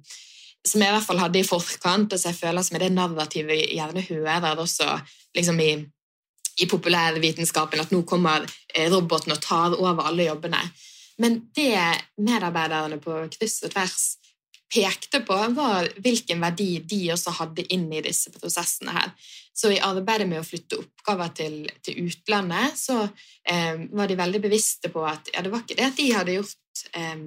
som 0.66 0.82
jeg 0.82 0.90
i 0.90 0.96
hvert 0.96 1.06
fall 1.06 1.22
hadde 1.22 1.42
i 1.42 1.48
forkant, 1.48 2.14
og 2.14 2.20
så 2.20 2.32
jeg 2.32 2.40
føler 2.40 2.66
som 2.66 2.78
er 2.78 2.86
det 2.86 2.96
narrativet 2.96 3.52
vi 3.54 3.78
gjerne 3.78 4.04
hører 4.08 4.62
også 4.62 4.98
liksom 5.38 5.60
i, 5.62 5.72
i 6.62 6.68
populærvitenskapen, 6.72 7.84
at 7.84 7.94
nå 7.94 8.02
kommer 8.08 8.46
eh, 8.74 8.90
roboten 8.92 9.36
og 9.36 9.42
tar 9.44 9.78
over 9.78 10.10
alle 10.10 10.30
jobbene. 10.30 10.62
Men 11.22 11.40
det 11.56 11.80
medarbeiderne 12.20 13.00
på 13.04 13.22
kryss 13.38 13.62
og 13.64 13.74
tvers 13.76 14.16
pekte 14.74 15.22
på, 15.24 15.38
var 15.56 15.88
hvilken 16.02 16.42
verdi 16.42 16.80
de 16.84 17.02
også 17.14 17.36
hadde 17.38 17.68
inn 17.72 17.86
i 17.94 18.04
disse 18.04 18.34
prosessene 18.34 18.96
her. 18.96 19.12
Så 19.56 19.72
i 19.72 19.80
arbeidet 19.80 20.28
med 20.28 20.42
å 20.42 20.48
flytte 20.48 20.82
oppgaver 20.82 21.32
til, 21.38 21.60
til 21.86 22.10
utlandet, 22.10 22.76
så 22.80 23.04
eh, 23.06 23.86
var 23.96 24.10
de 24.10 24.18
veldig 24.20 24.42
bevisste 24.44 24.92
på 24.92 25.06
at 25.08 25.30
ja, 25.32 25.44
det 25.46 25.54
var 25.54 25.64
ikke 25.64 25.78
det 25.80 25.92
at 25.92 26.00
de 26.02 26.08
hadde 26.12 26.40
gjort 26.40 26.88
eh, 26.98 27.22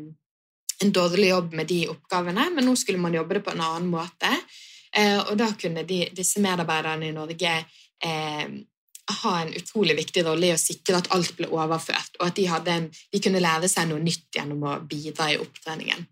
en 0.83 0.93
dårlig 0.95 1.29
jobb 1.29 1.55
med 1.59 1.67
de 1.71 1.83
oppgavene, 1.91 2.49
men 2.55 2.67
nå 2.69 2.75
skulle 2.79 3.01
man 3.03 3.15
jobbe 3.15 3.39
det 3.39 3.45
på 3.47 3.55
en 3.55 3.63
annen 3.67 3.89
måte. 3.91 4.31
Eh, 4.97 5.19
og 5.19 5.37
da 5.39 5.51
kunne 5.59 5.85
de, 5.89 6.05
disse 6.17 6.41
medarbeiderne 6.43 7.09
i 7.09 7.15
Norge 7.17 7.55
eh, 8.05 8.45
ha 9.23 9.33
en 9.41 9.55
utrolig 9.57 9.97
viktig 9.99 10.25
rolle 10.27 10.51
i 10.51 10.55
å 10.55 10.61
sikre 10.61 11.01
at 11.01 11.11
alt 11.17 11.35
ble 11.39 11.49
overført, 11.51 12.19
og 12.21 12.29
at 12.29 12.39
de, 12.39 12.47
en, 12.75 12.89
de 12.89 13.23
kunne 13.25 13.43
lære 13.43 13.71
seg 13.71 13.89
noe 13.91 14.03
nytt 14.03 14.39
gjennom 14.39 14.65
å 14.69 14.79
bidra 14.89 15.33
i 15.33 15.41
opptreningen. 15.41 16.07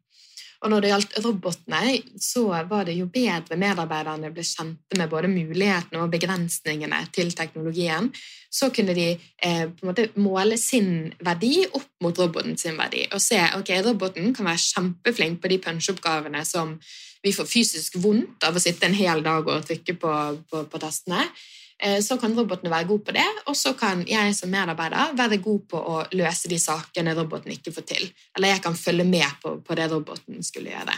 Og 0.65 0.73
når 0.73 0.83
det 0.83 0.91
gjaldt 0.93 1.17
robotene, 1.25 1.81
så 2.23 2.47
var 2.69 2.87
det 2.89 2.97
jo 2.97 3.09
bedre 3.13 3.59
medarbeiderne 3.61 4.31
ble 4.35 4.45
kjente 4.47 4.99
med 4.99 5.11
både 5.13 5.31
mulighetene 5.31 6.03
og 6.03 6.13
begrensningene 6.15 7.03
til 7.15 7.33
teknologien, 7.37 8.09
så 8.53 8.71
kunne 8.73 8.95
de 8.97 9.11
eh, 9.13 9.67
på 9.69 9.85
en 9.85 9.91
måte 9.91 10.07
måle 10.17 10.57
sin 10.61 11.11
verdi 11.21 11.67
opp 11.67 11.91
mot 12.03 12.19
roboten 12.19 12.57
sin 12.61 12.79
verdi. 12.79 13.05
Og 13.13 13.21
se 13.21 13.41
ok, 13.59 13.75
roboten 13.85 14.33
kan 14.37 14.49
være 14.49 14.65
kjempeflink 14.65 15.43
på 15.43 15.53
de 15.53 15.61
puncheoppgavene 15.67 16.45
som 16.49 16.77
vi 17.25 17.35
får 17.35 17.49
fysisk 17.51 17.99
vondt 18.01 18.47
av 18.47 18.57
å 18.57 18.63
sitte 18.63 18.89
en 18.89 18.97
hel 18.97 19.23
dag 19.27 19.47
og 19.49 19.67
trykke 19.67 19.97
på, 20.01 20.17
på, 20.51 20.65
på 20.71 20.81
tastene. 20.83 21.27
Eh, 21.83 22.01
så 22.01 22.17
kan 22.17 22.33
robotene 22.37 22.73
være 22.73 22.89
gode 22.89 23.05
på 23.05 23.17
det, 23.17 23.27
og 23.47 23.57
så 23.57 23.75
kan 23.77 24.05
jeg 24.09 24.33
som 24.37 24.53
medarbeider 24.53 25.13
være 25.17 25.41
god 25.45 25.67
på 25.69 25.81
å 25.81 25.99
løse 26.17 26.49
de 26.49 26.59
sakene 26.61 27.15
roboten 27.17 27.53
ikke 27.53 27.75
får 27.77 27.89
til. 27.91 28.09
Eller 28.37 28.55
jeg 28.55 28.65
kan 28.65 28.79
følge 28.79 29.05
med 29.05 29.29
på, 29.43 29.59
på 29.61 29.77
det 29.77 29.91
roboten 29.93 30.41
skulle 30.45 30.73
gjøre. 30.73 30.97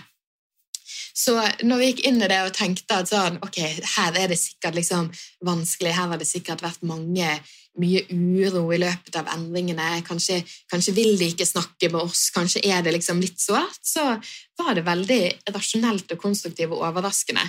Så 1.18 1.35
når 1.66 1.81
vi 1.81 1.87
gikk 1.91 2.05
inn 2.07 2.20
i 2.22 2.29
det 2.31 2.39
og 2.47 2.55
tenkte 2.55 3.01
at 3.01 3.11
sånn, 3.11 3.41
ok, 3.43 3.57
her 3.97 4.18
er 4.20 4.31
det 4.31 4.39
sikkert 4.39 4.76
liksom 4.79 5.09
vanskelig, 5.45 5.97
her 5.97 6.12
har 6.12 6.20
det 6.20 6.29
sikkert 6.29 6.62
vært 6.62 6.85
mange, 6.87 7.33
mye 7.79 8.05
uro 8.11 8.62
i 8.74 8.79
løpet 8.79 9.18
av 9.18 9.31
endringene, 9.35 9.99
kanskje, 10.07 10.39
kanskje 10.70 10.95
vil 10.95 11.18
de 11.18 11.33
ikke 11.33 11.47
snakke 11.47 11.91
med 11.91 12.05
oss, 12.05 12.29
kanskje 12.35 12.62
er 12.70 12.87
det 12.87 12.95
liksom 12.95 13.18
litt 13.22 13.43
sårt, 13.43 13.83
så 13.83 14.12
var 14.59 14.79
det 14.79 14.87
veldig 14.87 15.20
rasjonelt 15.51 16.14
og 16.14 16.22
konstruktivt 16.22 16.70
og 16.70 16.87
overraskende. 16.87 17.43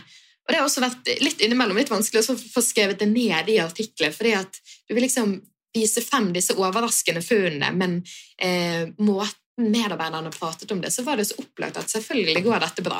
Og 0.50 0.54
det 0.56 0.58
har 0.58 0.66
også 0.66 0.82
vært 0.82 1.10
litt 1.22 1.44
innimellom 1.46 1.78
litt 1.78 1.92
vanskelig 1.94 2.24
å 2.26 2.34
få 2.34 2.64
skrevet 2.66 2.98
det 3.04 3.06
ned 3.12 3.52
i 3.54 3.60
artikler, 3.62 4.10
fordi 4.16 4.32
at 4.40 4.56
du 4.90 4.96
vil 4.96 5.06
liksom 5.06 5.36
vise 5.78 6.02
frem 6.02 6.32
disse 6.34 6.56
overraskende 6.58 7.22
funnene, 7.22 7.70
men 7.78 8.00
eh, 8.42 8.90
måten 8.98 9.70
medarbeiderne 9.70 10.32
pratet 10.34 10.72
om 10.74 10.82
det, 10.82 10.90
så 10.90 11.04
var 11.06 11.20
det 11.20 11.28
så 11.30 11.38
opplagt 11.38 11.78
at 11.78 11.94
selvfølgelig 11.94 12.42
går 12.48 12.64
dette 12.64 12.86
bra. 12.88 12.98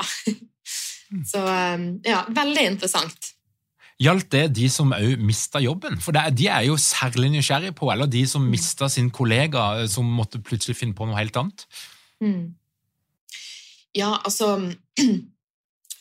så 1.32 1.42
eh, 1.42 1.84
ja, 2.06 2.22
veldig 2.38 2.66
interessant. 2.76 3.32
Gjaldt 4.00 4.30
det 4.32 4.44
de 4.56 4.68
som 4.72 4.94
òg 4.96 5.18
mista 5.20 5.58
jobben? 5.60 5.98
For 6.00 6.14
de 6.14 6.46
er 6.46 6.68
jo 6.68 6.78
særlig 6.80 7.32
nysgjerrige 7.34 7.74
på, 7.76 7.90
eller 7.90 8.06
de 8.08 8.22
som 8.30 8.46
mista 8.46 8.86
sin 8.92 9.10
kollega, 9.10 9.82
eh, 9.82 9.90
som 9.90 10.06
måtte 10.06 10.38
plutselig 10.38 10.78
finne 10.78 10.94
på 10.94 11.10
noe 11.10 11.18
helt 11.18 11.34
annet? 11.42 11.66
Mm. 12.22 12.54
Ja, 13.98 14.14
altså 14.22 14.54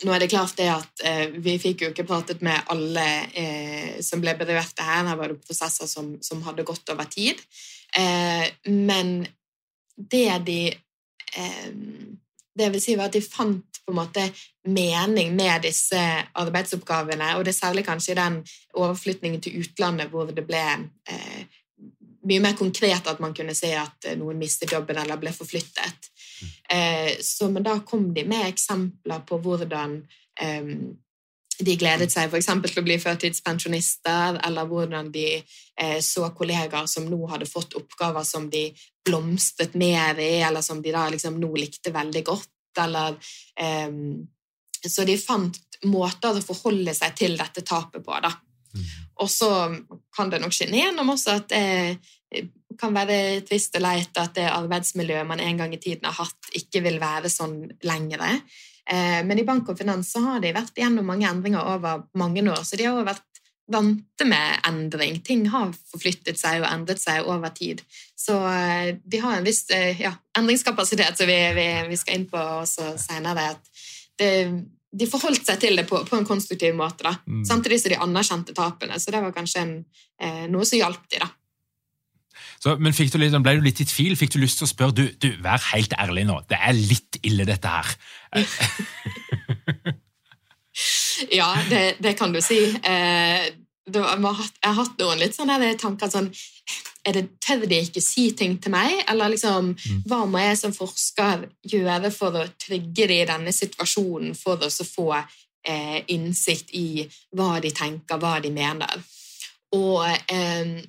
Nå 0.04 0.14
er 0.16 0.24
det 0.24 0.30
klart 0.32 0.56
det 0.56 0.70
at 0.72 1.02
eh, 1.04 1.26
Vi 1.44 1.58
fikk 1.60 1.84
jo 1.84 1.90
ikke 1.92 2.08
pratet 2.08 2.44
med 2.46 2.72
alle 2.72 3.08
eh, 3.36 3.98
som 4.06 4.22
ble 4.24 4.36
berørte 4.40 4.86
her. 4.86 5.08
Her 5.10 5.20
var 5.20 5.34
det 5.34 5.42
prosesser 5.44 5.90
som, 5.92 6.14
som 6.24 6.44
hadde 6.46 6.68
gått 6.68 6.88
over 6.94 7.10
tid. 7.12 7.42
Eh, 7.98 8.48
men 8.72 9.28
det 10.00 10.40
de 10.48 10.62
eh, 10.72 11.72
Det 12.60 12.70
vil 12.72 12.82
si 12.84 12.96
var 12.96 13.10
at 13.10 13.18
de 13.18 13.24
fant 13.24 13.66
på 13.86 13.92
en 13.92 14.00
måte 14.00 14.26
mening 14.70 15.32
med 15.36 15.64
disse 15.66 16.00
arbeidsoppgavene, 16.38 17.32
og 17.38 17.46
det 17.46 17.56
er 17.56 17.58
særlig 17.58 17.86
kanskje 17.88 18.12
i 18.12 18.18
den 18.20 18.36
overflytningen 18.78 19.42
til 19.42 19.64
utlandet 19.64 20.12
hvor 20.12 20.30
det 20.36 20.44
ble 20.46 20.62
eh, 21.10 21.40
mye 22.30 22.44
mer 22.44 22.58
konkret 22.60 23.08
at 23.08 23.22
man 23.24 23.34
kunne 23.34 23.56
se 23.58 23.72
at 23.74 24.12
noen 24.20 24.38
mistet 24.38 24.76
jobben 24.76 25.00
eller 25.00 25.18
ble 25.18 25.32
forflyttet. 25.34 26.12
Eh, 26.70 27.12
så, 27.26 27.50
men 27.52 27.66
da 27.66 27.80
kom 27.86 28.10
de 28.14 28.26
med 28.28 28.48
eksempler 28.48 29.24
på 29.28 29.40
hvordan 29.44 30.00
eh, 30.42 30.74
de 31.60 31.76
gledet 31.76 32.08
seg 32.12 32.30
f.eks. 32.32 32.48
til 32.48 32.82
å 32.82 32.86
bli 32.86 32.98
førtidspensjonister, 33.02 34.40
eller 34.48 34.68
hvordan 34.70 35.10
de 35.12 35.26
eh, 35.36 36.00
så 36.04 36.30
kollegaer 36.36 36.88
som 36.88 37.08
nå 37.10 37.20
hadde 37.32 37.50
fått 37.50 37.76
oppgaver 37.80 38.24
som 38.28 38.48
de 38.52 38.70
blomstret 39.06 39.76
mer 39.80 40.20
i, 40.24 40.38
eller 40.46 40.64
som 40.66 40.82
de 40.84 40.94
da 40.96 41.08
liksom 41.12 41.40
nå 41.42 41.52
likte 41.58 41.92
veldig 41.96 42.24
godt, 42.32 42.54
eller 42.80 43.18
eh, 43.60 43.92
Så 44.80 45.04
de 45.04 45.18
fant 45.20 45.58
måter 45.92 46.38
å 46.38 46.44
forholde 46.44 46.94
seg 46.96 47.16
til 47.18 47.36
dette 47.36 47.66
tapet 47.68 48.04
på, 48.06 48.16
da. 48.24 48.32
Mm. 48.72 48.86
Og 49.20 49.30
så 49.32 49.50
kan 50.16 50.32
det 50.32 50.40
nok 50.40 50.56
skinne 50.56 50.80
gjennom 50.80 51.12
også 51.12 51.36
at 51.42 51.56
eh, 51.58 51.98
kan 52.78 52.94
være 52.94 53.42
trist 53.48 53.76
og 53.80 53.84
leit 53.84 54.18
at 54.22 54.36
det 54.38 54.50
arbeidsmiljøet 54.52 55.28
man 55.28 55.42
en 55.42 55.62
gang 55.62 55.74
i 55.74 55.82
tiden 55.82 56.06
har 56.06 56.18
hatt, 56.20 56.52
ikke 56.56 56.84
vil 56.86 57.00
være 57.02 57.32
sånn 57.34 57.64
lenger. 57.88 58.26
Eh, 58.90 59.22
men 59.26 59.40
i 59.40 59.46
bank 59.48 59.70
og 59.70 59.80
finans 59.80 60.12
så 60.14 60.22
har 60.26 60.44
de 60.44 60.54
vært 60.56 60.78
gjennom 60.78 61.08
mange 61.10 61.28
endringer 61.30 61.76
over 61.76 62.06
mange 62.18 62.46
år, 62.46 62.64
så 62.66 62.78
de 62.78 62.88
har 62.88 62.98
også 62.98 63.10
vært 63.12 63.26
vante 63.70 64.26
med 64.26 64.66
endring. 64.66 65.20
Ting 65.22 65.46
har 65.54 65.70
forflyttet 65.92 66.40
seg 66.40 66.64
og 66.64 66.72
endret 66.72 67.02
seg 67.02 67.28
over 67.30 67.54
tid. 67.54 67.84
Så 68.18 68.38
eh, 68.50 68.96
de 68.98 69.22
har 69.22 69.38
en 69.38 69.46
viss 69.46 69.68
eh, 69.76 70.02
ja, 70.02 70.16
endringskapasitet 70.38 71.22
som 71.22 71.30
vi, 71.30 71.38
vi, 71.58 71.70
vi, 71.92 72.00
skal 72.02 72.18
inn 72.18 72.28
på 72.30 72.40
også 72.40 72.96
senere. 73.02 73.52
at 73.54 73.84
det, 74.20 74.32
de 74.90 75.06
forholdt 75.06 75.46
seg 75.46 75.62
til 75.62 75.78
det 75.78 75.86
på, 75.90 76.02
på 76.06 76.18
en 76.18 76.26
konstruktiv 76.26 76.74
måte, 76.74 77.06
da. 77.06 77.14
Mm. 77.30 77.44
samtidig 77.46 77.78
som 77.82 77.94
de 77.94 78.02
anerkjente 78.08 78.58
tapene. 78.58 78.98
Så 78.98 79.14
det 79.14 79.22
var 79.22 79.36
kanskje 79.38 79.62
en, 79.62 79.76
noe 80.50 80.66
som 80.66 80.82
hjalp 80.82 81.06
de, 81.12 81.22
da. 81.22 81.30
Så, 82.60 82.74
men 82.76 82.92
litt, 82.92 83.16
ble 83.16 83.56
du 83.56 83.64
litt 83.64 83.80
i 83.80 83.88
tvil? 83.88 84.18
Fikk 84.20 84.36
du 84.36 84.42
lyst 84.42 84.60
til 84.60 84.68
å 84.68 84.74
spørre 84.74 84.98
du, 84.98 85.06
du, 85.16 85.30
vær 85.44 85.62
helt 85.72 85.94
ærlig 85.96 86.26
nå, 86.28 86.42
det 86.52 86.60
er 86.60 86.76
litt 86.76 87.20
ille, 87.24 87.48
dette 87.48 87.72
her? 87.72 87.88
ja, 91.40 91.48
det, 91.72 91.84
det, 92.04 92.18
kan 92.20 92.36
du 92.36 92.42
si. 92.44 92.60
Eh, 92.84 93.48
det, 93.90 94.04
jeg 94.04 94.68
har 94.68 94.76
hatt 94.82 95.00
noen 95.00 95.24
litt 95.24 95.40
sånne 95.40 95.72
tanker 95.80 96.12
sånn 96.12 96.28
er 97.08 97.16
det, 97.16 97.24
Tør 97.40 97.64
de 97.64 97.80
ikke 97.80 98.04
si 98.04 98.28
ting 98.38 98.58
til 98.62 98.74
meg? 98.76 98.92
Eller 99.10 99.32
liksom, 99.34 99.72
mm. 99.74 100.02
hva 100.10 100.26
må 100.30 100.42
jeg 100.44 100.60
som 100.60 100.76
forsker 100.76 101.48
gjøre 101.72 102.12
for 102.14 102.36
å 102.36 102.44
trygge 102.60 103.08
de 103.10 103.22
i 103.24 103.30
denne 103.30 103.54
situasjonen, 103.56 104.36
for 104.38 104.68
å 104.68 104.70
få 104.70 105.10
eh, 105.16 106.00
innsikt 106.12 106.76
i 106.76 107.08
hva 107.36 107.60
de 107.64 107.72
tenker, 107.76 108.20
hva 108.20 108.40
de 108.44 108.52
mener? 108.54 109.00
Og 109.80 110.04
eh, 110.10 110.84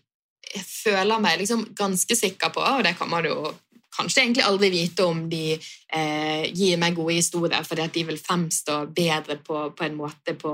jeg 0.50 0.66
føler 0.66 1.22
meg 1.22 1.40
liksom 1.40 1.68
ganske 1.78 2.16
sikker 2.16 2.52
på, 2.54 2.62
og 2.62 2.84
det 2.86 2.96
kan 2.98 3.10
man 3.10 3.26
jo 3.28 3.52
kanskje 3.90 4.22
egentlig 4.22 4.46
aldri 4.46 4.70
vite 4.72 5.06
om 5.06 5.22
de 5.30 5.44
eh, 5.54 6.44
gir 6.54 6.78
meg 6.80 6.96
gode 6.96 7.16
historier 7.18 7.64
fordi 7.66 7.84
at 7.84 7.94
de 7.94 8.04
vil 8.08 8.20
fremstå 8.20 8.84
bedre 8.94 9.38
på, 9.44 9.62
på 9.76 9.86
en 9.86 9.96
måte 9.98 10.36
på, 10.38 10.52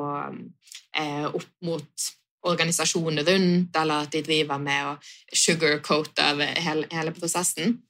eh, 0.96 1.26
opp 1.26 1.50
mot 1.66 2.06
organisasjonen 2.46 3.24
rundt, 3.26 3.76
eller 3.76 4.06
at 4.06 4.12
de 4.14 4.22
driver 4.22 4.60
med 4.62 4.92
å 4.92 4.94
sugarcoate 5.34 6.28
hele, 6.62 6.86
hele 6.92 7.14
prosessen. 7.16 7.80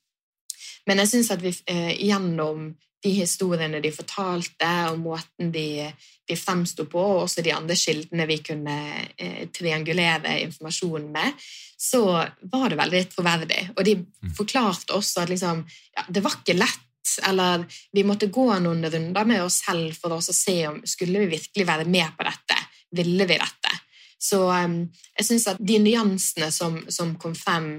Men 0.86 1.02
jeg 1.02 1.10
syns 1.12 1.32
at 1.34 1.42
vi 1.42 1.52
eh, 1.68 1.92
gjennom 2.06 2.70
de 3.06 3.12
historiene 3.20 3.80
de 3.82 3.92
fortalte, 3.94 4.70
og 4.90 4.98
måten 4.98 5.52
de, 5.54 5.86
de 6.26 6.38
fremsto 6.38 6.88
på, 6.90 7.00
og 7.00 7.26
også 7.26 7.44
de 7.46 7.54
andre 7.54 7.76
kildene 7.78 8.26
vi 8.28 8.40
kunne 8.44 8.78
eh, 9.14 9.44
triangulere 9.54 10.40
informasjonen 10.42 11.12
med, 11.14 11.46
så 11.78 12.02
var 12.50 12.72
det 12.72 12.80
veldig 12.80 13.04
troverdig. 13.12 13.62
Og 13.76 13.84
de 13.86 13.94
mm. 14.00 14.34
forklarte 14.36 14.96
også 14.96 15.22
at 15.22 15.32
liksom, 15.32 15.62
ja, 15.94 16.06
det 16.08 16.24
var 16.24 16.40
ikke 16.40 16.58
lett. 16.58 16.82
Eller 17.28 17.62
vi 17.94 18.02
måtte 18.04 18.32
gå 18.34 18.48
noen 18.60 18.82
runder 18.90 19.28
med 19.28 19.44
oss 19.44 19.60
selv 19.62 19.94
for 19.94 20.16
oss 20.16 20.32
å 20.32 20.34
se 20.36 20.56
om 20.68 20.80
skulle 20.84 21.22
vi 21.22 21.36
virkelig 21.36 21.66
være 21.68 21.86
med 21.88 22.16
på 22.18 22.26
dette. 22.26 22.58
Ville 22.98 23.28
vi 23.28 23.38
dette? 23.38 23.76
Så 24.18 24.40
um, 24.50 24.80
jeg 25.14 25.28
syns 25.28 25.46
at 25.52 25.62
de 25.62 25.78
nyansene 25.84 26.50
som, 26.52 26.80
som 26.90 27.14
kom 27.20 27.36
frem, 27.38 27.76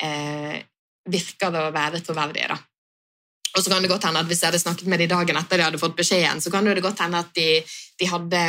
eh, 0.00 0.56
virker 1.10 1.60
å 1.60 1.68
være 1.74 2.00
troverdige. 2.06 2.48
da. 2.54 2.58
Og 3.56 3.62
så 3.62 3.70
kan 3.70 3.82
det 3.82 3.90
godt 3.90 4.04
hende 4.06 4.22
at 4.22 4.28
Hvis 4.30 4.42
jeg 4.42 4.52
hadde 4.52 4.62
snakket 4.62 4.86
med 4.86 5.02
dem 5.02 5.10
dagen 5.10 5.38
etter 5.40 5.58
de 5.58 5.66
hadde 5.66 5.82
fått 5.82 5.98
beskjeden, 5.98 6.40
så 6.40 6.50
kan 6.50 6.64
det 6.64 6.82
godt 6.82 7.02
hende 7.02 7.18
at 7.18 7.34
de, 7.34 7.48
de 7.98 8.06
hadde 8.06 8.42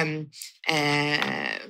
eh, 0.69 1.61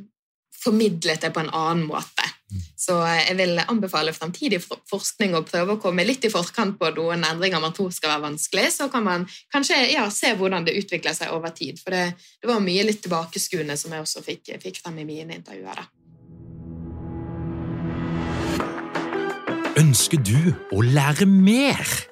formidlet 0.64 1.22
det 1.22 1.32
på 1.34 1.42
en 1.42 1.54
annen 1.56 1.88
måte. 1.88 2.28
Så 2.76 2.98
jeg 3.06 3.38
vil 3.40 3.62
anbefale 3.62 4.12
fremtidig 4.14 4.60
forskning 4.62 5.36
å 5.38 5.44
prøve 5.48 5.78
å 5.78 5.80
komme 5.82 6.04
litt 6.04 6.26
i 6.28 6.32
forkant 6.34 6.76
på 6.80 6.90
noen 6.98 7.24
endringer 7.24 7.64
man 7.64 7.74
tror 7.78 7.94
skal 7.96 8.16
være 8.16 8.26
vanskelig. 8.26 8.68
Så 8.76 8.90
kan 8.92 9.06
man 9.06 9.26
kanskje 9.54 9.80
ja, 9.94 10.10
se 10.12 10.34
hvordan 10.36 10.68
det 10.68 10.76
utvikler 10.82 11.16
seg 11.16 11.32
over 11.32 11.56
tid. 11.56 11.80
For 11.80 11.96
det, 11.96 12.18
det 12.42 12.52
var 12.52 12.64
mye 12.64 12.86
litt 12.90 13.02
tilbakeskuende 13.06 13.80
som 13.80 13.96
jeg 13.96 14.04
også 14.04 14.26
fikk, 14.26 14.54
fikk 14.62 14.84
frem 14.84 15.00
i 15.00 15.08
mine 15.08 15.40
intervjuer. 15.40 15.80
da. 15.80 15.88
Ønsker 19.80 20.20
du 20.20 20.52
å 20.76 20.84
lære 20.84 21.26
mer? 21.30 22.11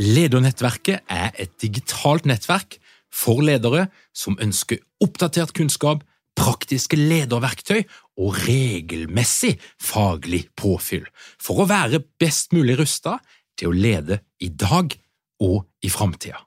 Ledernettverket 0.00 1.04
er 1.10 1.30
et 1.38 1.52
digitalt 1.62 2.26
nettverk 2.26 2.78
for 3.14 3.44
ledere 3.46 3.86
som 4.16 4.38
ønsker 4.42 4.82
oppdatert 5.04 5.54
kunnskap, 5.54 6.02
praktiske 6.34 6.98
lederverktøy 6.98 7.84
og 8.18 8.40
regelmessig 8.48 9.54
faglig 9.78 10.48
påfyll 10.58 11.06
for 11.38 11.62
å 11.62 11.68
være 11.70 12.02
best 12.18 12.54
mulig 12.56 12.78
rusta 12.80 13.20
til 13.54 13.70
å 13.70 13.76
lede 13.76 14.18
i 14.42 14.50
dag 14.50 14.96
og 15.44 15.62
i 15.84 15.92
framtida. 15.92 16.40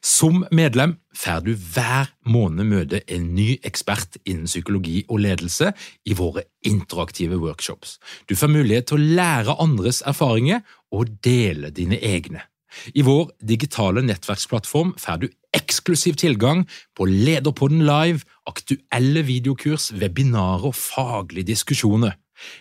Som 0.00 0.46
medlem 0.54 0.94
får 1.12 1.42
du 1.44 1.52
hver 1.74 2.08
måned 2.30 2.70
møte 2.70 3.02
en 3.10 3.26
ny 3.36 3.58
ekspert 3.66 4.16
innen 4.24 4.48
psykologi 4.48 5.02
og 5.10 5.20
ledelse 5.26 5.74
i 6.08 6.16
våre 6.16 6.46
interaktive 6.64 7.36
workshops. 7.42 7.98
Du 8.24 8.32
får 8.38 8.54
mulighet 8.54 8.88
til 8.88 9.02
å 9.02 9.14
lære 9.20 9.58
andres 9.60 10.00
erfaringer 10.06 10.64
og 10.94 11.12
dele 11.26 11.74
dine 11.74 12.00
egne. 12.00 12.46
I 12.94 13.02
vår 13.06 13.30
digitale 13.42 14.02
nettverksplattform 14.04 14.94
får 15.00 15.16
du 15.22 15.28
eksklusiv 15.54 16.14
tilgang 16.20 16.68
på 16.96 17.04
Lederpodden 17.08 17.82
live, 17.86 18.20
aktuelle 18.46 19.22
videokurs, 19.26 19.92
webinarer 19.94 20.64
og 20.70 20.74
faglige 20.78 21.46
diskusjoner. 21.54 22.12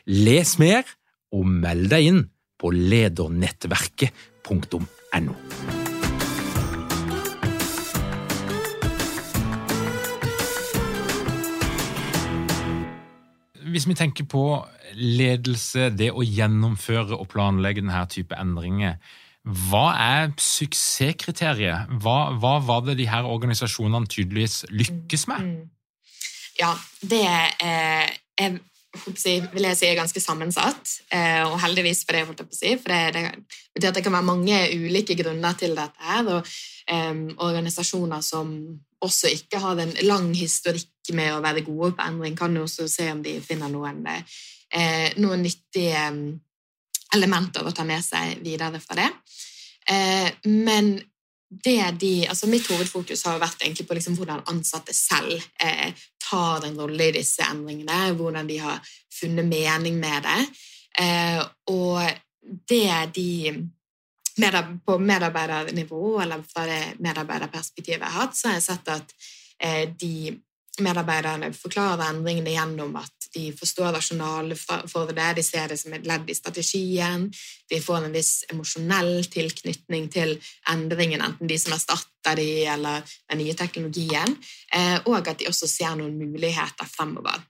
Les 0.08 0.60
mer 0.62 0.84
og 1.34 1.46
meld 1.50 1.90
deg 1.94 2.04
inn 2.12 2.22
på 2.62 2.68
ledernettverket.no. 2.72 5.36
Hvis 13.74 13.88
vi 13.90 13.96
tenker 13.98 14.28
på 14.30 14.62
ledelse, 14.94 15.88
det 15.98 16.12
å 16.14 16.22
gjennomføre 16.22 17.18
og 17.18 17.26
planlegge 17.32 17.82
denne 17.82 18.04
type 18.12 18.38
endringer, 18.38 19.00
hva 19.44 19.88
er 20.00 20.30
suksesskriteriet? 20.40 21.90
Hva, 22.00 22.32
hva, 22.40 22.58
var 22.64 22.86
det 22.88 22.98
de 23.02 23.08
her 23.12 23.28
organisasjonene 23.28 24.08
tydeligvis 24.08 24.64
lykkes 24.72 25.28
med? 25.28 25.50
Mm. 25.50 25.66
Ja, 26.62 26.72
det 27.02 27.24
er, 27.28 28.14
er 28.40 28.62
vil 28.94 29.66
jeg 29.66 29.78
si 29.78 29.88
er 29.88 29.98
ganske 29.98 30.22
sammensatt, 30.22 30.92
eh, 31.12 31.42
og 31.48 31.58
heldigvis 31.64 32.04
for 32.06 32.14
det. 32.14 32.26
holdt 32.28 32.44
jeg 32.44 32.50
på 32.50 32.54
å 32.54 32.60
si, 32.60 32.74
for 32.78 32.94
det, 32.94 33.24
betyr 33.74 33.90
at 33.90 33.98
det 33.98 34.04
kan 34.06 34.14
være 34.14 34.30
mange 34.30 34.60
ulike 34.78 35.18
grunner 35.18 35.58
til 35.58 35.74
dette. 35.76 36.00
her, 36.00 36.30
og 36.30 36.46
um, 36.94 37.24
Organisasjoner 37.42 38.22
som 38.22 38.54
også 39.02 39.34
ikke 39.34 39.60
har 39.60 39.82
en 39.82 39.96
lang 40.06 40.30
historikk 40.38 41.12
med 41.12 41.34
å 41.34 41.42
være 41.42 41.66
gode 41.66 41.96
på 41.98 42.06
endring, 42.06 42.38
kan 42.38 42.56
jo 42.56 42.64
også 42.68 42.88
se 42.88 43.10
om 43.12 43.24
de 43.24 43.40
finner 43.42 43.68
noen, 43.68 44.06
eh, 44.08 45.10
noen 45.18 45.42
nyttige 45.42 46.06
elementer 47.16 47.66
å 47.66 47.74
ta 47.76 47.86
med 47.88 48.04
seg 48.04 48.40
videre 48.44 48.82
fra 48.84 48.98
det. 49.00 49.10
Eh, 49.90 50.30
men 50.50 50.96
de, 51.64 51.76
altså 52.26 52.50
mitt 52.50 52.66
hovedfokus 52.72 53.26
har 53.28 53.42
vært 53.42 53.62
på 53.86 53.98
liksom 53.98 54.16
hvordan 54.18 54.46
ansatte 54.50 54.94
selv 54.96 55.36
eh, 55.62 55.94
tar 56.30 56.66
en 56.66 56.80
rolle 56.80 57.12
i 57.12 57.16
disse 57.20 57.46
endringene, 57.46 58.16
hvordan 58.18 58.48
de 58.50 58.58
har 58.64 58.94
funnet 59.14 59.46
mening 59.46 60.00
med 60.02 60.26
det. 60.26 60.46
Eh, 61.04 61.42
og 61.70 62.02
det 62.70 63.12
de 63.14 63.54
på 64.86 64.98
medarbeidernivå, 64.98 66.22
eller 66.24 66.42
fra 66.50 66.66
det 66.66 66.96
medarbeiderperspektivet 67.06 68.02
jeg 68.02 68.10
har 68.10 68.24
hatt, 68.24 68.38
så 68.38 68.50
har 68.50 68.56
jeg 68.58 68.66
sett 68.66 68.90
at 68.90 69.14
de 70.02 70.34
medarbeiderne 70.82 71.52
forklarer 71.54 72.10
endringene 72.10 72.56
gjennom 72.56 72.96
at 72.98 73.23
de 73.34 73.52
forstår 73.58 73.94
rasjonalet 73.96 74.60
for 74.92 75.12
det, 75.14 75.30
de 75.38 75.44
ser 75.46 75.72
det 75.72 75.78
som 75.82 75.94
et 75.96 76.06
ledd 76.08 76.30
i 76.30 76.36
strategien, 76.38 77.26
de 77.70 77.80
får 77.82 78.06
en 78.08 78.14
viss 78.14 78.34
emosjonell 78.54 79.26
tilknytning 79.34 80.10
til 80.14 80.36
endringen, 80.72 81.24
enten 81.26 81.50
de 81.50 81.58
som 81.60 81.76
erstatter 81.76 82.38
de, 82.40 82.50
eller 82.76 83.02
den 83.32 83.42
nye 83.42 83.56
teknologien, 83.58 84.38
eh, 84.76 85.00
og 85.06 85.28
at 85.28 85.42
de 85.42 85.50
også 85.50 85.70
ser 85.70 85.98
noen 86.00 86.18
muligheter 86.20 86.90
fremover. 86.90 87.42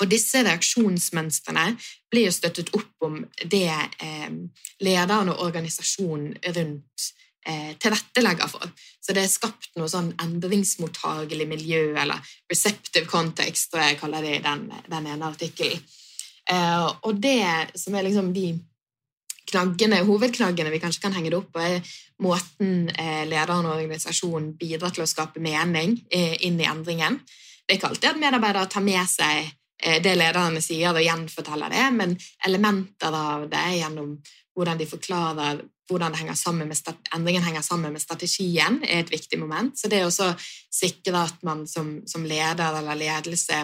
Og 0.00 0.10
disse 0.10 0.42
reaksjonsmønstrene 0.44 1.70
blir 2.12 2.28
jo 2.28 2.34
støttet 2.34 2.72
opp 2.76 3.06
om 3.06 3.22
det 3.42 3.70
eh, 3.70 4.32
lederen 4.84 5.32
og 5.32 5.40
organisasjonen 5.46 6.34
rundt 6.56 7.12
tilrettelegger 7.46 8.48
for. 8.50 8.64
Så 8.98 9.14
det 9.14 9.22
er 9.22 9.30
skapt 9.30 9.76
noe 9.78 9.86
sånn 9.86 10.08
endringsmottagelig 10.18 11.46
miljø, 11.46 11.82
eller 12.02 12.18
receptive 12.50 13.06
context, 13.06 13.70
tror 13.70 13.84
jeg 13.84 14.00
kaller 14.00 14.24
det 14.26 14.32
i 14.40 14.42
den, 14.42 14.64
den 14.90 15.06
ene 15.12 15.28
artikkelen. 15.28 15.84
Eh, 16.50 16.86
og 17.02 17.20
det 17.22 17.70
som 17.78 17.94
er 17.94 18.06
liksom 18.06 18.32
de 18.34 18.52
knaggene, 19.50 20.02
hovedknaggene 20.06 20.72
vi 20.74 20.80
kanskje 20.82 21.04
kan 21.06 21.14
henge 21.14 21.30
det 21.32 21.38
opp 21.38 21.52
på, 21.54 21.62
er 21.62 21.96
måten 22.22 22.88
eh, 22.94 23.22
lederen 23.28 23.66
og 23.66 23.76
organisasjonen 23.76 24.54
bidrar 24.58 24.94
til 24.94 25.04
å 25.04 25.10
skape 25.10 25.42
mening 25.42 25.98
eh, 26.10 26.34
inn 26.46 26.58
i 26.60 26.68
endringen. 26.68 27.20
Det 27.66 27.74
er 27.74 27.80
ikke 27.80 27.92
alltid 27.92 28.10
at 28.12 28.20
medarbeidere 28.22 28.70
tar 28.70 28.84
med 28.86 29.06
seg 29.10 29.46
eh, 29.82 30.00
det 30.02 30.16
lederne 30.18 30.62
sier, 30.64 30.94
og 30.94 31.02
gjenforteller 31.02 31.74
det, 31.74 31.86
men 31.98 32.16
elementer 32.46 33.14
av 33.14 33.48
det 33.50 33.66
gjennom 33.80 34.16
hvordan 34.56 34.78
de 34.80 34.88
forklarer 34.88 35.64
hvordan 35.86 36.14
endringen 36.16 37.44
henger 37.46 37.62
sammen 37.62 37.92
med 37.92 38.02
strategien, 38.02 38.80
er 38.82 39.04
et 39.04 39.12
viktig 39.12 39.38
moment. 39.38 39.78
Så 39.78 39.90
det 39.92 40.02
å 40.06 40.10
sikre 40.10 41.22
at 41.22 41.44
man 41.46 41.66
som, 41.70 42.00
som 42.08 42.26
leder 42.26 42.80
eller 42.80 42.98
ledelse 42.98 43.60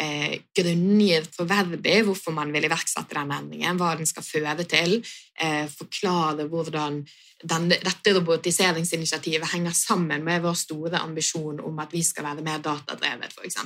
eh, 0.00 0.40
grunngir 0.56 1.26
forverdig 1.32 2.00
hvorfor 2.06 2.34
man 2.36 2.52
vil 2.54 2.66
iverksette 2.68 3.16
den 3.16 3.32
endringen, 3.36 3.78
hva 3.80 3.94
den 3.98 4.08
skal 4.08 4.26
føre 4.26 4.66
til, 4.68 4.98
eh, 5.38 5.64
forklare 5.70 6.48
hvordan 6.50 7.00
den, 7.44 7.68
dette 7.70 8.14
robotiseringsinitiativet 8.16 9.52
henger 9.52 9.74
sammen 9.76 10.24
med 10.24 10.42
vår 10.44 10.56
store 10.56 11.00
ambisjon 11.02 11.60
om 11.64 11.82
at 11.82 11.92
vi 11.92 12.02
skal 12.04 12.30
være 12.30 12.44
mer 12.46 12.62
datadrevet, 12.64 13.34
f.eks. 13.36 13.58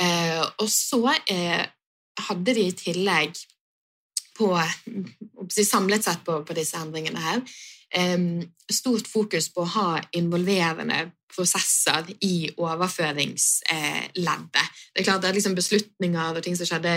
Eh, 0.00 0.42
og 0.42 0.68
så 0.70 1.02
eh, 1.30 1.64
hadde 2.28 2.54
de 2.54 2.68
i 2.68 2.76
tillegg 2.78 3.38
på, 4.36 4.50
samlet 5.72 6.04
sett 6.04 6.24
på, 6.26 6.40
på, 6.44 6.56
disse 6.56 6.80
endringene 6.80 7.20
her. 7.20 7.42
stort 8.72 9.06
fokus 9.06 9.52
på 9.54 9.62
å 9.62 9.72
ha 9.76 10.00
involverende 10.18 11.12
prosesser 11.30 12.08
i 12.26 12.50
overføringsleddet. 12.56 14.66
Det 14.94 15.02
er 15.02 15.06
klart 15.06 15.24
at 15.24 15.34
liksom 15.34 15.54
beslutninger 15.54 16.34
og 16.34 16.42
ting 16.42 16.56
som 16.58 16.66
skjedde, 16.66 16.96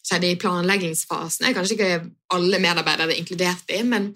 skjedde 0.00 0.30
i 0.30 0.38
planleggingsfasen, 0.40 1.44
er 1.44 1.56
kanskje 1.56 1.76
ikke 1.76 2.00
alle 2.36 2.62
medarbeidere 2.64 3.18
inkludert 3.20 3.68
i, 3.76 3.82
men 3.84 4.14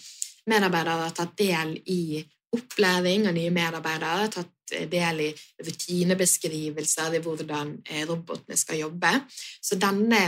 medarbeidere 0.48 1.09
har 1.09 1.16
tatt 1.16 1.36
del 1.38 1.76
i 1.92 2.24
opplæring 2.57 3.28
av 3.28 3.36
nye 3.36 3.53
medarbeidere, 3.55 4.24
har 4.24 4.32
tatt 4.34 4.57
del 4.90 5.24
i 5.26 5.28
rutinebeskrivelser 5.66 7.16
i 7.16 7.22
hvordan 7.24 7.74
eh, 7.84 8.07
robotene 8.09 8.59
skal 8.59 8.82
jobbe. 8.84 9.12
Så 9.62 9.78
denne 9.80 10.22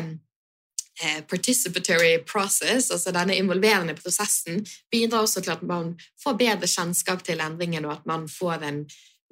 participatory 1.28 2.18
process, 2.28 2.90
altså 2.90 3.14
denne 3.16 3.36
involverende 3.40 3.94
prosessen, 3.96 4.60
bidrar 4.92 5.24
også 5.24 5.40
til 5.40 5.54
at 5.54 5.62
man 5.64 5.94
får 6.20 6.36
bedre 6.38 6.68
kjennskap 6.68 7.24
til 7.24 7.40
endringen, 7.40 7.86
og 7.88 7.94
at 7.94 8.06
man, 8.06 8.26
en, 8.68 8.82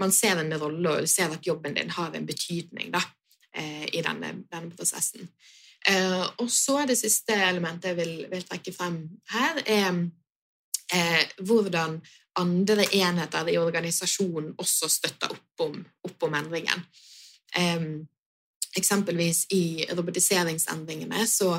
man 0.01 0.13
ser 0.13 0.41
en 0.41 0.57
rolle 0.57 0.95
og 1.03 1.09
ser 1.09 1.35
at 1.35 1.47
jobben 1.47 1.77
din 1.77 1.91
har 1.91 2.17
en 2.17 2.27
betydning 2.27 2.93
da, 2.95 3.03
eh, 3.55 3.87
i 3.93 4.01
denne, 4.03 4.33
denne 4.49 4.73
prosessen. 4.73 5.29
Eh, 5.89 6.25
og 6.39 6.51
så 6.51 6.81
er 6.83 6.91
det 6.91 6.99
siste 6.99 7.37
elementet 7.37 7.93
jeg 7.93 8.01
vil, 8.01 8.17
vil 8.33 8.49
trekke 8.49 8.73
frem 8.73 9.03
her, 9.33 9.63
er 9.67 10.01
eh, 10.93 11.23
hvordan 11.45 12.01
andre 12.41 12.85
enheter 12.95 13.49
i 13.49 13.59
organisasjonen 13.59 14.55
også 14.59 14.89
støtter 14.89 15.33
opp 15.33 15.65
om, 15.67 15.81
opp 16.09 16.27
om 16.29 16.35
endringen. 16.39 16.85
Um, 17.59 18.07
Eksempelvis 18.77 19.47
i 19.51 19.87
robotiseringsendringene 19.91 21.27
så 21.27 21.57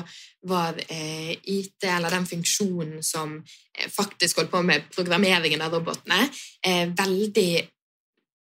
var 0.48 0.78
eh, 0.88 1.32
IT, 1.32 1.84
eller 1.84 2.10
den 2.10 2.26
funksjonen 2.26 3.02
som 3.04 3.36
eh, 3.36 3.90
faktisk 3.90 4.40
holdt 4.40 4.50
på 4.50 4.62
med 4.64 4.88
programmeringen 4.94 5.62
av 5.62 5.76
robotene, 5.76 6.24
eh, 6.66 6.88
veldig 6.88 7.50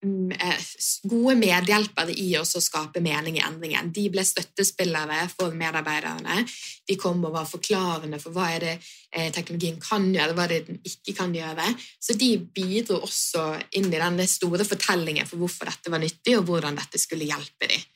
mm, 0.03 0.33
eh, 0.35 0.65
gode 1.07 1.37
medhjelpere 1.39 2.17
i 2.19 2.33
å 2.35 2.43
skape 2.43 2.99
mening 2.99 3.39
i 3.39 3.45
endringen. 3.47 3.93
De 3.95 4.09
ble 4.11 4.25
støttespillere 4.27 5.21
for 5.31 5.55
medarbeiderne. 5.55 6.43
De 6.83 6.99
kom 6.99 7.23
og 7.23 7.37
var 7.37 7.47
forklarende 7.47 8.19
for 8.19 8.35
hva 8.35 8.49
er 8.57 8.65
det 8.65 8.75
eh, 8.75 9.31
teknologien 9.31 9.79
kan 9.79 10.11
gjøre, 10.11 10.35
hva 10.35 10.49
er 10.49 10.55
det 10.57 10.61
den 10.67 10.83
ikke 10.83 11.15
kan 11.21 11.31
gjøre. 11.35 11.71
Så 11.95 12.17
de 12.19 12.33
bidro 12.43 12.99
også 13.07 13.53
inn 13.79 13.87
i 13.87 13.95
denne 14.03 14.27
store 14.27 14.67
fortellingen 14.67 15.31
for 15.31 15.39
hvorfor 15.39 15.71
dette 15.71 15.95
var 15.95 16.03
nyttig, 16.03 16.35
og 16.35 16.51
hvordan 16.51 16.83
dette 16.83 16.99
skulle 16.99 17.31
hjelpe 17.31 17.71
dem. 17.71 17.87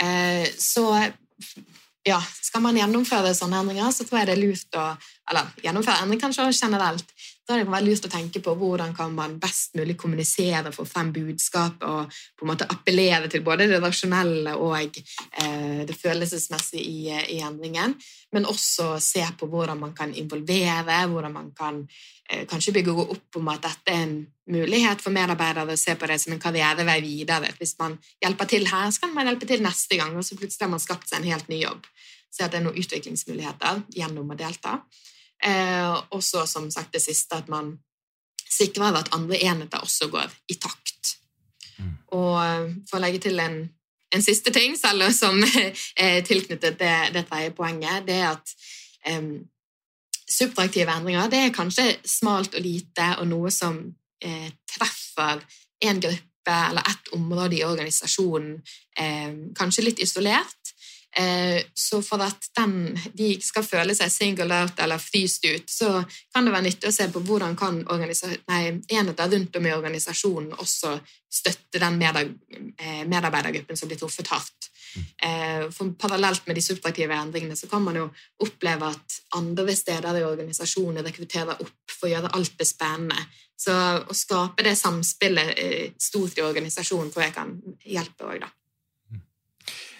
Eh, 0.00 0.46
så 0.58 0.86
ja, 2.04 2.18
skal 2.20 2.64
man 2.64 2.76
gjennomføre 2.76 3.32
sånne 3.36 3.62
endringer, 3.62 3.90
så 3.94 4.04
tror 4.04 4.20
jeg 4.20 4.28
det 4.28 4.36
er 4.36 4.42
lurt 4.42 4.78
å 4.78 4.88
eller 5.30 5.54
gjennomføre 5.64 6.04
endring 6.04 6.20
kanskje 6.20 6.50
generelt. 6.52 7.14
Da 7.44 7.58
er 7.58 7.66
det 7.66 7.80
lyst 7.84 8.06
til 8.06 8.08
å 8.08 8.14
tenke 8.14 8.40
på 8.40 8.54
hvordan 8.56 8.94
kan 8.96 9.12
man 9.12 9.34
best 9.40 9.74
mulig 9.76 9.98
kommunisere, 10.00 10.72
få 10.72 10.86
frem 10.88 11.10
budskap 11.12 11.82
og 11.84 12.08
på 12.08 12.46
en 12.46 12.50
måte 12.50 12.68
appellere 12.72 13.28
til 13.28 13.44
både 13.44 13.66
det 13.68 13.82
rasjonelle 13.84 14.54
og 14.56 14.96
eh, 14.96 15.82
det 15.84 15.96
følelsesmessige 15.98 16.80
i, 16.80 17.10
i, 17.36 17.42
endringen. 17.44 17.98
Men 18.32 18.48
også 18.48 18.94
se 19.04 19.26
på 19.36 19.50
hvordan 19.52 19.82
man 19.82 19.92
kan 19.96 20.14
involvere, 20.16 21.02
hvordan 21.12 21.36
man 21.36 21.52
kan 21.58 21.82
eh, 22.30 22.46
kanskje 22.48 22.78
bygge 22.78 22.96
opp 23.04 23.40
om 23.42 23.52
at 23.52 23.68
dette 23.68 23.92
er 23.92 24.06
en 24.06 24.16
mulighet 24.48 25.04
for 25.04 25.12
medarbeidere 25.12 25.76
å 25.76 25.80
se 25.80 25.98
på 26.00 26.08
det 26.08 26.16
som 26.24 26.32
en 26.32 26.40
karrierevei 26.40 26.98
videre. 27.04 27.52
Hvis 27.60 27.76
man 27.78 27.98
hjelper 28.24 28.48
til 28.48 28.68
her, 28.72 28.88
så 28.88 29.04
kan 29.04 29.12
man 29.12 29.28
hjelpe 29.28 29.52
til 29.52 29.64
neste 29.64 30.00
gang, 30.00 30.16
og 30.16 30.24
så 30.24 30.40
plutselig 30.40 30.64
har 30.64 30.72
man 30.72 30.82
skapt 30.82 31.12
seg 31.12 31.20
en 31.20 31.32
helt 31.34 31.52
ny 31.52 31.60
jobb 31.66 31.84
se 32.34 32.42
at 32.42 32.50
det 32.50 32.60
er 32.60 32.64
noen 32.66 32.80
utviklingsmuligheter 32.82 33.84
gjennom 33.94 34.32
å 34.32 34.38
delta. 34.38 34.80
Eh, 35.44 35.94
og 36.10 36.22
så 36.24 36.46
som 36.48 36.70
sagt 36.70 36.94
det 36.94 37.02
siste, 37.04 37.36
at 37.36 37.48
man 37.52 37.74
sikrer 38.50 38.96
at 38.96 39.12
andre 39.12 39.40
enheter 39.44 39.82
også 39.82 40.08
går 40.12 40.32
i 40.48 40.54
takt. 40.54 41.16
Mm. 41.78 41.96
Og 42.16 42.36
eh, 42.44 42.68
for 42.88 42.98
å 42.98 43.04
legge 43.04 43.24
til 43.26 43.40
en, 43.42 43.58
en 44.14 44.24
siste 44.24 44.52
ting, 44.54 44.78
selv 44.78 45.10
som 45.16 45.40
er 46.06 46.22
tilknyttet 46.26 46.78
det, 46.80 46.94
det 47.16 47.26
tredje 47.28 47.56
poenget, 47.56 48.06
det 48.08 48.20
er 48.22 48.30
at 48.32 48.54
eh, 49.10 49.34
subtraktive 50.24 50.92
endringer 50.92 51.28
det 51.28 51.42
er 51.46 51.54
kanskje 51.54 51.90
smalt 52.08 52.56
og 52.56 52.64
lite 52.64 53.10
og 53.20 53.28
noe 53.28 53.52
som 53.52 53.82
eh, 54.24 54.48
treffer 54.70 55.42
en 55.84 56.00
gruppe 56.00 56.54
eller 56.70 56.88
ett 56.88 57.12
område 57.16 57.56
i 57.58 57.64
organisasjonen, 57.64 58.56
eh, 59.00 59.36
kanskje 59.56 59.84
litt 59.86 60.00
isolert, 60.04 60.63
så 61.74 62.00
for 62.02 62.22
at 62.24 62.48
den, 62.58 62.98
de 63.14 63.28
skal 63.42 63.62
føle 63.62 63.94
seg 63.94 64.10
singled 64.10 64.50
out 64.50 64.80
eller 64.82 64.98
fryst 64.98 65.44
ut, 65.46 65.68
så 65.70 66.00
kan 66.34 66.46
det 66.46 66.54
være 66.54 66.66
nyttig 66.66 66.90
å 66.90 66.94
se 66.96 67.06
på 67.12 67.22
hvordan 67.22 67.54
kan 67.58 67.82
nei, 67.86 68.62
enheter 68.90 69.30
rundt 69.30 69.58
om 69.60 69.68
i 69.68 69.74
organisasjonen 69.76 70.56
også 70.58 70.96
støtte 71.34 71.80
den 71.82 72.02
eh, 72.02 73.04
medarbeidergruppen 73.10 73.78
som 73.78 73.90
blir 73.90 73.98
truffet 73.98 74.30
hardt. 74.30 74.70
Eh, 75.22 75.70
for 75.74 75.94
Parallelt 75.98 76.46
med 76.46 76.58
de 76.58 76.62
subtraktive 76.62 77.16
endringene 77.18 77.56
så 77.58 77.70
kan 77.70 77.82
man 77.82 77.98
jo 77.98 78.08
oppleve 78.46 78.90
at 78.94 79.18
andre 79.38 79.74
steder 79.74 80.20
i 80.20 80.26
organisasjonen 80.26 81.02
rekrutterer 81.06 81.58
opp 81.58 81.94
for 81.94 82.08
å 82.08 82.12
gjøre 82.14 82.34
alt 82.38 82.58
det 82.58 82.68
spennende. 82.70 83.26
Så 83.58 83.74
å 83.74 84.14
skape 84.18 84.66
det 84.66 84.74
samspillet 84.78 85.94
stort 86.02 86.38
i 86.38 86.46
organisasjonen 86.46 87.10
tror 87.14 87.26
jeg 87.26 87.34
kan 87.36 87.56
hjelpe 87.86 88.26
òg, 88.26 88.42
da. 88.42 88.50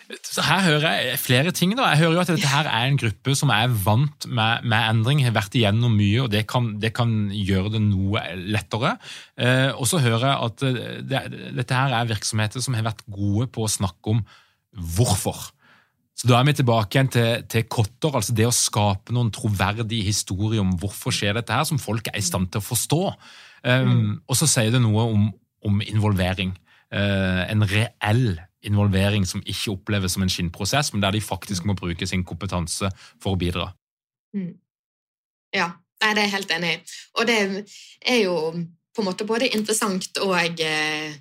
Så 0.04 0.42
Her 0.44 0.60
hører 0.66 0.84
jeg 1.00 1.18
flere 1.22 1.52
ting. 1.56 1.72
da. 1.76 1.88
Jeg 1.94 2.02
hører 2.02 2.12
jo 2.18 2.20
at 2.20 2.32
dette 2.34 2.50
her 2.50 2.68
er 2.68 2.90
en 2.90 2.98
gruppe 3.00 3.34
som 3.38 3.48
er 3.54 3.72
vant 3.72 4.26
med, 4.28 4.66
med 4.68 4.88
endring, 4.90 5.22
har 5.24 5.32
vært 5.32 5.56
igjennom 5.56 5.96
mye, 5.96 6.26
og 6.26 6.30
det 6.34 6.44
kan, 6.50 6.74
det 6.80 6.92
kan 6.96 7.30
gjøre 7.32 7.72
det 7.76 7.82
noe 7.86 8.20
lettere. 8.36 8.96
Eh, 9.40 9.72
og 9.72 9.88
så 9.88 10.02
hører 10.04 10.26
jeg 10.28 10.36
at 10.48 10.66
eh, 10.68 11.00
det, 11.08 11.22
dette 11.56 11.80
her 11.80 11.96
er 11.96 12.10
virksomheter 12.12 12.64
som 12.64 12.76
har 12.76 12.84
vært 12.90 13.04
gode 13.08 13.48
på 13.54 13.64
å 13.64 13.72
snakke 13.72 14.16
om 14.16 14.24
hvorfor. 14.74 15.48
Så 16.14 16.28
Da 16.30 16.38
er 16.38 16.46
vi 16.46 16.54
tilbake 16.60 16.94
igjen 16.94 17.10
til, 17.10 17.46
til 17.50 17.64
Kotter, 17.66 18.14
altså 18.14 18.36
det 18.36 18.46
å 18.46 18.54
skape 18.54 19.14
noen 19.14 19.32
troverdige 19.34 20.06
historier 20.06 20.62
om 20.62 20.76
hvorfor 20.78 21.14
skjer 21.14 21.34
dette 21.38 21.54
her, 21.54 21.64
som 21.66 21.80
folk 21.80 22.12
er 22.12 22.20
i 22.20 22.24
stand 22.24 22.52
til 22.52 22.62
å 22.62 22.68
forstå. 22.68 23.02
Um, 23.64 23.88
mm. 23.88 24.12
Og 24.30 24.38
så 24.38 24.46
sier 24.50 24.70
det 24.70 24.82
noe 24.84 25.08
om, 25.10 25.26
om 25.66 25.82
involvering. 25.82 26.52
Uh, 26.94 27.42
en 27.50 27.66
reell 27.66 28.36
involvering 28.64 29.26
som 29.28 29.42
ikke 29.44 29.74
oppleves 29.74 30.16
som 30.16 30.24
en 30.24 30.32
skinnprosess, 30.32 30.92
men 30.92 31.02
der 31.02 31.14
de 31.14 31.20
faktisk 31.24 31.66
må 31.68 31.76
bruke 31.78 32.06
sin 32.06 32.24
kompetanse 32.24 32.90
for 33.22 33.34
å 33.34 33.40
bidra. 33.40 33.68
Mm. 34.36 34.54
Ja, 35.54 35.70
det 36.00 36.10
er 36.10 36.22
jeg 36.24 36.34
helt 36.34 36.56
enig 36.56 36.72
i. 36.72 36.80
Og 37.20 37.28
det 37.28 37.38
er 38.00 38.20
jo 38.24 38.36
på 38.94 39.02
en 39.02 39.08
måte 39.08 39.26
både 39.26 39.50
interessant 39.54 40.18
og 40.22 40.60
eh, 40.62 41.14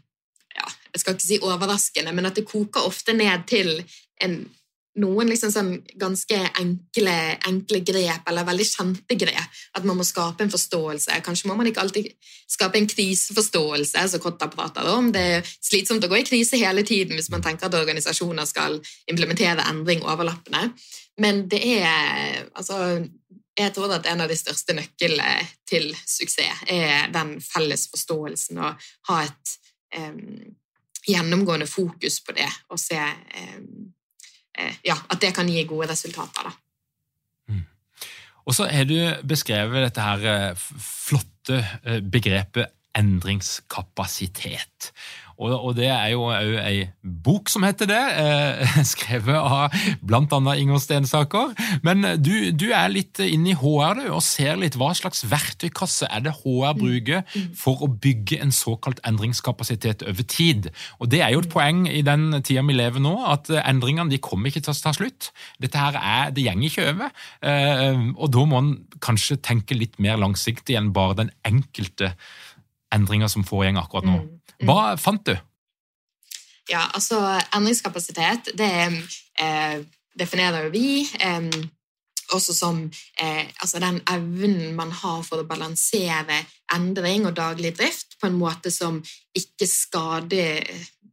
ja, 0.54 0.68
jeg 0.94 1.02
skal 1.02 1.16
ikke 1.16 1.26
si 1.26 1.40
overraskende, 1.42 2.14
men 2.14 2.30
at 2.30 2.38
det 2.38 2.48
koker 2.50 2.86
ofte 2.86 3.16
ned 3.18 3.48
til 3.50 3.76
en 4.22 4.44
noen 5.02 5.30
liksom 5.32 5.52
sånn 5.52 5.72
ganske 5.98 6.38
enkle, 6.60 7.16
enkle, 7.50 7.80
grep, 7.86 8.28
eller 8.30 8.46
veldig 8.46 8.66
kjente 8.68 9.18
grep. 9.18 9.62
At 9.78 9.88
man 9.88 9.98
må 9.98 10.06
skape 10.06 10.46
en 10.46 10.54
forståelse. 10.54 11.18
Kanskje 11.26 11.50
må 11.50 11.58
man 11.58 11.70
ikke 11.70 11.82
alltid 11.82 12.12
skape 12.52 12.78
en 12.78 12.90
kriseforståelse, 12.90 14.06
som 14.12 14.22
Kotta 14.24 14.50
prater 14.54 14.90
om. 14.94 15.10
Det 15.14 15.24
er 15.40 15.50
slitsomt 15.56 16.06
å 16.06 16.12
gå 16.12 16.22
i 16.22 16.28
krise 16.28 16.62
hele 16.62 16.86
tiden 16.86 17.18
hvis 17.18 17.32
man 17.34 17.46
tenker 17.46 17.70
at 17.70 17.80
organisasjoner 17.80 18.50
skal 18.50 18.78
implementere 19.10 19.66
endring 19.72 20.06
overlappende. 20.06 20.70
Men 21.22 21.48
det 21.50 21.62
er 21.80 22.46
altså 22.54 23.02
jeg 23.54 23.70
tror 23.76 23.92
at 23.94 24.08
en 24.10 24.22
av 24.24 24.32
de 24.32 24.38
største 24.38 24.74
nøklene 24.74 25.34
til 25.70 25.92
suksess 26.10 26.66
er 26.74 27.12
den 27.14 27.36
felles 27.42 27.86
forståelsen 27.92 28.58
og 28.66 28.88
ha 29.10 29.18
et 29.28 29.52
um, 30.00 30.56
gjennomgående 31.06 31.68
fokus 31.70 32.18
på 32.26 32.34
det 32.34 32.50
og 32.74 32.82
se 32.82 32.98
um, 32.98 33.94
Eh, 33.94 34.03
ja, 34.86 34.98
at 35.10 35.22
det 35.22 35.34
kan 35.36 35.50
gi 35.50 35.66
gode 35.70 35.90
resultater. 35.92 36.50
Da. 36.50 36.54
Mm. 37.54 37.66
Og 38.46 38.56
så 38.58 38.68
har 38.70 38.88
du 38.90 38.98
beskrevet 39.28 39.88
dette 39.88 40.06
her 40.06 40.26
eh, 40.30 40.64
flotte 40.80 41.62
eh, 41.84 42.02
begrepet 42.04 42.74
endringskapasitet. 42.94 44.92
Og, 45.38 45.54
og, 45.54 45.72
det 45.78 45.90
er 45.90 46.12
jo 46.14 46.28
òg 46.30 46.58
ei 46.62 46.84
bok 47.02 47.50
som 47.52 47.66
heter 47.66 47.90
det, 47.90 48.02
eh, 48.22 48.76
skrevet 48.94 49.38
av 49.38 49.74
bl.a. 50.06 50.40
Inger 50.54 50.82
Stensaker. 50.82 51.54
Men 51.86 52.06
du, 52.22 52.52
du, 52.52 52.70
er 52.74 52.94
litt 52.94 53.22
inne 53.24 53.54
i 53.54 53.58
HR 53.58 54.02
du, 54.02 54.06
og 54.16 54.24
ser 54.26 54.60
litt 54.62 54.78
hva 54.80 54.92
slags 54.98 55.24
verktøykasse 55.30 56.10
er 56.10 56.26
det 56.26 56.36
HR 56.42 56.78
bruker 56.80 57.24
for 57.58 57.84
å 57.84 57.90
bygge 57.90 58.40
en 58.44 58.54
såkalt 58.54 59.02
endringskapasitet 59.08 60.06
over 60.10 60.28
tid. 60.30 60.70
Og 61.00 61.12
Det 61.14 61.24
er 61.24 61.34
jo 61.36 61.44
et 61.44 61.52
poeng 61.52 61.86
i 61.90 62.04
den 62.06 62.30
tida 62.42 62.64
vi 62.64 62.78
lever 62.78 63.04
nå, 63.04 63.16
at 63.30 63.52
endringene 63.64 64.12
de 64.14 64.22
kommer 64.24 64.50
ikke 64.50 64.64
til 64.66 64.74
å 64.74 64.80
ta 64.86 64.96
slutt. 64.96 65.32
Dette 65.62 65.80
her 65.80 65.98
er, 66.00 66.32
Det 66.34 66.46
går 66.46 66.64
ikke 66.70 66.88
over. 66.94 67.12
Eh, 67.42 68.00
og 68.16 68.32
da 68.34 68.46
må 68.48 68.62
en 68.62 68.74
kanskje 69.04 69.42
tenke 69.44 69.78
litt 69.78 70.00
mer 70.04 70.20
langsiktig 70.22 70.78
enn 70.80 70.94
bare 70.96 71.24
den 71.24 71.32
enkelte 71.48 72.14
endringa 72.94 73.30
som 73.32 73.46
foregår 73.48 73.82
akkurat 73.82 74.08
nå. 74.08 74.22
Mm. 74.22 74.43
Hva 74.68 74.96
fant 75.02 75.26
du? 75.28 75.36
Ja, 76.72 76.88
altså 76.96 77.20
Endringskapasitet 77.56 78.54
det 78.58 78.72
eh, 79.42 79.80
definerer 80.20 80.68
jo 80.68 80.74
vi 80.74 81.04
eh, 81.20 81.50
også 82.34 82.54
som 82.56 82.84
eh, 83.20 83.46
altså 83.62 83.80
den 83.84 84.00
evnen 84.10 84.76
man 84.76 84.92
har 84.92 85.24
for 85.28 85.42
å 85.44 85.48
balansere 85.48 86.40
endring 86.74 87.28
og 87.28 87.36
daglig 87.38 87.74
drift 87.78 88.18
på 88.22 88.30
en 88.30 88.38
måte 88.40 88.72
som 88.74 89.02
ikke 89.38 89.68
skader, 89.70 90.64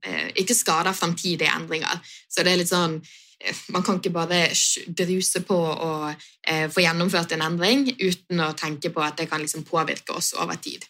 eh, 0.07 0.29
ikke 0.41 0.57
skader 0.57 0.97
fremtidige 0.97 1.51
endringer. 1.57 1.99
Så 2.29 2.45
det 2.45 2.55
er 2.55 2.63
litt 2.63 2.73
sånn 2.73 3.01
eh, 3.01 3.65
man 3.75 3.85
kan 3.87 3.99
ikke 3.99 4.15
bare 4.15 4.45
druse 4.87 5.43
på 5.47 5.59
å 5.59 5.93
eh, 6.13 6.69
få 6.71 6.87
gjennomført 6.87 7.35
en 7.35 7.47
endring 7.51 7.89
uten 7.99 8.47
å 8.47 8.53
tenke 8.55 8.95
på 8.95 9.05
at 9.05 9.19
det 9.19 9.29
kan 9.31 9.43
liksom 9.43 9.67
påvirke 9.69 10.17
oss 10.17 10.33
over 10.39 10.61
tid. 10.63 10.87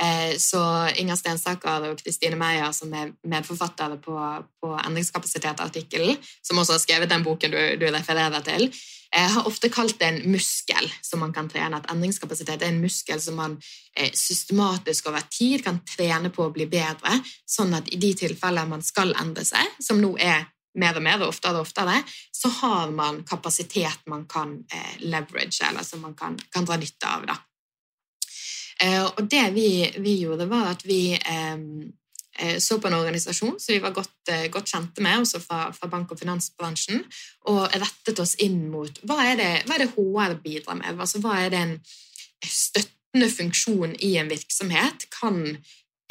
Eh, 0.00 0.36
så 0.38 0.88
Inger 0.96 1.16
Stensaker 1.16 1.86
og 1.90 2.00
Kristine 2.02 2.38
Meyer, 2.38 2.72
som 2.74 2.92
er 2.98 3.12
medforfattere 3.30 4.00
på, 4.02 4.16
på 4.62 4.72
Endringskapasitet-artikkelen, 4.80 6.18
som 6.42 6.58
også 6.58 6.74
har 6.74 6.82
skrevet 6.82 7.12
den 7.12 7.22
boken 7.26 7.54
du, 7.54 7.60
du 7.78 7.86
refererer 7.94 8.42
til, 8.46 8.66
eh, 9.14 9.28
har 9.36 9.46
ofte 9.46 9.70
kalt 9.70 10.00
det 10.00 10.08
en 10.10 10.32
muskel 10.32 10.90
som 11.02 11.22
man 11.22 11.34
kan 11.36 11.50
trene. 11.50 11.78
At 11.78 11.86
endringskapasitet 11.94 12.62
er 12.62 12.72
en 12.72 12.82
muskel 12.82 13.22
som 13.22 13.38
man 13.38 13.54
eh, 13.94 14.10
systematisk 14.10 15.12
over 15.12 15.22
tid 15.30 15.62
kan 15.66 15.78
trene 15.94 16.32
på 16.34 16.48
å 16.48 16.54
bli 16.54 16.66
bedre, 16.66 17.20
sånn 17.46 17.78
at 17.78 17.92
i 17.94 18.00
de 18.02 18.10
tilfeller 18.24 18.66
man 18.70 18.82
skal 18.82 19.14
endre 19.20 19.46
seg, 19.46 19.78
som 19.78 20.02
nå 20.02 20.16
er 20.18 20.50
mer 20.74 20.96
og 20.98 21.04
mer 21.06 21.20
og 21.22 21.30
oftere 21.30 21.60
og 21.60 21.68
oftere, 21.68 22.00
så 22.34 22.50
har 22.50 22.90
man 22.90 23.22
kapasitet 23.22 24.08
man 24.10 24.24
kan 24.26 24.56
leverage, 25.06 25.62
eller 25.62 25.86
som 25.86 26.02
man 26.02 26.18
kan, 26.18 26.34
kan 26.50 26.66
dra 26.66 26.74
nytte 26.82 27.06
av. 27.06 27.28
da. 27.30 27.36
Eh, 28.82 29.04
og 29.04 29.28
det 29.30 29.44
vi, 29.54 29.68
vi 30.02 30.16
gjorde, 30.22 30.48
var 30.50 30.72
at 30.72 30.82
vi 30.86 31.14
eh, 31.14 31.58
eh, 32.38 32.56
så 32.62 32.78
på 32.80 32.90
en 32.90 32.98
organisasjon 32.98 33.58
som 33.60 33.74
vi 33.74 33.82
var 33.82 33.94
godt, 33.94 34.32
godt 34.50 34.72
kjente 34.72 35.04
med, 35.04 35.22
også 35.22 35.40
fra, 35.42 35.68
fra, 35.76 35.90
bank- 35.92 36.10
og 36.14 36.20
finansbransjen, 36.20 37.04
og 37.52 37.62
rettet 37.76 38.20
oss 38.22 38.34
inn 38.42 38.66
mot 38.72 38.98
hva 39.06 39.20
er 39.30 39.38
det, 39.40 39.52
hva 39.68 39.78
er 39.78 39.84
det 39.84 39.92
HR 39.94 40.36
bidrar 40.42 40.80
med? 40.80 40.98
Altså, 40.98 41.22
hva 41.22 41.38
er 41.44 41.54
det 41.54 41.62
en 41.62 41.78
støttende 42.44 43.30
funksjon 43.30 43.94
i 44.02 44.16
en 44.18 44.30
virksomhet 44.32 45.06
kan 45.14 45.40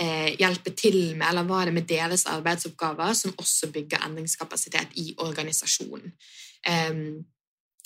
eh, 0.01 0.31
hjelpe 0.39 0.73
til 0.77 1.17
med, 1.17 1.27
eller 1.29 1.47
hva 1.47 1.61
er 1.61 1.69
det 1.69 1.77
med 1.81 1.89
deres 1.89 2.25
arbeidsoppgaver 2.31 3.13
som 3.17 3.35
også 3.37 3.71
bygger 3.75 4.05
endringskapasitet 4.07 4.95
i 5.03 5.13
organisasjonen? 5.17 6.15
Um, 6.63 7.25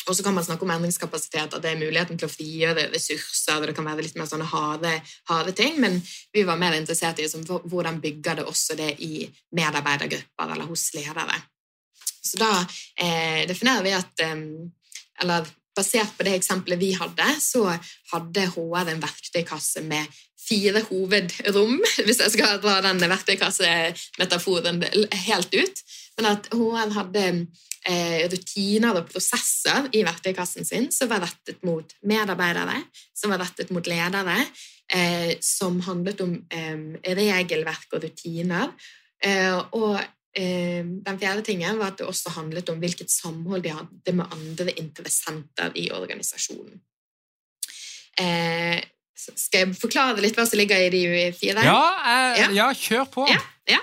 og 0.08 0.16
så 0.16 0.24
kan 0.24 0.36
man 0.36 0.46
snakke 0.46 0.64
om 0.64 0.72
endringskapasitet, 0.72 1.54
at 1.54 1.64
det 1.64 1.74
er 1.74 1.82
muligheten 1.82 2.20
til 2.20 2.30
å 2.30 2.32
frigjøre 2.32 2.88
ressurser. 2.94 3.60
og 3.60 3.68
Det 3.68 3.76
kan 3.76 3.88
være 3.88 4.06
litt 4.06 4.16
mer 4.20 4.30
sånne 4.30 4.48
harde, 4.48 4.94
harde 5.30 5.54
ting, 5.58 5.80
men 5.84 6.00
vi 6.34 6.46
var 6.48 6.60
mer 6.62 6.78
interessert 6.78 7.20
i 7.20 7.28
liksom, 7.28 7.44
hvordan 7.68 8.00
bygger 8.04 8.40
det 8.40 8.48
også 8.48 8.78
det 8.80 8.94
i 9.04 9.28
medarbeidergrupper 9.58 10.56
eller 10.56 10.70
hos 10.72 10.90
ledere. 10.96 11.42
Så 12.28 12.40
da 12.40 12.52
eh, 13.00 13.44
definerer 13.48 13.86
vi 13.86 13.96
at 13.96 14.26
eh, 14.26 14.36
Eller 15.18 15.48
basert 15.78 16.12
på 16.18 16.26
det 16.26 16.36
eksempelet 16.38 16.78
vi 16.78 16.92
hadde, 16.94 17.26
så 17.42 17.64
hadde 18.12 18.44
HR 18.54 18.92
en 18.92 19.02
verktøykasse 19.02 19.82
med 19.86 20.06
fire 20.48 20.84
hovedrom, 20.90 21.80
hvis 22.06 22.22
jeg 22.24 22.34
skal 22.36 22.62
dra 22.64 22.80
den 22.86 23.02
verktøykassemetaforen 23.02 24.84
helt 25.28 25.58
ut. 25.58 25.82
Men 26.18 26.32
at 26.32 26.50
HR 26.50 26.94
hadde 26.96 27.24
eh, 27.86 28.26
rutiner 28.32 28.98
og 28.98 29.10
prosesser 29.12 29.88
i 29.94 30.02
verktøykassen 30.08 30.66
sin 30.66 30.90
som 30.94 31.12
var 31.12 31.22
rettet 31.28 31.62
mot 31.68 31.94
medarbeidere, 32.10 32.80
som 33.14 33.34
var 33.34 33.44
rettet 33.44 33.72
mot 33.76 33.86
ledere, 33.88 34.40
eh, 34.94 35.38
som 35.46 35.80
handlet 35.86 36.24
om 36.26 36.34
eh, 36.50 37.14
regelverk 37.18 37.94
og 37.94 38.08
rutiner. 38.08 38.74
Eh, 39.22 39.62
og 39.78 40.02
eh, 40.02 40.82
den 40.82 41.22
fjerde 41.22 41.46
tingen 41.46 41.78
var 41.78 41.94
at 41.94 42.02
det 42.02 42.10
også 42.10 42.34
handlet 42.40 42.74
om 42.74 42.82
hvilket 42.82 43.14
samhold 43.14 43.66
de 43.66 43.78
hadde 43.78 44.18
med 44.18 44.34
andre 44.34 44.74
interessenter 44.82 45.78
i 45.78 45.90
organisasjonen. 45.94 46.82
Eh, 48.18 48.82
skal 49.18 49.64
jeg 49.64 49.78
forklare 49.78 50.22
litt 50.22 50.38
hva 50.38 50.46
som 50.50 50.60
ligger 50.60 50.82
i 50.82 50.92
de 50.94 51.32
fire? 51.38 51.62
Ja, 51.66 51.82
ja. 52.38 52.50
ja 52.54 52.68
kjør 52.74 53.10
på. 53.14 53.26
Ja, 53.30 53.42
ja. 53.70 53.82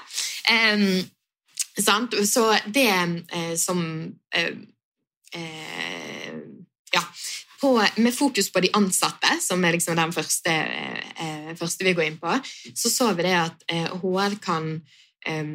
Um, 0.74 1.02
sant? 1.82 2.14
Så 2.28 2.46
det 2.66 2.88
eh, 2.88 3.54
som 3.56 3.80
eh, 4.34 4.52
eh, 5.34 6.34
Ja. 6.94 7.02
På, 7.60 7.86
med 7.96 8.12
fokus 8.14 8.52
på 8.52 8.60
de 8.60 8.68
ansatte, 8.76 9.38
som 9.40 9.62
er 9.64 9.72
liksom 9.72 9.96
den 9.96 10.12
første, 10.12 10.52
eh, 11.16 11.54
første, 11.56 11.84
vi 11.84 11.94
går 11.96 12.04
inn 12.04 12.18
på, 12.20 12.34
så 12.76 12.90
så 12.92 13.06
vi 13.16 13.24
det 13.24 13.32
at 13.38 13.64
HR 14.02 14.36
kan 14.44 14.82
eh, 15.26 15.48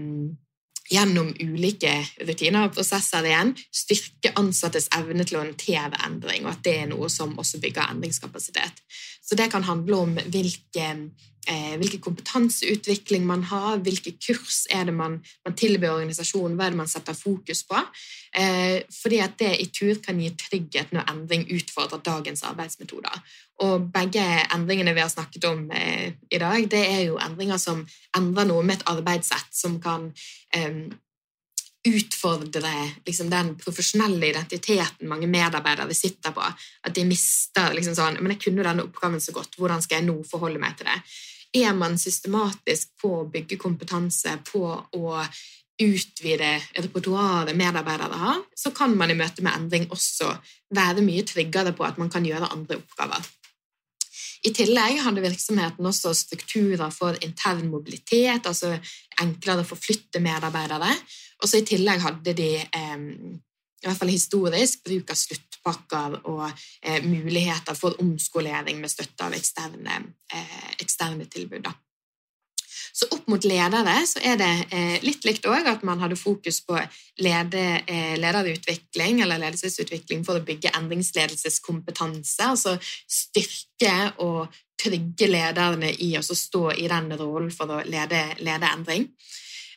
gjennom 0.90 1.30
ulike 1.40 1.92
rutiner 2.26 2.66
og 2.66 2.74
prosesser 2.74 3.28
igjen 3.30 3.54
styrke 3.70 4.34
ansattes 4.42 4.90
evne 4.98 5.26
til 5.28 5.38
å 5.38 5.44
håndtere 5.44 6.02
endring, 6.08 6.48
og 6.48 6.56
at 6.56 6.64
det 6.66 6.76
er 6.82 6.90
noe 6.90 7.10
som 7.14 7.38
også 7.40 7.62
bygger 7.62 7.94
endringskapasitet. 7.94 8.82
Så 9.22 9.38
det 9.38 9.52
kan 9.54 9.68
handle 9.68 10.02
om 10.02 10.16
hvilke, 10.34 10.88
eh, 11.48 11.76
hvilke 11.80 12.00
kompetanseutvikling 12.04 13.26
man 13.28 13.44
har, 13.50 13.80
hvilke 13.86 14.16
kurs 14.20 14.66
er 14.74 14.90
det 14.90 14.96
man, 14.96 15.20
man 15.46 15.58
tilbyr 15.58 15.96
organisasjonen, 15.96 16.58
hva 16.58 16.68
er 16.68 16.76
det 16.76 16.82
man 16.82 16.92
setter 16.92 17.18
fokus 17.18 17.64
på. 17.70 17.82
Eh, 18.36 18.82
fordi 18.94 19.20
at 19.24 19.38
det 19.40 19.56
i 19.60 19.70
tur 19.74 20.02
kan 20.06 20.20
gi 20.22 20.30
trygghet 20.38 20.94
når 20.94 21.10
endring 21.12 21.48
utfordrer 21.56 22.04
dagens 22.06 22.44
arbeidsmetoder. 22.44 23.22
Og 23.66 23.90
begge 23.94 24.24
endringene 24.56 24.94
vi 24.96 25.04
har 25.04 25.12
snakket 25.12 25.46
om 25.50 25.68
eh, 25.72 26.14
i 26.32 26.42
dag, 26.42 26.70
det 26.72 26.84
er 26.86 27.04
jo 27.10 27.20
endringer 27.22 27.62
som 27.62 27.86
endrer 28.18 28.50
noe 28.50 28.64
med 28.64 28.80
et 28.80 28.90
arbeidssett 28.92 29.54
som 29.56 29.80
kan 29.84 30.12
eh, 30.56 30.90
utfordre 31.88 32.92
liksom, 33.06 33.30
den 33.30 33.54
profesjonelle 33.56 34.28
identiteten 34.28 35.08
mange 35.08 35.28
medarbeidere 35.28 35.96
sitter 35.96 36.34
på. 36.36 36.44
At 36.84 36.96
de 36.96 37.06
mister 37.08 37.74
liksom 37.76 37.96
sånn 37.96 38.20
Men 38.20 38.36
jeg 38.36 38.44
kunne 38.48 38.66
denne 38.68 38.84
oppgaven 38.84 39.22
så 39.24 39.36
godt, 39.36 39.56
hvordan 39.58 39.82
skal 39.84 40.02
jeg 40.02 40.10
nå 40.10 40.18
forholde 40.28 40.60
meg 40.60 40.76
til 40.78 40.90
det? 40.92 41.00
Er 41.64 41.74
man 41.74 41.98
systematisk 41.98 42.92
på 43.02 43.14
å 43.22 43.30
bygge 43.32 43.58
kompetanse, 43.58 44.36
på 44.52 44.66
å 44.70 45.24
utvide 45.80 46.52
repertoaret 46.76 47.56
medarbeidere 47.58 48.20
har, 48.20 48.42
så 48.56 48.74
kan 48.76 48.94
man 49.00 49.12
i 49.12 49.18
møte 49.18 49.42
med 49.46 49.56
endring 49.56 49.88
også 49.90 50.34
være 50.76 51.06
mye 51.06 51.24
tryggere 51.26 51.72
på 51.74 51.88
at 51.88 51.98
man 51.98 52.12
kan 52.12 52.28
gjøre 52.28 52.52
andre 52.52 52.82
oppgaver. 52.82 53.24
I 54.48 54.54
tillegg 54.56 55.02
hadde 55.04 55.24
virksomheten 55.24 55.88
også 55.88 56.14
strukturer 56.16 56.92
for 56.96 57.18
intern 57.26 57.66
mobilitet, 57.72 58.46
altså 58.48 58.78
enklere 59.24 59.66
å 59.66 59.70
forflytte 59.70 60.22
medarbeidere. 60.24 60.94
Og 61.40 61.50
så 61.50 61.60
I 61.60 61.68
tillegg 61.68 62.02
hadde 62.04 62.34
de 62.36 62.50
i 63.80 63.88
hvert 63.88 64.00
fall 64.00 64.12
historisk 64.12 64.84
bruk 64.84 65.12
av 65.14 65.20
sluttpakker 65.20 66.18
og 66.28 66.46
eh, 66.50 67.04
muligheter 67.06 67.78
for 67.80 67.96
omskolering 68.04 68.82
med 68.82 68.92
støtte 68.92 69.28
av 69.28 69.36
eksterne, 69.38 70.02
eh, 70.34 70.66
eksterne 70.84 71.28
tilbud. 71.32 71.64
Da. 71.64 71.74
Så 72.92 73.08
opp 73.14 73.28
mot 73.32 73.46
ledere 73.48 73.96
så 74.10 74.20
er 74.26 74.40
det 74.40 74.52
eh, 74.76 74.98
litt 75.06 75.24
likt 75.28 75.48
òg 75.48 75.68
at 75.72 75.86
man 75.88 76.02
hadde 76.04 76.20
fokus 76.20 76.60
på 76.68 76.76
lede, 77.24 77.66
eh, 77.88 78.16
lederutvikling 78.20 79.22
eller 79.24 79.40
ledelsesutvikling 79.46 80.26
for 80.28 80.40
å 80.40 80.46
bygge 80.46 80.74
endringsledelseskompetanse. 80.76 82.50
Altså 82.50 82.76
styrke 82.84 83.96
og 84.26 84.50
trygge 84.80 85.28
lederne 85.28 85.92
i 86.06 86.14
å 86.18 86.24
stå 86.24 86.70
i 86.78 86.88
den 86.92 87.12
rollen 87.20 87.52
for 87.52 87.76
å 87.76 87.82
lede, 87.86 88.24
lede 88.40 88.72
endring. 88.72 89.10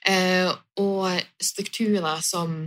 Eh, 0.07 0.49
og 0.83 1.43
strukturer 1.43 2.23
som 2.25 2.65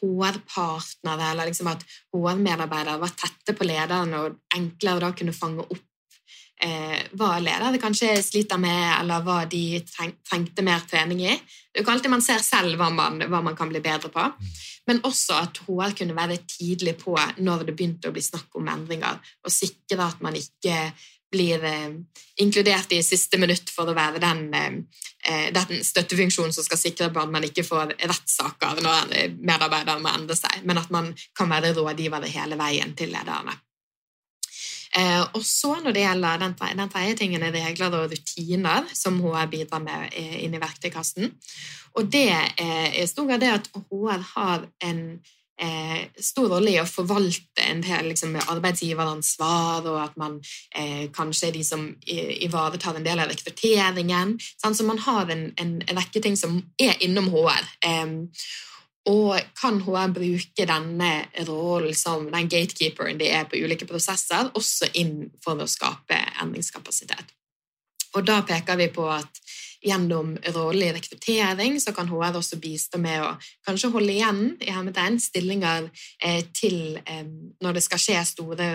HR-partnere, 0.00 1.30
eller 1.30 1.50
liksom 1.50 1.68
at 1.70 1.84
HR-medarbeidere 2.14 2.98
var 3.02 3.14
tette 3.18 3.54
på 3.56 3.66
lederne 3.68 4.24
og 4.24 4.40
enklere 4.56 5.04
da 5.04 5.12
kunne 5.16 5.36
fange 5.36 5.66
opp 5.66 5.86
eh, 6.64 7.04
hva 7.18 7.36
ledere 7.42 7.80
kanskje 7.82 8.14
sliter 8.24 8.60
med, 8.60 8.80
eller 9.00 9.24
hva 9.24 9.42
de 9.50 9.82
trengte 9.84 10.64
mer 10.66 10.84
trening 10.88 11.22
i. 11.26 11.36
Det 11.36 11.80
er 11.80 11.84
ikke 11.84 11.94
alltid 11.96 12.14
man 12.14 12.24
ser 12.24 12.42
selv 12.44 12.80
hva 12.80 12.90
man, 12.94 13.20
hva 13.28 13.42
man, 13.44 13.56
kan 13.58 13.70
bli 13.70 13.82
bedre 13.84 14.10
på. 14.12 14.26
Men 14.88 15.02
også 15.06 15.38
at 15.38 15.62
HR 15.66 15.94
kunne 15.98 16.16
være 16.16 16.40
tidlig 16.48 16.96
på 17.02 17.14
når 17.38 17.68
det 17.68 17.76
begynte 17.76 18.10
å 18.10 18.16
bli 18.16 18.24
snakk 18.24 18.56
om 18.58 18.68
endringer, 18.72 19.20
og 19.44 19.54
sikre 19.54 20.08
at 20.08 20.24
man 20.24 20.38
ikke 20.38 20.90
blir 21.30 21.64
eh, 21.64 21.94
inkludert 22.42 22.92
i 22.92 23.02
siste 23.06 23.38
minutt 23.38 23.70
for 23.70 23.90
å 23.90 23.96
være 23.96 24.20
den, 24.22 24.44
eh, 24.54 25.48
den 25.54 25.82
støttefunksjonen 25.86 26.54
som 26.54 26.66
skal 26.66 26.80
sikre 26.80 27.10
at 27.10 27.32
man 27.32 27.46
ikke 27.46 27.66
får 27.66 27.96
rettssaker 28.00 28.82
når 28.84 29.16
medarbeideren 29.38 30.02
må 30.04 30.12
endre 30.12 30.38
seg, 30.38 30.62
men 30.64 30.80
at 30.82 30.90
man 30.90 31.12
kan 31.36 31.50
være 31.50 31.74
rådgivere 31.78 32.30
hele 32.30 32.58
veien 32.60 32.96
til 32.98 33.14
lederne. 33.14 33.56
Eh, 34.98 35.22
og 35.22 35.42
så 35.46 35.76
når 35.78 35.94
det 35.94 36.02
gjelder 36.02 36.40
den, 36.42 36.54
den 36.78 36.90
tredje 36.90 37.18
tingen, 37.20 37.42
er 37.46 37.54
regler 37.54 37.94
og 37.94 38.10
rutiner 38.10 38.88
som 38.94 39.20
HR 39.22 39.50
bidrar 39.52 39.82
med 39.84 40.08
eh, 40.10 40.40
inn 40.44 40.56
i 40.56 40.62
verktøykassen. 40.62 41.30
Og 41.98 42.08
det 42.10 42.30
eh, 42.30 42.88
er 42.88 43.04
i 43.04 43.06
stor 43.10 43.28
grad 43.28 43.44
det 43.44 43.52
at 43.54 43.70
HR 43.76 44.24
har 44.34 44.66
en 44.88 45.04
eh, 45.60 46.08
stor 46.20 46.56
i 46.68 46.78
å 46.80 46.86
forvalte 46.88 47.66
en 47.66 47.82
del 47.84 48.10
liksom, 48.12 48.36
arbeidsgiveransvar, 48.40 49.86
og 49.90 50.00
at 50.02 50.16
man 50.20 50.38
eh, 50.74 51.06
kanskje 51.14 51.50
er 51.50 51.58
de 51.58 51.64
som 51.66 51.86
ivaretar 52.06 52.96
en 52.96 53.06
del 53.06 53.22
av 53.22 53.30
rekrutteringen. 53.30 54.36
Sånn, 54.62 54.76
så 54.76 54.86
man 54.88 55.00
har 55.06 55.30
en, 55.32 55.50
en, 55.60 55.78
rekke 55.96 56.22
ting 56.24 56.38
som 56.40 56.58
er 56.80 56.96
innom 57.04 57.30
HR. 57.32 57.70
Eh, 57.86 58.16
og 59.10 59.36
kan 59.56 59.80
HR 59.80 60.12
bruke 60.12 60.66
denne 60.68 61.12
rollen 61.48 61.96
som 61.96 62.26
den 62.30 62.50
gatekeeperen 62.52 63.20
de 63.20 63.30
er 63.32 63.46
på 63.48 63.60
ulike 63.60 63.88
prosesser, 63.88 64.52
også 64.54 64.90
inn 65.00 65.30
for 65.44 65.60
å 65.60 65.68
skape 65.70 66.18
endringskapasitet? 66.42 67.32
Og 68.18 68.26
da 68.26 68.40
peker 68.46 68.78
vi 68.80 68.90
på 68.92 69.06
at 69.12 69.40
gjennom 69.80 70.34
rollen 70.54 70.88
i 70.88 70.92
rekruttering 70.92 71.78
så 71.80 71.94
kan 71.96 72.08
HR 72.08 72.36
også 72.40 72.58
bistå 72.60 73.00
med 73.00 73.22
å 73.24 73.30
kanskje 73.66 73.92
holde 73.94 74.12
igjen 74.12 74.42
i 74.60 74.72
hermetegn 74.74 75.20
stillinger 75.22 75.88
eh, 76.22 76.42
til 76.52 76.98
eh, 77.04 77.24
når 77.62 77.78
det 77.78 77.84
skal 77.86 78.02
skje 78.02 78.18
store 78.28 78.68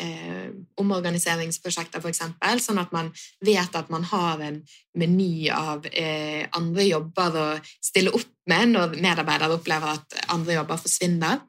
eh, 0.00 0.50
omorganiseringsprosjekter, 0.80 2.02
f.eks., 2.02 2.22
sånn 2.66 2.82
at 2.82 2.92
man 2.94 3.10
vet 3.44 3.78
at 3.78 3.90
man 3.92 4.04
har 4.12 4.44
en 4.44 4.60
meny 4.98 5.48
av 5.54 5.88
eh, 5.92 6.44
andre 6.56 6.86
jobber 6.88 7.40
å 7.40 7.48
stille 7.80 8.12
opp 8.14 8.28
med 8.50 8.74
når 8.74 8.96
medarbeidere 9.00 9.56
opplever 9.58 9.96
at 9.96 10.22
andre 10.34 10.58
jobber 10.60 10.80
forsvinner. 10.84 11.42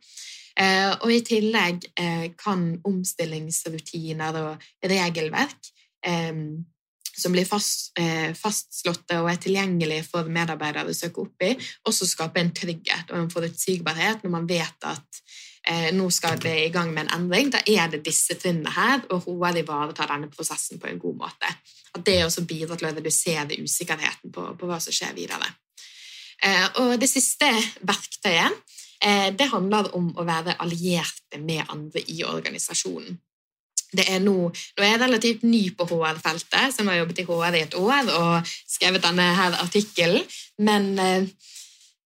Eh, 0.60 0.92
og 1.02 1.10
i 1.10 1.24
tillegg 1.26 1.88
eh, 1.98 2.28
kan 2.38 2.76
omstillingsrutiner 2.86 4.38
og 4.44 4.68
regelverk 4.86 5.72
som 7.18 7.32
blir 7.32 7.46
fast, 7.46 7.92
eh, 8.00 8.34
fastslåtte 8.34 9.20
og 9.22 9.30
er 9.32 9.40
tilgjengelige 9.42 10.06
for 10.08 10.30
medarbeidere 10.30 10.90
å 10.90 10.98
søke 10.98 11.22
opp 11.22 11.46
i, 11.46 11.54
også 11.88 12.08
skape 12.10 12.42
en 12.42 12.54
trygghet 12.56 13.12
og 13.12 13.20
en 13.20 13.32
forutsigbarhet 13.32 14.24
når 14.24 14.34
man 14.34 14.48
vet 14.50 14.88
at 14.90 15.22
eh, 15.68 15.90
nå 15.96 16.10
skal 16.12 16.40
det 16.42 16.56
i 16.66 16.72
gang 16.74 16.94
med 16.94 17.06
en 17.06 17.22
endring. 17.22 17.52
Da 17.54 17.62
er 17.70 17.92
det 17.92 18.04
disse 18.06 18.38
trinnene 18.40 18.74
her, 18.74 19.04
og 19.14 19.28
HR 19.28 19.62
ivaretar 19.64 20.10
denne 20.12 20.32
prosessen 20.34 20.82
på 20.82 20.90
en 20.90 21.02
god 21.02 21.20
måte. 21.26 21.52
At 21.94 22.06
det 22.06 22.24
også 22.26 22.46
bidrar 22.50 22.80
til 22.80 22.90
å 22.90 22.96
redusere 22.96 23.60
usikkerheten 23.62 24.34
på, 24.34 24.48
på 24.58 24.70
hva 24.70 24.80
som 24.82 24.96
skjer 24.96 25.14
videre. 25.18 25.52
Eh, 26.44 26.66
og 26.82 26.96
det 27.00 27.08
siste 27.12 27.48
verktøyet 27.88 28.58
eh, 29.04 29.30
det 29.38 29.52
handler 29.54 29.94
om 29.96 30.10
å 30.18 30.26
være 30.28 30.58
allierte 30.64 31.40
med 31.40 31.64
andre 31.70 32.04
i 32.10 32.24
organisasjonen. 32.28 33.22
Det 33.94 34.06
er 34.10 34.22
nå, 34.24 34.36
nå 34.50 34.84
er 34.84 34.92
jeg 34.92 35.02
relativt 35.06 35.48
ny 35.48 35.64
på 35.78 35.88
HR-feltet, 35.90 36.76
som 36.76 36.90
har 36.90 37.02
jobbet 37.02 37.24
i 37.24 37.28
HR 37.30 37.58
i 37.58 37.64
et 37.68 37.80
år 37.80 38.14
og 38.18 38.54
skrevet 38.68 39.04
denne 39.06 39.32
her 39.38 39.58
artikkelen. 39.64 40.24
Men 40.66 40.94
eh, 41.00 41.32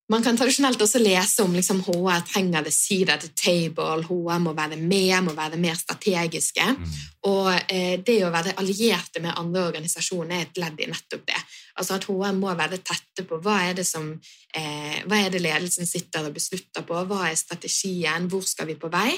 man 0.10 0.24
kan 0.24 0.38
tradisjonelt 0.40 0.82
også 0.82 1.02
lese 1.04 1.44
om 1.44 1.56
liksom, 1.56 1.82
HR 1.84 2.22
trenger 2.30 2.64
the 2.64 2.72
seat 2.72 3.10
at 3.12 3.26
the 3.26 3.32
table, 3.36 4.06
HR 4.08 4.40
må 4.40 4.54
være 4.56 4.78
med, 4.80 5.16
må 5.26 5.34
være 5.36 5.60
mer 5.60 5.76
strategiske. 5.76 6.64
Mm. 6.64 6.94
Og 7.28 7.50
eh, 7.68 7.98
det 8.00 8.22
å 8.24 8.32
være 8.32 8.56
allierte 8.62 9.20
med 9.24 9.36
andre 9.36 9.66
organisasjoner 9.68 10.38
er 10.38 10.46
et 10.46 10.62
ledd 10.64 10.80
i 10.80 10.88
nettopp 10.88 11.26
det. 11.28 11.42
Altså 11.76 11.98
At 11.98 12.08
HR 12.08 12.38
må 12.40 12.56
være 12.56 12.80
tette 12.80 13.26
på 13.28 13.42
hva 13.44 13.58
er 13.68 13.76
det 13.82 13.84
som 13.88 14.14
eh, 14.56 15.04
hva 15.04 15.20
er 15.20 15.34
det 15.34 15.44
ledelsen 15.44 15.90
sitter 15.90 16.30
og 16.30 16.40
beslutter 16.40 16.88
på, 16.88 17.04
hva 17.10 17.28
er 17.28 17.36
strategien, 17.36 18.30
hvor 18.32 18.48
skal 18.48 18.72
vi 18.72 18.80
på 18.80 18.92
vei? 18.94 19.12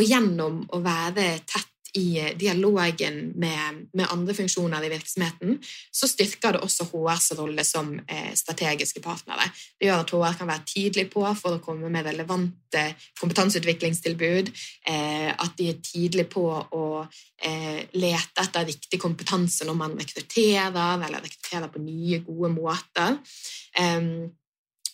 Og 0.00 0.08
gjennom 0.08 0.62
å 0.72 0.80
være 0.80 1.34
tett 1.44 1.68
i 1.94 2.34
dialogen 2.38 3.32
med, 3.34 3.86
med, 3.92 4.06
andre 4.10 4.34
funksjoner 4.34 4.84
i 4.84 4.90
virksomheten, 4.92 5.58
så 5.90 6.08
styrker 6.08 6.56
det 6.56 6.62
også 6.64 6.86
HRs 6.90 7.32
rolle 7.38 7.64
som 7.66 7.92
eh, 8.06 8.32
strategiske 8.38 9.02
partnere. 9.04 9.48
Det 9.78 9.88
gjør 9.88 10.04
at 10.04 10.14
HR 10.14 10.38
kan 10.38 10.50
være 10.50 10.66
tidlig 10.68 11.06
på 11.12 11.24
for 11.38 11.56
å 11.56 11.62
komme 11.64 11.90
med 11.92 12.06
relevante 12.06 12.84
kompetanseutviklingstilbud, 13.20 14.52
eh, 14.92 15.30
at 15.34 15.56
de 15.58 15.70
er 15.72 15.80
tidlig 15.84 16.28
på 16.32 16.44
å 16.48 16.84
eh, 17.02 17.86
lete 17.92 18.44
etter 18.44 18.68
riktig 18.68 19.00
kompetanse 19.02 19.66
når 19.68 19.80
man 19.80 19.96
rekrutterer, 19.98 21.06
eller 21.06 21.24
rekrutterer 21.24 21.72
på 21.72 21.82
nye, 21.84 22.22
gode 22.26 22.52
måter. 22.54 23.18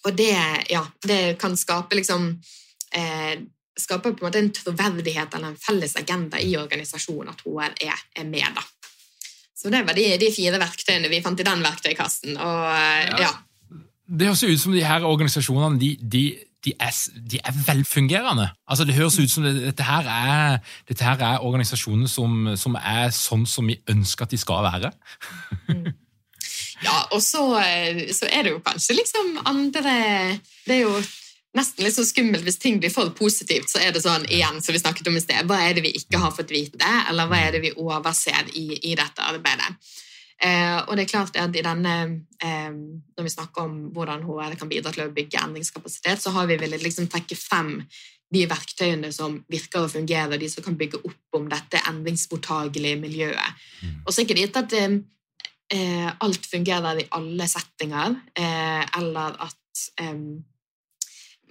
og 0.07 0.14
det, 0.14 0.36
ja, 0.70 0.82
det 1.03 1.36
kan 1.40 1.57
skape 1.59 1.97
liksom 1.99 2.28
eh, 2.94 3.40
skaper 3.77 4.14
på 4.16 4.24
en 4.24 4.29
måte 4.29 4.41
en 4.41 4.53
troverdighet 4.55 5.35
eller 5.37 5.53
en 5.53 5.61
felles 5.61 5.97
agenda 6.01 6.41
i 6.41 6.55
organisasjonen 6.57 7.35
at 7.35 7.45
HR 7.45 7.77
er, 7.85 8.03
er 8.16 8.29
med. 8.29 8.57
da. 8.57 8.64
Så 9.57 9.72
det 9.72 9.83
var 9.87 9.97
de, 9.97 10.07
de, 10.20 10.33
fire 10.33 10.61
verktøyene 10.61 11.11
vi 11.12 11.22
fant 11.24 11.41
i 11.41 11.47
den 11.47 11.64
verktøykassen. 11.64 12.37
og 12.37 12.64
ja. 12.72 13.27
ja. 13.27 13.33
Det 14.07 14.29
høres 14.29 14.45
ut 14.47 14.61
som 14.62 14.74
de 14.77 14.85
her 14.87 15.05
organisasjonene 15.05 15.81
de, 15.81 15.97
de, 15.99 16.22
de, 16.64 16.72
er, 16.79 16.95
de 17.33 17.41
er, 17.43 17.57
velfungerende. 17.66 18.49
Altså 18.68 18.85
Det 18.85 18.95
høres 18.95 19.18
ut 19.18 19.31
som 19.31 19.45
det, 19.45 19.55
dette, 19.64 19.87
her 19.87 20.09
er, 20.12 20.59
dette 20.89 21.05
her 21.05 21.24
er 21.27 21.45
organisasjoner 21.45 22.11
som, 22.11 22.53
som, 22.57 22.79
er 22.79 23.11
sånn 23.14 23.47
som 23.51 23.66
vi 23.66 23.81
ønsker 23.91 24.29
at 24.29 24.35
de 24.35 24.41
skal 24.41 24.66
være. 24.68 24.93
Mm. 25.68 25.95
Ja, 26.85 26.97
og 27.16 27.22
så, 27.24 27.41
så, 28.12 28.27
er 28.29 28.45
det 28.45 28.51
jo 28.53 28.59
kanskje 28.61 28.99
liksom 28.99 29.39
andre 29.49 29.95
Det 30.66 30.74
er 30.74 30.83
jo 30.83 30.99
nesten 31.57 31.84
litt 31.84 31.96
så 31.96 32.04
skummelt 32.07 32.44
hvis 32.46 32.61
ting 32.62 32.80
blir 32.82 32.92
for 32.92 33.12
positivt. 33.16 33.70
Så 33.72 33.80
er 33.82 33.94
det 33.94 34.04
sånn 34.04 34.26
igjen, 34.28 34.61
som 34.62 34.76
vi 34.76 34.82
snakket 34.82 35.11
om 35.11 35.18
i 35.18 35.24
sted, 35.24 35.48
hva 35.48 35.61
er 35.64 35.76
det 35.76 35.86
vi 35.86 35.94
ikke 35.98 36.20
har 36.22 36.34
fått 36.36 36.52
vite, 36.54 36.96
eller 37.11 37.30
hva 37.30 37.40
er 37.46 37.57
det 37.57 37.62
vi 37.64 37.76
overser 37.76 38.52
i, 38.54 38.68
i 38.90 38.96
dette 38.98 39.24
arbeidet? 39.24 39.72
Eh, 40.36 40.76
og 40.84 40.92
det 40.98 41.07
er 41.07 41.09
klart 41.14 41.38
at 41.40 41.54
i 41.57 41.62
denne, 41.64 41.94
eh, 42.44 42.68
Når 42.68 43.24
vi 43.24 43.32
snakker 43.32 43.62
om 43.62 43.76
hvordan 43.94 44.26
HR 44.26 44.59
kan 44.61 44.68
bidra 44.68 44.92
til 44.92 45.07
å 45.07 45.14
bygge 45.14 45.40
endringskapasitet, 45.40 46.20
så 46.20 46.30
har 46.30 46.46
vi 46.46 46.59
villet 46.61 46.82
liksom 46.82 47.09
trekke 47.09 47.36
frem 47.40 47.80
de 48.34 48.42
verktøyene 48.50 49.12
som 49.14 49.38
virker 49.48 49.86
og 49.86 49.92
fungerer, 49.94 50.34
og 50.34 50.40
de 50.40 50.48
som 50.50 50.64
kan 50.64 50.76
bygge 50.76 51.00
opp 51.04 51.38
om 51.38 51.48
dette 51.48 51.80
endringsmottagelige 51.88 53.00
miljøet. 53.00 53.62
Mm. 53.82 54.02
Og 54.04 54.12
så 54.12 54.20
er 54.20 54.26
ikke 54.26 54.40
gitt 54.40 54.59
at 54.61 54.74
eh, 54.76 56.11
alt 56.11 56.50
fungerer 56.50 57.00
i 57.00 57.09
alle 57.16 57.48
settinger, 57.48 58.18
eh, 58.36 58.82
eller 58.98 59.38
at 59.46 59.86
eh, 60.02 60.20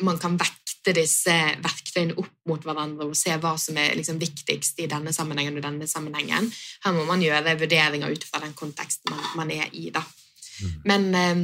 man 0.03 0.17
kan 0.19 0.35
vekte 0.39 0.93
disse 0.95 1.33
verktøyene 1.63 2.15
opp 2.19 2.33
mot 2.49 2.63
hverandre 2.65 3.07
og 3.09 3.17
se 3.17 3.35
hva 3.41 3.53
som 3.61 3.77
er 3.79 3.95
liksom 3.97 4.19
viktigst 4.21 4.81
i 4.83 4.89
denne 4.91 5.13
sammenhengen 5.15 5.57
og 5.59 5.65
denne 5.65 5.87
sammenhengen. 5.87 6.49
Her 6.83 6.95
må 6.95 7.05
man 7.07 7.23
gjøre 7.23 7.55
vurderinger 7.61 8.11
ut 8.11 8.25
fra 8.27 8.41
den 8.43 8.55
konteksten 8.57 9.13
man, 9.13 9.23
man 9.39 9.53
er 9.55 9.69
i. 9.71 9.87
Da. 9.95 10.03
Mm. 10.61 10.75
Men 10.91 11.07
eh, 11.15 11.43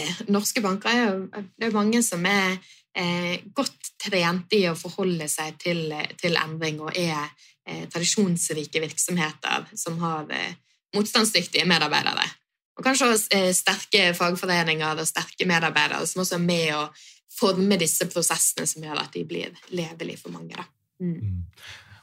eh, 0.00 0.22
norske 0.34 0.64
banker 0.64 0.90
er 0.92 1.04
jo 1.04 1.44
det 1.54 1.68
er 1.68 1.76
mange 1.76 2.02
som 2.06 2.26
er 2.28 2.58
eh, 2.96 3.42
godt 3.54 3.94
trent 4.04 4.54
i 4.56 4.64
å 4.70 4.76
forholde 4.78 5.28
seg 5.30 5.58
til, 5.62 5.86
til 6.20 6.38
endring 6.40 6.82
og 6.82 6.94
er 6.96 7.28
eh, 7.66 7.86
tradisjonsrike 7.92 8.82
virksomheter 8.82 9.68
som 9.78 10.00
har 10.02 10.30
eh, 10.34 10.56
motstandsdyktige 10.96 11.68
medarbeidere. 11.70 12.26
Og 12.74 12.82
kanskje 12.86 13.10
også 13.12 13.38
eh, 13.38 13.50
sterke 13.54 14.08
fagforeninger 14.18 14.98
og 14.98 15.08
sterke 15.08 15.46
medarbeidere 15.46 16.06
som 16.10 16.24
også 16.24 16.38
er 16.38 16.46
med 16.46 16.70
å 16.74 16.86
forme 17.32 17.78
disse 17.80 18.06
prosessene 18.10 18.66
som 18.68 18.84
gjør 18.84 19.00
at 19.04 19.16
de 19.16 19.24
blir 19.28 19.64
levelige 19.74 20.22
for 20.22 20.34
mange. 20.34 20.58
Da. 20.58 20.68
Mm. 21.02 21.16
mm. 21.16 21.40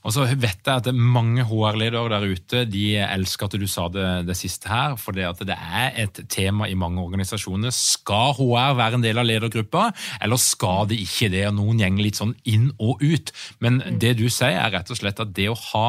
Og 0.02 0.14
så 0.16 0.24
vet 0.26 0.66
jeg 0.66 0.82
at 0.82 0.88
mange 0.98 1.44
HR-ledere 1.46 2.10
der 2.10 2.24
ute 2.34 2.64
de 2.66 2.86
elsker 3.04 3.46
at 3.46 3.58
du 3.62 3.68
sa 3.70 3.84
det, 3.94 4.06
det 4.26 4.34
siste 4.40 4.70
her, 4.72 4.96
for 4.98 5.14
det, 5.14 5.28
at 5.28 5.44
det 5.46 5.54
er 5.54 6.00
et 6.02 6.24
tema 6.32 6.66
i 6.66 6.78
mange 6.78 7.04
organisasjoner. 7.04 7.74
Skal 7.76 8.34
HR 8.40 8.80
være 8.80 8.98
en 8.98 9.06
del 9.06 9.22
av 9.22 9.28
ledergruppa, 9.30 9.92
eller 10.18 10.42
skal 10.42 10.90
det 10.90 10.98
ikke 11.04 11.30
det? 11.34 11.46
Og 11.52 11.60
noen 11.60 11.84
gjenger 11.84 12.08
litt 12.08 12.18
sånn 12.18 12.34
inn 12.50 12.72
og 12.82 13.04
ut. 13.06 13.30
Men 13.62 13.78
mm. 13.84 14.02
det 14.02 14.16
du 14.24 14.26
sier, 14.26 14.58
er 14.58 14.74
rett 14.74 14.90
og 14.90 14.98
slett 14.98 15.22
at 15.22 15.38
det 15.38 15.52
å 15.54 15.60
ha 15.70 15.86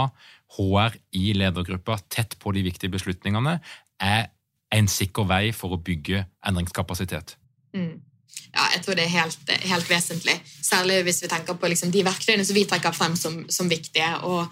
HR 0.58 1.00
i 1.16 1.32
ledergruppa 1.40 2.02
tett 2.12 2.36
på 2.42 2.52
de 2.52 2.68
viktige 2.68 2.92
beslutningene, 2.92 3.62
er 3.96 4.28
en 4.72 4.92
sikker 4.92 5.24
vei 5.28 5.46
for 5.56 5.72
å 5.72 5.80
bygge 5.80 6.26
endringskapasitet. 6.44 7.38
Mm 7.72 8.11
ja, 8.52 8.66
jeg 8.74 8.82
tror 8.84 8.98
det 8.98 9.06
er 9.06 9.14
helt, 9.14 9.52
helt 9.64 9.90
vesentlig. 9.90 10.36
Særlig 10.62 11.02
hvis 11.06 11.22
vi 11.24 11.30
tenker 11.32 11.56
på 11.56 11.70
liksom, 11.72 11.92
de 11.92 12.04
verktøyene 12.04 12.44
som 12.44 12.56
vi 12.56 12.66
trekker 12.68 12.94
frem 12.96 13.16
som, 13.16 13.42
som 13.48 13.70
viktige. 13.70 14.10
og 14.28 14.46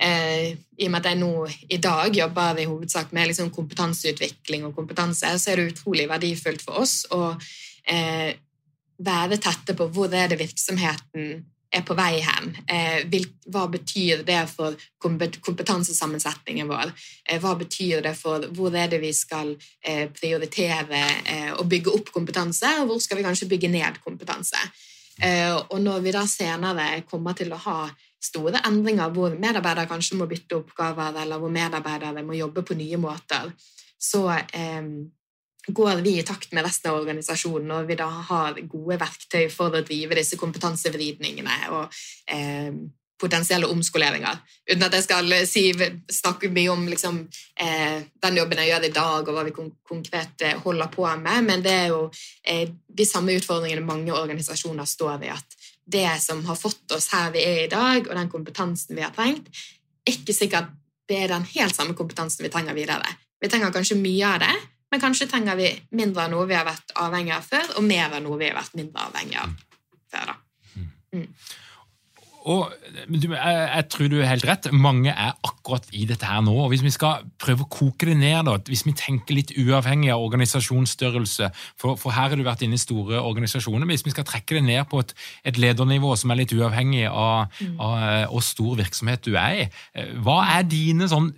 eh, 0.00 0.56
I 0.78 0.88
og 0.88 0.94
med 0.94 1.00
at 1.00 1.10
jeg 1.10 1.20
nå 1.20 1.32
i 1.68 1.80
dag 1.82 2.16
jobber 2.16 2.62
i 2.62 2.68
hovedsak 2.70 3.12
med 3.12 3.28
liksom, 3.30 3.50
kompetanseutvikling 3.52 4.64
og 4.68 4.74
kompetanse, 4.76 5.34
så 5.38 5.52
er 5.52 5.60
det 5.60 5.74
utrolig 5.74 6.08
verdifullt 6.08 6.64
for 6.64 6.80
oss 6.84 7.02
å 7.12 7.34
eh, 7.88 8.32
være 9.02 9.40
tette 9.42 9.76
på 9.76 9.88
hvor 9.92 10.12
er 10.14 10.32
det 10.32 10.40
virksomheten 10.40 11.42
er 11.72 11.84
på 11.86 11.96
vei 11.96 12.20
hen. 12.20 12.52
Eh, 12.68 13.24
hva 13.52 13.64
betyr 13.70 14.22
det 14.26 14.40
for 14.50 14.76
kompetansesammensetningen 15.02 16.68
vår? 16.68 16.92
Eh, 17.24 17.40
hva 17.40 17.54
betyr 17.58 18.02
det 18.04 18.14
for 18.18 18.44
hvor 18.52 18.76
er 18.76 18.90
det 18.92 19.00
vi 19.02 19.12
skal 19.16 19.54
eh, 19.80 20.08
prioritere 20.12 21.02
å 21.56 21.64
bygge 21.68 21.92
opp 21.96 22.12
kompetanse, 22.14 22.68
og 22.80 22.90
hvor 22.90 23.00
skal 23.02 23.18
vi 23.18 23.26
kanskje 23.26 23.48
bygge 23.50 23.70
ned 23.72 24.00
kompetanse? 24.04 24.60
Og 25.70 25.76
når 25.78 26.00
vi 26.02 26.12
da 26.14 26.22
senere 26.26 26.86
kommer 27.06 27.36
til 27.36 27.52
å 27.52 27.58
ha 27.60 27.76
store 28.22 28.62
endringer 28.66 29.12
hvor 29.14 29.34
medarbeidere 29.38 29.90
kanskje 29.90 30.16
må 30.18 30.26
bytte 30.30 30.56
oppgaver, 30.58 31.18
eller 31.22 31.38
hvor 31.38 31.52
medarbeidere 31.52 32.24
må 32.26 32.34
jobbe 32.34 32.64
på 32.66 32.76
nye 32.78 32.98
måter, 32.98 33.52
så 34.00 34.24
går 35.66 36.02
vi 36.02 36.18
i 36.18 36.24
takt 36.26 36.52
med 36.52 36.64
resten 36.66 36.90
av 36.90 36.98
organisasjonen 37.02 37.68
når 37.70 37.84
vi 37.90 37.98
da 38.00 38.08
har 38.30 38.58
gode 38.62 38.98
verktøy 38.98 39.46
for 39.52 39.74
å 39.74 39.84
drive 39.86 40.18
disse 40.18 40.38
kompetansevridningene 40.40 41.58
og 41.70 42.02
eh, 42.26 42.74
potensielle 43.22 43.68
omskoleringer. 43.70 44.40
Uten 44.66 44.82
at 44.82 44.96
jeg 44.96 45.06
skal 45.06 45.34
si, 45.46 45.62
snakke 46.10 46.50
mye 46.50 46.72
om 46.72 46.82
liksom, 46.90 47.20
eh, 47.60 48.02
den 48.24 48.40
jobben 48.40 48.62
jeg 48.62 48.72
gjør 48.72 48.86
i 48.88 48.92
dag, 48.96 49.28
og 49.28 49.36
hva 49.36 49.44
vi 49.46 49.54
kon 49.54 49.70
konkret 49.86 50.42
eh, 50.42 50.58
holder 50.64 50.90
på 50.90 51.06
med, 51.22 51.46
men 51.46 51.62
det 51.62 51.76
er 51.84 51.88
jo 51.92 52.00
eh, 52.42 52.66
de 52.70 53.06
samme 53.06 53.36
utfordringene 53.38 53.86
mange 53.86 54.14
organisasjoner 54.16 54.88
står 54.88 55.28
i. 55.28 55.30
At 55.36 55.58
det 55.86 56.08
som 56.24 56.42
har 56.48 56.58
fått 56.58 56.96
oss 56.96 57.12
her 57.14 57.30
vi 57.34 57.46
er 57.46 57.64
i 57.64 57.70
dag, 57.70 58.08
og 58.08 58.18
den 58.18 58.32
kompetansen 58.32 58.98
vi 58.98 59.06
har 59.06 59.14
trengt, 59.14 59.50
er 60.02 60.16
ikke 60.16 60.34
sikkert 60.34 60.74
det 61.10 61.18
er 61.22 61.30
den 61.34 61.46
helt 61.54 61.76
samme 61.76 61.94
kompetansen 61.98 62.42
vi 62.46 62.50
trenger 62.50 62.74
videre. 62.74 63.06
Vi 63.42 63.50
trenger 63.50 63.74
kanskje 63.74 63.98
mye 64.00 64.34
av 64.34 64.42
det, 64.42 64.54
men 64.92 65.00
kanskje 65.00 65.26
trenger 65.30 65.56
vi 65.56 65.70
mindre 65.96 66.26
av 66.26 66.32
noe 66.34 66.46
vi 66.50 66.56
har 66.56 66.68
vært 66.68 66.92
avhengig 67.00 67.32
av 67.32 67.46
før, 67.48 67.76
og 67.80 67.84
mer 67.88 68.12
av 68.12 68.20
noe 68.24 68.36
vi 68.40 68.50
har 68.50 68.58
vært 68.58 68.76
mindre 68.76 69.06
avhengig 69.08 69.38
av 69.40 69.54
før. 70.12 70.32
da. 70.32 70.38
Mm. 70.76 70.88
mm. 71.16 71.28
Og 72.52 72.72
du, 73.06 73.28
jeg, 73.30 73.58
jeg, 73.70 73.86
tror 73.94 74.08
du 74.10 74.16
er 74.18 74.26
helt 74.26 74.46
rett. 74.48 74.68
Mange 74.74 75.12
er 75.14 75.30
akkurat 75.30 75.61
i 75.92 76.04
dette 76.08 76.26
her 76.26 76.40
nå. 76.44 76.54
og 76.64 76.72
Hvis 76.72 76.82
vi 76.84 76.92
skal 76.94 77.24
prøve 77.40 77.64
å 77.64 77.70
koke 77.70 78.08
det 78.08 78.16
ned, 78.18 78.44
da, 78.48 78.56
hvis 78.66 78.84
vi 78.86 78.94
tenker 78.96 79.36
litt 79.36 79.52
uavhengig 79.56 80.12
av 80.12 80.22
organisasjonsstørrelse 80.24 81.50
For, 81.78 81.96
for 81.96 82.14
her 82.14 82.30
har 82.30 82.36
du 82.36 82.44
vært 82.46 82.64
inne 82.66 82.78
i 82.78 82.82
store 82.82 83.20
organisasjoner. 83.20 83.86
men 83.86 83.94
Hvis 83.96 84.06
vi 84.06 84.14
skal 84.14 84.26
trekke 84.28 84.58
det 84.58 84.64
ned 84.66 84.84
på 84.90 85.02
et, 85.02 85.14
et 85.44 85.58
ledernivå 85.58 86.14
som 86.16 86.30
er 86.30 86.42
litt 86.42 86.52
uavhengig 86.52 87.06
av, 87.08 87.52
mm. 87.60 87.80
av 87.80 88.32
hvor 88.32 88.44
stor 88.44 88.76
virksomhet 88.80 89.24
du 89.24 89.36
er 89.36 89.64
i, 89.64 89.68
eh, 89.94 90.14
hva 90.22 90.42
er 90.58 90.66
dine 90.68 91.08
sånn 91.10 91.30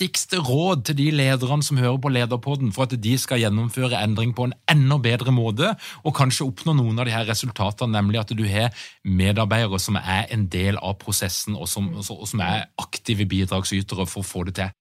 viktigste 0.00 0.40
råd 0.44 0.84
til 0.88 0.98
de 0.98 1.08
lederne 1.12 1.64
som 1.64 1.78
hører 1.80 1.98
på 2.00 2.12
Lederpodden, 2.12 2.72
for 2.72 2.86
at 2.86 2.94
de 3.02 3.14
skal 3.20 3.40
gjennomføre 3.42 4.00
endring 4.00 4.32
på 4.36 4.48
en 4.48 4.54
enda 4.70 4.98
bedre 5.02 5.32
måte, 5.34 5.74
og 6.04 6.16
kanskje 6.16 6.46
oppnå 6.48 6.74
noen 6.76 6.98
av 7.00 7.08
de 7.08 7.14
her 7.14 7.28
resultatene, 7.28 7.92
nemlig 7.98 8.20
at 8.22 8.34
du 8.36 8.44
har 8.48 8.72
medarbeidere 9.04 9.80
som 9.80 9.98
er 10.00 10.28
en 10.32 10.46
del 10.52 10.78
av 10.80 10.98
prosessen, 11.02 11.56
og 11.56 11.68
som, 11.68 11.90
og 11.96 12.26
som 12.28 12.44
er 12.44 12.68
aktive 12.80 13.26
bidragsytere 13.30 14.06
for 14.10 14.24
å 14.24 14.30
få 14.30 14.44
det 14.48 14.56
til? 14.58 14.76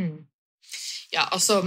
Mm. 0.00 0.24
Ja, 1.14 1.28
altså 1.30 1.60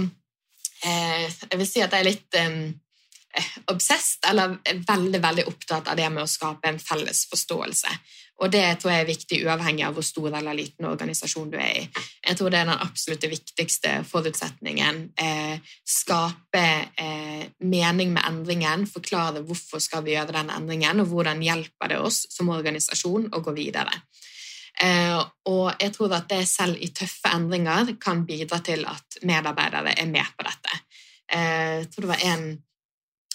eh, 0.84 1.24
Jeg 1.24 1.56
vil 1.56 1.68
si 1.68 1.80
at 1.84 1.94
jeg 1.94 2.02
er 2.02 2.08
litt 2.10 2.36
eh, 2.36 3.48
obsessed, 3.72 4.24
eller 4.28 4.58
veldig 4.88 5.20
veldig 5.22 5.44
opptatt 5.50 5.88
av 5.88 5.98
det 5.98 6.08
med 6.12 6.24
å 6.24 6.30
skape 6.30 6.70
en 6.70 6.80
felles 6.82 7.26
forståelse. 7.30 7.92
Og 8.38 8.52
det 8.54 8.62
tror 8.78 8.92
jeg 8.92 9.02
er 9.02 9.08
viktig 9.08 9.38
uavhengig 9.48 9.82
av 9.86 9.96
hvor 9.96 10.06
stor 10.06 10.30
eller 10.30 10.54
liten 10.54 10.86
organisasjon 10.86 11.50
du 11.50 11.56
er 11.58 11.80
i. 11.80 11.84
Jeg 12.22 12.38
tror 12.38 12.52
det 12.54 12.60
er 12.60 12.68
den 12.68 12.84
absolutt 12.84 13.26
viktigste 13.32 13.96
forutsetningen. 14.06 15.00
Eh, 15.18 15.74
skape 15.82 16.64
eh, 17.02 17.48
mening 17.58 18.14
med 18.14 18.22
endringen, 18.22 18.86
forklare 18.86 19.42
hvorfor 19.46 19.82
skal 19.82 20.06
vi 20.06 20.14
gjøre 20.14 20.36
den 20.38 20.54
endringen, 20.54 21.02
og 21.02 21.10
hvordan 21.10 21.42
hjelper 21.42 21.94
det 21.94 21.98
oss 21.98 22.24
som 22.30 22.54
organisasjon 22.54 23.32
å 23.34 23.42
gå 23.42 23.56
videre. 23.58 24.04
Eh, 24.82 25.18
og 25.50 25.72
jeg 25.80 25.92
tror 25.94 26.14
at 26.14 26.28
det 26.30 26.44
selv 26.48 26.78
i 26.78 26.92
tøffe 26.94 27.32
endringer 27.34 27.96
kan 28.00 28.24
bidra 28.26 28.60
til 28.62 28.84
at 28.86 29.18
medarbeidere 29.26 29.96
er 29.98 30.10
med 30.10 30.34
på 30.38 30.46
dette. 30.46 30.80
Eh, 31.32 31.74
jeg 31.82 31.90
tror 31.92 32.06
det 32.06 32.14
var 32.14 32.26
en 32.32 32.48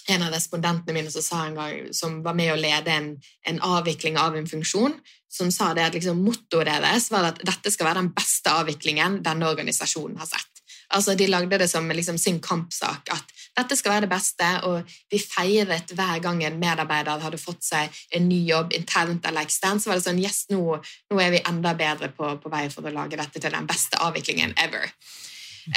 en 0.06 0.22
av 0.22 0.34
respondentene 0.34 0.94
mine 0.96 1.10
som 1.12 1.24
sa 1.24 1.44
en 1.46 1.54
gang, 1.56 1.92
som 1.96 2.18
var 2.24 2.36
med 2.36 2.52
å 2.52 2.58
lede 2.60 2.92
en, 2.92 3.06
en 3.48 3.60
avvikling 3.64 4.18
av 4.20 4.36
en 4.36 4.48
funksjon, 4.48 4.98
som 5.32 5.50
sa 5.54 5.72
det 5.76 5.86
at 5.86 5.96
liksom, 5.96 6.20
mottoet 6.24 6.68
deres 6.68 7.08
var 7.12 7.30
at 7.30 7.40
dette 7.44 7.72
skal 7.72 7.88
være 7.88 8.02
den 8.02 8.12
beste 8.16 8.52
avviklingen 8.52 9.22
denne 9.24 9.48
organisasjonen 9.48 10.20
har 10.20 10.28
sett. 10.28 10.53
Altså, 10.94 11.14
De 11.18 11.26
lagde 11.26 11.58
det 11.58 11.68
som 11.70 11.88
liksom, 11.90 12.18
sin 12.18 12.40
kampsak 12.40 13.10
at 13.12 13.32
dette 13.54 13.76
skal 13.78 13.94
være 13.94 14.06
det 14.06 14.10
beste, 14.10 14.46
og 14.66 14.94
vi 15.10 15.20
feiret 15.22 15.92
hver 15.94 16.18
gang 16.22 16.42
en 16.42 16.56
medarbeider 16.58 17.22
hadde 17.22 17.38
fått 17.38 17.62
seg 17.62 18.00
en 18.14 18.26
ny 18.28 18.40
jobb 18.48 18.74
internt 18.74 19.26
eller 19.28 19.46
eksternt. 19.46 19.82
Så 19.82 19.90
var 19.90 20.00
det 20.00 20.06
sånn 20.08 20.22
Yes, 20.22 20.44
nå, 20.50 20.78
nå 21.10 21.20
er 21.22 21.34
vi 21.36 21.42
enda 21.46 21.74
bedre 21.78 22.10
på, 22.14 22.34
på, 22.42 22.50
vei 22.50 22.66
for 22.72 22.86
å 22.86 22.94
lage 22.94 23.18
dette 23.20 23.42
til 23.42 23.54
den 23.54 23.68
beste 23.70 24.00
avviklingen 24.02 24.56
ever. 24.64 24.90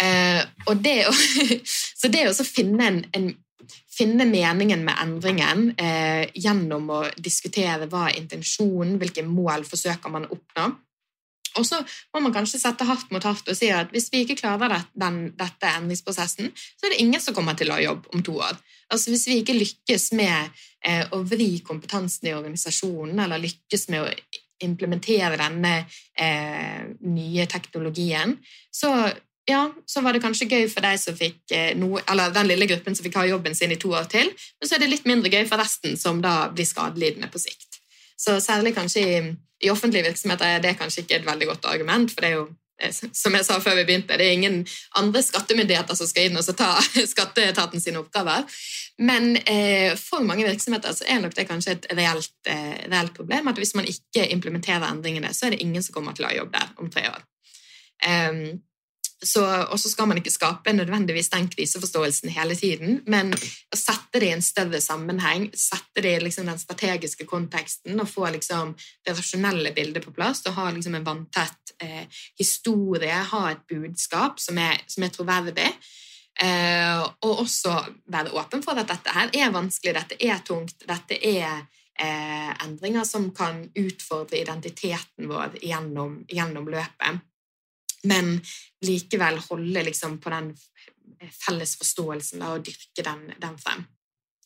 Eh, 0.01 0.41
og 0.67 0.81
det 0.83 0.99
å, 1.07 1.13
så 2.01 2.09
det 2.11 2.25
å 2.31 2.47
finne 2.47 2.89
en, 2.89 3.03
en 3.17 3.29
finne 3.97 4.25
meningen 4.29 4.83
med 4.85 4.99
endringen 5.01 5.69
eh, 5.81 6.27
gjennom 6.37 6.89
å 6.93 6.99
diskutere 7.17 7.87
hva 7.89 8.07
er 8.09 8.19
intensjonen, 8.21 8.97
hvilke 9.01 9.25
mål 9.25 9.65
forsøker 9.67 10.13
man 10.13 10.27
å 10.27 10.37
oppnå. 10.37 10.67
Og 11.57 11.65
så 11.67 11.81
må 12.13 12.21
man 12.23 12.35
kanskje 12.35 12.61
sette 12.61 12.87
hardt 12.87 13.11
mot 13.13 13.23
hardt 13.25 13.49
og 13.49 13.57
si 13.57 13.69
at 13.73 13.91
hvis 13.93 14.09
vi 14.13 14.23
ikke 14.23 14.39
klarer 14.41 14.73
det, 14.73 14.81
den, 15.01 15.21
dette 15.37 15.73
endringsprosessen, 15.79 16.51
så 16.53 16.87
er 16.87 16.95
det 16.95 17.03
ingen 17.03 17.23
som 17.23 17.35
kommer 17.37 17.57
til 17.57 17.71
å 17.71 17.77
ha 17.77 17.83
jobb 17.83 18.09
om 18.13 18.25
to 18.25 18.37
år. 18.39 18.57
Altså 18.93 19.11
Hvis 19.11 19.27
vi 19.27 19.41
ikke 19.41 19.57
lykkes 19.57 20.11
med 20.17 20.59
eh, 20.85 21.05
å 21.11 21.21
vri 21.27 21.57
kompetansen 21.65 22.29
i 22.29 22.35
organisasjonen, 22.37 23.19
eller 23.25 23.41
lykkes 23.43 23.89
med 23.93 24.05
å 24.05 24.11
implementere 24.63 25.37
denne 25.37 25.73
eh, 26.17 26.83
nye 27.05 27.45
teknologien, 27.49 28.37
så 28.73 28.93
ja, 29.47 29.61
så 29.85 30.01
var 30.03 30.15
det 30.15 30.21
kanskje 30.23 30.49
gøy 30.49 30.65
for 30.71 30.83
deg 30.83 30.99
som 30.99 31.15
fikk 31.15 31.53
eh, 31.55 31.71
noe, 31.79 32.01
eller 32.11 32.33
den 32.35 32.49
lille 32.49 32.67
gruppen 32.67 32.95
som 32.97 33.05
fikk 33.05 33.15
ha 33.19 33.27
jobben 33.29 33.55
sin 33.55 33.71
i 33.71 33.79
to 33.79 33.93
år 33.95 34.09
til, 34.11 34.31
men 34.31 34.69
så 34.69 34.75
er 34.75 34.83
det 34.83 34.91
litt 34.91 35.07
mindre 35.07 35.31
gøy 35.31 35.47
for 35.47 35.61
resten, 35.61 35.95
som 35.99 36.19
da 36.23 36.49
blir 36.51 36.67
skadelidende 36.67 37.31
på 37.31 37.39
sikt. 37.41 37.66
Så 38.17 38.39
særlig 38.41 38.73
kanskje 38.75 39.03
i, 39.03 39.17
i 39.65 39.69
offentlige 39.69 40.07
virksomheter 40.09 40.45
er 40.57 40.63
det 40.63 40.77
kanskje 40.79 41.03
ikke 41.03 41.19
et 41.19 41.27
veldig 41.27 41.51
godt 41.51 41.67
argument, 41.69 42.13
for 42.13 42.25
det 42.25 42.31
er 42.31 42.39
jo 42.39 42.47
eh, 42.81 42.93
som 42.93 43.37
jeg 43.37 43.45
sa 43.45 43.59
før 43.61 43.77
vi 43.79 43.85
begynte, 43.85 44.17
det 44.17 44.25
er 44.27 44.37
ingen 44.37 44.59
andre 44.97 45.21
skattemyndigheter 45.23 45.97
som 45.97 46.09
skal 46.09 46.29
inn 46.29 46.39
og 46.39 46.49
ta 46.57 46.73
skatteetaten 47.13 47.83
sine 47.83 48.01
oppgaver. 48.01 48.45
Men 48.97 49.35
eh, 49.45 49.93
for 50.01 50.25
mange 50.25 50.47
virksomheter 50.47 50.95
så 50.97 51.05
er 51.05 51.21
nok 51.21 51.37
det 51.37 51.45
kanskje 51.49 51.77
et 51.77 51.89
reelt, 51.93 52.33
eh, 52.49 52.77
reelt, 52.89 53.13
problem 53.17 53.51
at 53.51 53.61
hvis 53.61 53.75
man 53.77 53.89
ikke 53.89 54.25
implementerer 54.33 54.89
endringene, 54.89 55.33
så 55.33 55.47
er 55.47 55.55
det 55.55 55.61
ingen 55.65 55.85
som 55.85 55.93
kommer 55.93 56.17
til 56.17 56.25
å 56.25 56.31
ha 56.31 56.39
jobb 56.39 56.55
der 56.57 56.73
om 56.81 56.89
tre 56.93 57.05
år. 57.11 57.21
Um, 58.07 58.59
og 59.17 59.79
så 59.81 59.89
skal 59.89 60.07
man 60.07 60.19
ikke 60.19 60.29
skape 60.29 60.73
nødvendigvis 60.73 61.31
den 61.33 61.47
kriseforståelsen 61.49 62.29
hele 62.29 62.55
tiden, 62.55 62.99
men 63.09 63.31
å 63.33 63.77
sette 63.77 64.21
det 64.21 64.27
i 64.29 64.35
en 64.35 64.43
større 64.45 64.81
sammenheng, 64.81 65.47
sette 65.57 66.03
det 66.05 66.11
i 66.13 66.19
liksom 66.21 66.45
den 66.45 66.59
strategiske 66.61 67.25
konteksten 67.25 67.97
og 67.97 68.09
få 68.11 68.29
liksom 68.35 68.75
det 68.77 69.15
rasjonelle 69.17 69.71
bildet 69.73 70.05
på 70.05 70.13
plass 70.13 70.43
og 70.45 70.59
ha 70.59 70.67
liksom 70.69 70.99
en 70.99 71.07
vanntett 71.07 71.73
eh, 71.81 72.05
historie, 72.37 73.15
ha 73.31 73.41
et 73.51 73.63
budskap 73.69 74.37
som 74.39 74.59
er, 74.61 74.83
som 74.85 75.07
er 75.07 75.15
troverdig. 75.15 75.71
Eh, 76.37 77.01
og 77.01 77.41
også 77.41 77.73
være 78.13 78.35
åpen 78.37 78.61
for 78.61 78.77
at 78.77 78.91
dette 78.91 79.15
her 79.15 79.33
er 79.33 79.55
vanskelig, 79.55 79.95
dette 79.97 80.19
er 80.21 80.43
tungt, 80.45 80.85
dette 80.85 81.17
er 81.17 81.63
eh, 81.97 82.51
endringer 82.67 83.07
som 83.09 83.31
kan 83.33 83.63
utfordre 83.73 84.43
identiteten 84.43 85.25
vår 85.25 85.57
gjennom, 85.65 86.19
gjennom 86.29 86.69
løpet 86.69 87.25
men 88.03 88.35
likevel 88.85 89.39
holde 89.49 89.85
liksom 89.87 90.19
på 90.21 90.33
den 90.33 90.51
felles 91.33 91.77
forståelsen 91.79 92.43
og 92.45 92.65
dyrke 92.67 93.05
den, 93.05 93.31
den 93.41 93.55
frem. 93.61 93.87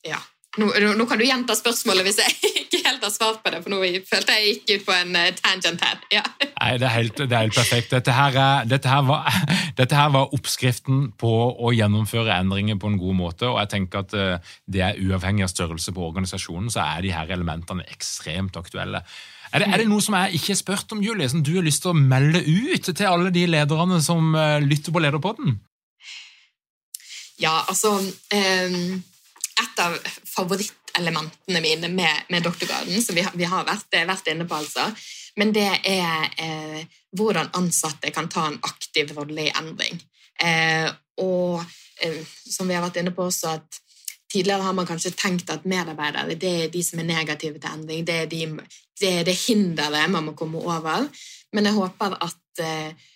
Ja. 0.07 0.21
Nå, 0.59 0.67
nå, 0.67 1.05
kan 1.07 1.15
du 1.15 1.23
gjenta 1.23 1.55
spørsmålet 1.55 2.03
hvis 2.03 2.17
jeg 2.19 2.33
ikke 2.65 2.81
helt 2.83 3.03
har 3.05 3.11
svart 3.13 3.39
på 3.43 3.53
det, 3.53 3.61
for 3.63 3.71
nå 3.71 3.79
følte 4.07 4.35
jeg 4.35 4.49
gikk 4.49 4.81
ut 4.81 4.87
på 4.89 4.95
en 4.97 5.15
uh, 5.15 5.29
tangent 5.37 5.83
her. 5.85 6.01
Ja. 6.11 6.23
Nei, 6.61 6.73
det 6.81 6.89
er, 6.89 6.95
helt, 6.97 7.21
det 7.21 7.31
er 7.31 7.45
helt, 7.45 7.55
perfekt. 7.55 7.93
Dette 7.95 8.15
her, 8.15 8.35
er, 8.35 8.67
dette, 8.67 8.91
her 8.91 9.05
var, 9.07 9.29
dette 9.79 9.95
her, 9.95 10.11
var, 10.11 10.35
oppskriften 10.35 11.05
på 11.19 11.31
å 11.55 11.71
gjennomføre 11.75 12.35
endringer 12.35 12.79
på 12.81 12.91
en 12.91 12.99
god 12.99 13.19
måte. 13.21 13.47
og 13.47 13.61
jeg 13.61 13.71
tenker 13.77 14.03
at 14.03 14.17
uh, 14.17 14.55
det 14.67 14.83
er 14.89 14.99
Uavhengig 14.99 15.47
av 15.47 15.53
størrelse 15.53 15.95
på 15.95 16.03
organisasjonen, 16.09 16.67
så 16.73 16.83
er 16.83 17.07
de 17.07 17.15
her 17.15 17.31
elementene 17.31 17.87
ekstremt 17.95 18.59
aktuelle. 18.59 19.05
Er 19.51 19.63
det, 19.63 19.67
er 19.67 19.81
det, 19.81 19.87
noe 19.91 20.03
som 20.03 20.15
jeg 20.15 20.39
ikke 20.39 20.53
har 20.53 20.59
spurt 20.61 20.93
om, 20.95 21.01
Julie, 21.03 21.27
som 21.29 21.43
du 21.43 21.51
har 21.57 21.65
lyst 21.65 21.83
til 21.83 21.91
å 21.91 21.97
melde 21.97 22.39
ut 22.39 22.87
til 22.87 23.07
alle 23.07 23.33
de 23.35 23.43
lederne 23.49 23.99
som 24.03 24.31
uh, 24.37 24.59
lytter 24.63 24.95
på 24.95 25.01
Lederpodden? 25.03 25.57
Ja, 27.41 27.57
altså 27.67 27.97
um, 27.97 29.01
Et 29.61 29.81
av 29.81 29.97
favorittelementene 30.29 31.61
mine 31.63 31.89
med, 31.91 32.29
med 32.31 32.45
doktorgraden, 32.47 33.01
som 33.03 33.17
vi, 33.17 33.25
vi 33.35 33.49
har 33.49 33.67
vært, 33.67 33.91
vært, 34.07 34.31
inne 34.31 34.47
på, 34.47 34.61
altså, 34.61 34.87
men 35.39 35.53
det 35.55 35.67
er 35.87 36.25
eh, 36.43 36.79
hvordan 37.15 37.51
ansatte 37.55 38.11
kan 38.11 38.29
ta 38.31 38.47
en 38.49 38.57
aktiv 38.67 39.13
rolle 39.15 39.45
i 39.45 39.53
endring. 39.53 40.01
Eh, 40.43 40.89
og 41.23 41.61
eh, 42.03 42.19
som 42.25 42.67
vi 42.67 42.75
har 42.75 42.83
vært 42.83 42.99
inne 43.01 43.13
på 43.15 43.27
også, 43.29 43.55
at 43.59 43.79
Tidligere 44.31 44.63
har 44.63 44.73
man 44.73 44.87
kanskje 44.87 45.11
tenkt 45.17 45.49
at 45.51 45.65
medarbeidere 45.67 46.37
det 46.39 46.51
er 46.63 46.71
de 46.71 46.83
som 46.85 47.01
er 47.01 47.09
negative 47.09 47.59
til 47.59 47.71
endring. 47.73 48.05
Det 48.07 48.17
er 48.23 48.29
de, 48.31 48.45
det, 49.01 49.09
er 49.09 49.25
det 49.27 49.37
hinderet 49.47 50.11
man 50.11 50.29
må 50.29 50.35
komme 50.39 50.61
over. 50.63 51.07
Men 51.51 51.67
jeg 51.67 51.75
håper 51.75 52.15
at 52.23 52.63
eh, 52.63 53.09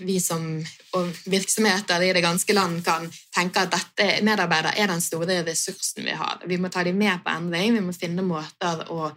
vi 0.00 0.20
som 0.20 0.44
og 0.92 1.08
virksomheter 1.32 2.02
i 2.02 2.12
det 2.12 2.22
ganske 2.22 2.52
land 2.52 2.82
kan 2.84 3.08
tenke 3.34 3.62
at 3.62 3.72
dette 3.72 4.08
medarbeidere 4.24 4.76
er 4.78 4.90
den 4.92 5.00
store 5.00 5.40
ressursen 5.46 6.04
vi 6.04 6.16
har. 6.16 6.42
Vi 6.46 6.58
må 6.60 6.68
ta 6.68 6.84
dem 6.84 6.98
med 6.98 7.24
på 7.24 7.32
endring, 7.32 7.74
vi 7.74 7.80
må 7.80 7.94
finne 7.96 8.22
måter 8.22 8.84
å 8.92 9.10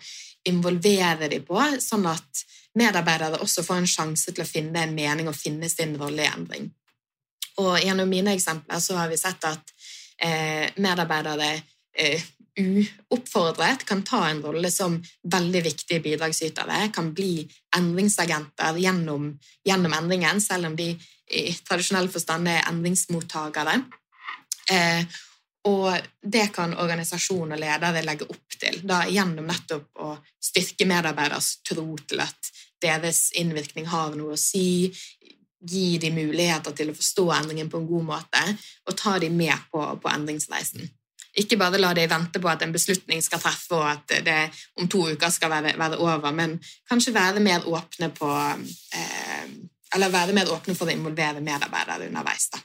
involvere 0.47 1.29
dem 1.29 1.43
på, 1.45 1.59
sånn 1.81 2.07
at 2.07 2.45
medarbeidere 2.79 3.41
også 3.43 3.63
får 3.65 3.81
en 3.81 3.89
sjanse 3.89 4.31
til 4.31 4.43
å 4.45 4.47
finne 4.47 4.85
en 4.85 4.95
mening 4.95 5.29
og 5.29 5.37
finne 5.37 5.69
sin 5.69 5.95
rolle 5.99 6.23
i 6.23 6.31
endring. 6.31 6.71
Og 7.61 7.79
Gjennom 7.79 8.09
mine 8.11 8.35
eksempler 8.35 8.81
så 8.83 8.97
har 8.99 9.11
vi 9.11 9.19
sett 9.19 9.43
at 9.47 9.74
medarbeidere 10.80 11.49
eh, 11.97 12.22
uoppfordret 12.59 13.84
kan 13.86 14.03
ta 14.03 14.30
en 14.30 14.41
rolle 14.43 14.72
som 14.72 14.95
veldig 15.32 15.61
viktige 15.63 15.99
bidragsytere, 15.99 16.89
kan 16.93 17.11
bli 17.13 17.43
endringsagenter 17.76 18.80
gjennom, 18.80 19.34
gjennom 19.66 19.93
endringen, 19.93 20.41
selv 20.41 20.72
om 20.72 20.76
de 20.76 20.93
i 21.26 21.45
tradisjonell 21.68 22.09
forstand 22.13 22.47
er 22.47 22.68
endringsmottakere. 22.70 23.80
Eh, 24.72 25.03
og 25.66 25.97
det 26.22 26.47
kan 26.53 26.76
organisasjon 26.78 27.55
og 27.55 27.59
ledere 27.59 28.03
legge 28.05 28.28
opp 28.30 28.57
til, 28.59 28.80
da 28.86 29.01
gjennom 29.09 29.47
nettopp 29.49 30.03
å 30.05 30.11
styrke 30.41 30.86
medarbeiders 30.89 31.57
tro 31.66 31.88
til 32.05 32.22
at 32.22 32.51
deres 32.82 33.32
innvirkning 33.39 33.88
har 33.89 34.13
noe 34.18 34.36
å 34.36 34.39
si, 34.39 34.93
gi 35.68 35.97
dem 36.01 36.18
muligheter 36.20 36.76
til 36.76 36.91
å 36.91 36.97
forstå 36.97 37.26
endringen 37.39 37.72
på 37.72 37.82
en 37.82 37.88
god 37.89 38.05
måte, 38.11 38.43
og 38.86 38.97
ta 38.99 39.18
dem 39.22 39.38
med 39.38 39.55
på, 39.72 39.82
på 40.01 40.11
endringsreisen. 40.11 40.86
Ikke 41.36 41.57
bare 41.59 41.80
la 41.82 41.91
dem 41.93 42.09
vente 42.09 42.39
på 42.39 42.47
at 42.47 42.63
en 42.63 42.72
beslutning 42.72 43.24
skal 43.24 43.41
treffe, 43.43 43.76
og 43.76 43.88
at 43.89 44.20
det 44.24 44.38
om 44.80 44.88
to 44.91 45.03
uker 45.11 45.34
skal 45.34 45.51
være, 45.51 45.74
være 45.80 45.99
over, 45.99 46.32
men 46.32 46.55
kanskje 46.89 47.16
være 47.16 47.43
mer 47.43 47.68
åpne 47.68 48.11
på 48.16 48.32
eh, 48.32 49.49
Eller 49.95 50.11
være 50.11 50.34
mer 50.36 50.49
åpne 50.51 50.74
for 50.76 50.89
å 50.89 50.91
involvere 50.91 51.43
medarbeidere 51.43 52.09
underveis. 52.09 52.49
da. 52.51 52.59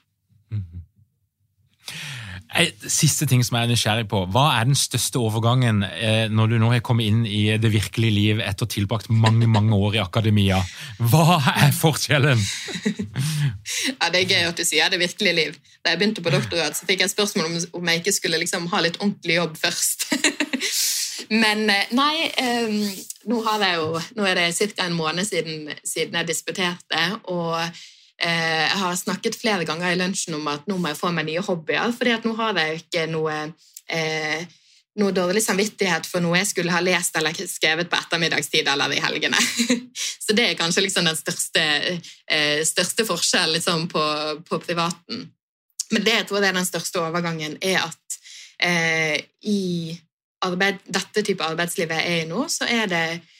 Siste 2.90 3.28
ting 3.30 3.44
som 3.46 3.54
jeg 3.56 3.68
er 3.68 3.70
nysgjerrig 3.70 4.06
på. 4.10 4.24
Hva 4.34 4.48
er 4.58 4.66
den 4.66 4.78
største 4.78 5.20
overgangen 5.22 5.84
eh, 5.86 6.24
når 6.32 6.50
du 6.50 6.56
nå 6.58 6.72
har 6.72 6.82
kommet 6.82 7.06
inn 7.06 7.20
i 7.22 7.44
det 7.62 7.70
virkelige 7.70 8.16
liv 8.16 8.40
etter 8.42 8.66
tilbrakt 8.66 9.06
mange 9.12 9.46
mange 9.46 9.76
år 9.76 10.00
i 10.00 10.02
akademia? 10.02 10.58
Hva 10.98 11.38
er 11.52 11.70
forskjellen? 11.76 12.42
ja, 14.00 14.10
Det 14.10 14.24
er 14.24 14.26
gøy 14.26 14.48
at 14.48 14.58
du 14.58 14.66
sier 14.66 14.90
det 14.90 14.98
virkelige 14.98 15.36
liv. 15.36 15.60
Da 15.84 15.94
jeg 15.94 16.02
begynte 16.02 16.24
på 16.26 16.34
doktorgrad, 16.34 16.74
så 16.74 16.88
fikk 16.90 17.04
jeg 17.04 17.14
spørsmål 17.14 17.52
om, 17.52 17.56
om 17.78 17.92
jeg 17.92 18.02
ikke 18.02 18.16
skulle 18.18 18.42
liksom 18.42 18.66
ha 18.74 18.82
litt 18.82 18.98
ordentlig 18.98 19.38
jobb 19.38 19.54
først. 19.60 20.08
Men 21.44 21.70
eh, 21.70 21.94
nei, 21.94 22.26
um, 22.66 22.82
nå, 23.30 23.44
jo, 23.46 24.02
nå, 24.18 24.26
er 24.26 24.42
det 24.42 24.50
ca. 24.74 24.88
en 24.88 24.98
måned 24.98 25.28
siden, 25.28 25.70
siden 25.86 26.18
jeg 26.18 26.32
disputerte. 26.34 27.06
og 27.30 27.62
jeg 28.20 28.78
har 28.82 28.96
snakket 29.00 29.38
flere 29.40 29.64
ganger 29.64 29.94
i 29.94 29.98
lunsjen 29.98 30.36
om 30.36 30.48
at 30.52 30.66
nå 30.68 30.76
må 30.76 30.90
jeg 30.90 30.98
få 30.98 31.12
meg 31.16 31.28
nye 31.28 31.44
hobbyer, 31.44 31.94
fordi 31.96 32.12
at 32.12 32.26
nå 32.28 32.34
har 32.36 32.58
jeg 32.60 32.82
ikke 32.82 33.06
noe 33.08 33.36
eh, 33.88 34.42
noe 34.98 35.14
dårlig 35.14 35.42
samvittighet 35.44 36.06
for 36.08 36.22
noe 36.24 36.40
jeg 36.40 36.50
skulle 36.50 36.74
ha 36.74 36.80
lest 36.82 37.16
eller 37.18 37.36
skrevet 37.48 37.90
på 37.90 37.98
ettermiddagstid 37.98 38.68
eller 38.68 38.92
i 38.94 39.02
helgene. 39.02 39.38
Så 40.24 40.34
det 40.36 40.48
er 40.48 40.58
kanskje 40.58 40.84
liksom 40.86 41.06
den 41.06 41.18
største, 41.18 41.64
eh, 42.26 42.62
største 42.66 43.06
forskjellen 43.06 43.54
liksom 43.58 43.86
på, 43.92 44.04
på, 44.46 44.60
privaten. 44.64 45.28
Men 45.90 46.06
det 46.06 46.16
jeg 46.18 46.28
tror 46.30 46.44
er 46.44 46.56
den 46.56 46.66
største 46.68 47.02
overgangen, 47.02 47.56
er 47.62 47.84
at 47.86 48.18
eh, 48.66 49.16
i 49.46 49.94
arbeid, 50.46 50.82
dette 50.86 51.24
type 51.26 51.44
arbeidslivet 51.44 52.00
jeg 52.00 52.18
er 52.18 52.24
i 52.24 52.30
nå, 52.30 52.46
så 52.50 52.66
er 52.70 52.90
det 52.90 53.04
eh, 53.14 53.36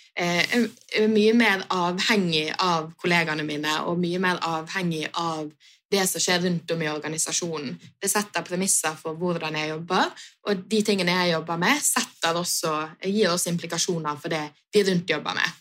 mye 1.09 1.33
mer 1.37 1.63
avhengig 1.73 2.51
av 2.61 2.91
kollegaene 3.01 3.45
mine 3.47 3.79
og 3.89 4.01
mye 4.03 4.21
mer 4.21 4.41
avhengig 4.45 5.07
av 5.17 5.49
det 5.91 6.03
som 6.07 6.23
skjer 6.23 6.45
rundt 6.45 6.71
om 6.71 6.83
i 6.83 6.91
organisasjonen. 6.91 7.73
Det 8.01 8.11
setter 8.11 8.45
premisser 8.47 8.95
for 9.01 9.19
hvordan 9.19 9.57
jeg 9.59 9.73
jobber, 9.73 10.13
og 10.47 10.67
de 10.71 10.83
tingene 10.87 11.17
jeg 11.23 11.33
jobber 11.35 11.59
med, 11.59 11.89
også, 12.31 12.75
gir 13.03 13.33
oss 13.33 13.49
implikasjoner 13.51 14.21
for 14.21 14.33
det 14.33 14.45
de 14.75 14.85
rundt 14.87 15.11
jobber 15.11 15.35
med. 15.41 15.57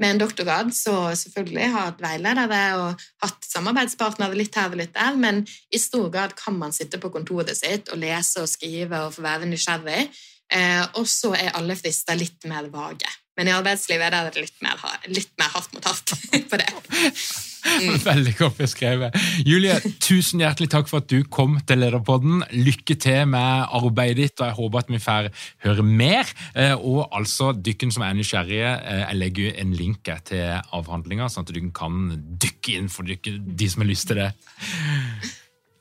Med 0.00 0.14
en 0.14 0.20
doktorgrad 0.22 0.70
så 0.72 0.94
selvfølgelig 1.18 1.66
har 1.66 1.82
jeg 1.82 1.90
hatt 1.90 2.00
veiledere 2.00 2.60
og 2.80 3.02
hatt 3.24 3.48
samarbeidspartnere 3.50 4.38
litt 4.38 4.56
her 4.56 4.72
og 4.72 4.80
litt 4.80 4.94
der, 4.94 5.18
men 5.20 5.42
i 5.44 5.80
stor 5.82 6.08
grad 6.14 6.32
kan 6.38 6.56
man 6.56 6.72
sitte 6.72 7.00
på 7.02 7.12
kontoret 7.12 7.52
sitt 7.58 7.92
og 7.92 8.00
lese 8.00 8.46
og 8.46 8.48
skrive 8.48 9.04
og 9.04 9.12
få 9.18 9.26
være 9.26 9.50
nysgjerrig, 9.50 10.06
eh, 10.54 10.82
og 10.96 11.04
så 11.10 11.34
er 11.36 11.52
alle 11.58 11.76
frister 11.76 12.16
litt 12.16 12.48
mer 12.48 12.70
vage. 12.72 13.10
Men 13.38 13.50
i 13.50 13.56
arbeidslivet 13.56 14.14
er 14.14 14.30
det 14.30 14.44
litt 14.46 14.62
mer, 14.62 14.78
litt 15.10 15.32
mer 15.40 15.50
hardt 15.54 15.74
mot 15.74 15.90
hardt 15.90 16.14
på 16.50 16.60
det. 16.60 16.70
Mm. 17.64 17.94
Veldig 18.04 18.34
godt 18.36 18.58
beskrevet. 18.58 19.14
Julie, 19.40 19.78
tusen 20.04 20.42
hjertelig 20.42 20.68
takk 20.72 20.88
for 20.90 21.00
at 21.00 21.08
du 21.08 21.24
kom 21.32 21.56
til 21.66 21.80
Lederpodden. 21.80 22.42
Lykke 22.52 22.96
til 23.00 23.22
med 23.32 23.70
arbeidet 23.72 24.18
ditt, 24.18 24.34
og 24.42 24.50
jeg 24.50 24.56
håper 24.58 24.82
at 24.82 24.90
vi 24.92 25.00
får 25.02 25.30
høre 25.64 25.86
mer. 25.86 26.28
Eh, 26.52 26.74
og 26.76 27.08
altså, 27.16 27.54
dykken 27.56 27.94
som 27.94 28.04
er 28.04 28.18
nysgjerrige, 28.18 28.74
eh, 28.76 29.00
jeg 29.06 29.20
legger 29.20 29.62
en 29.64 29.72
link 29.78 30.12
til 30.28 30.44
avhandlinga, 30.76 31.30
sånn 31.32 31.48
at 31.48 31.54
du 31.56 31.62
kan 31.74 32.12
dykke 32.44 32.76
inn 32.76 32.92
for 32.92 33.08
de 33.08 33.70
som 33.72 33.84
har 33.84 33.90
lyst 33.90 34.10
til 34.12 34.20
det. 34.20 34.30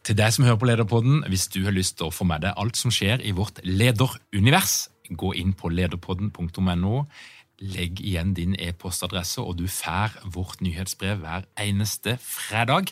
Til 0.03 0.17
deg 0.19 0.33
som 0.35 0.47
hører 0.47 0.59
på 0.59 0.71
Lederpodden, 0.71 1.21
hvis 1.31 1.49
du 1.51 1.61
har 1.67 1.75
lyst 1.75 1.97
til 1.99 2.09
å 2.09 2.15
få 2.15 2.25
med 2.27 2.43
deg 2.43 2.57
alt 2.59 2.79
som 2.79 2.91
skjer 2.91 3.21
i 3.23 3.35
vårt 3.35 3.61
lederunivers, 3.63 4.87
gå 5.11 5.35
inn 5.39 5.53
på 5.55 5.71
lederpodden.no. 5.71 7.05
Legg 7.61 8.01
igjen 8.01 8.33
din 8.33 8.55
e-postadresse, 8.59 9.41
og 9.41 9.59
du 9.59 9.67
får 9.69 10.17
vårt 10.33 10.61
nyhetsbrev 10.61 11.21
hver 11.21 11.45
eneste 11.59 12.17
fredag. 12.21 12.89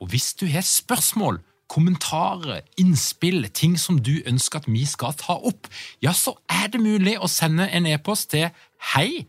Og 0.00 0.08
hvis 0.12 0.32
du 0.34 0.46
har 0.46 0.64
spørsmål, 0.64 1.40
kommentarer, 1.68 2.60
innspill, 2.80 3.48
ting 3.52 3.76
som 3.78 3.98
du 4.00 4.18
ønsker 4.26 4.62
at 4.62 4.70
vi 4.70 4.84
skal 4.88 5.12
ta 5.20 5.36
opp, 5.36 5.68
ja, 6.02 6.14
så 6.16 6.34
er 6.48 6.70
det 6.72 6.80
mulig 6.80 7.18
å 7.20 7.28
sende 7.28 7.68
en 7.68 7.86
e-post 7.86 8.30
til 8.32 8.48
hei 8.94 9.26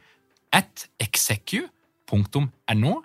at 0.56 0.88
execu.no. 1.04 2.96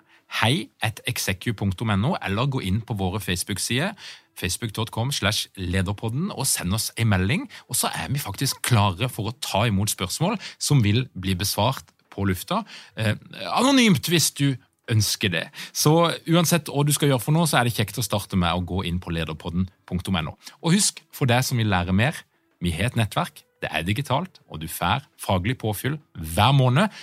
Hei 0.41 0.69
at 0.83 0.99
execu.no, 1.07 2.15
eller 2.21 2.47
gå 2.51 2.63
inn 2.65 2.79
på 2.81 2.95
våre 2.97 3.19
Facebook-sider 3.21 3.93
facebook.com 4.39 5.13
slash 5.15 5.49
lederpodden 5.55 6.29
og 6.33 6.47
send 6.49 6.75
oss 6.75 6.91
en 6.99 7.11
melding. 7.11 7.47
Og 7.69 7.79
så 7.79 7.91
er 7.95 8.11
vi 8.13 8.21
faktisk 8.21 8.63
klare 8.65 9.09
for 9.11 9.31
å 9.31 9.37
ta 9.43 9.65
imot 9.69 9.93
spørsmål 9.93 10.39
som 10.57 10.83
vil 10.85 11.05
bli 11.15 11.37
besvart 11.39 11.93
på 12.13 12.27
lufta. 12.27 12.63
Eh, 12.95 13.15
anonymt, 13.55 14.07
hvis 14.11 14.31
du 14.35 14.55
ønsker 14.91 15.31
det. 15.33 15.45
Så 15.73 15.91
uansett 16.29 16.69
hva 16.69 16.83
du 16.85 16.93
skal 16.95 17.09
gjøre 17.09 17.23
for 17.23 17.35
noe, 17.35 17.47
så 17.49 17.59
er 17.59 17.67
det 17.67 17.75
kjekt 17.77 17.99
å 17.99 18.05
starte 18.05 18.37
med 18.39 18.53
å 18.53 18.65
gå 18.65 18.83
inn 18.85 18.99
på 19.01 19.13
lederpodden.no. 19.15 20.33
Og 20.61 20.75
husk, 20.75 21.01
for 21.15 21.29
deg 21.29 21.41
som 21.47 21.61
vil 21.61 21.73
lære 21.73 21.93
mer, 21.95 22.13
vi 22.61 22.73
har 22.75 22.91
et 22.91 22.99
nettverk, 22.99 23.35
det 23.63 23.69
er 23.73 23.87
digitalt, 23.87 24.33
og 24.51 24.61
du 24.61 24.67
får 24.69 25.07
faglig 25.21 25.57
påfyll 25.61 25.97
hver 26.13 26.53
måned. 26.55 26.93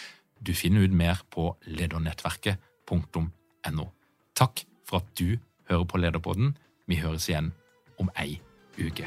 Du 0.42 0.52
finner 0.54 0.86
ut 0.86 0.94
mer 0.94 1.16
på 1.32 1.56
ledernettverket.no. 1.66 3.86
Takk 4.38 4.64
for 4.88 5.02
at 5.02 5.08
du 5.18 5.38
hører 5.70 5.86
på 5.88 6.00
Lederpodden. 6.02 6.54
Vi 6.86 6.98
høres 6.98 7.28
igjen 7.28 7.52
om 7.98 8.10
ei 8.18 8.40
uke. 8.78 9.06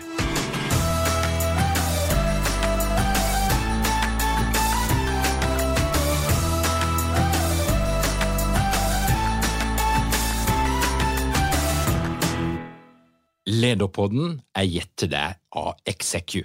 Lederpodden 13.46 14.40
er 14.58 14.66
gitt 14.68 14.92
til 15.00 15.12
deg 15.14 15.38
av 15.56 15.76
Execu. 15.88 16.42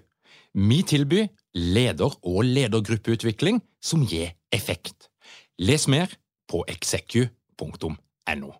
Vi 0.52 0.82
tilbyr 0.82 1.28
leder- 1.54 2.18
og 2.22 2.44
ledergruppeutvikling 2.44 3.62
som 3.80 4.04
gir 4.06 4.34
effekt. 4.52 5.08
Les 5.58 5.86
mer 5.88 6.12
på 6.48 6.64
execu.no. 6.68 8.52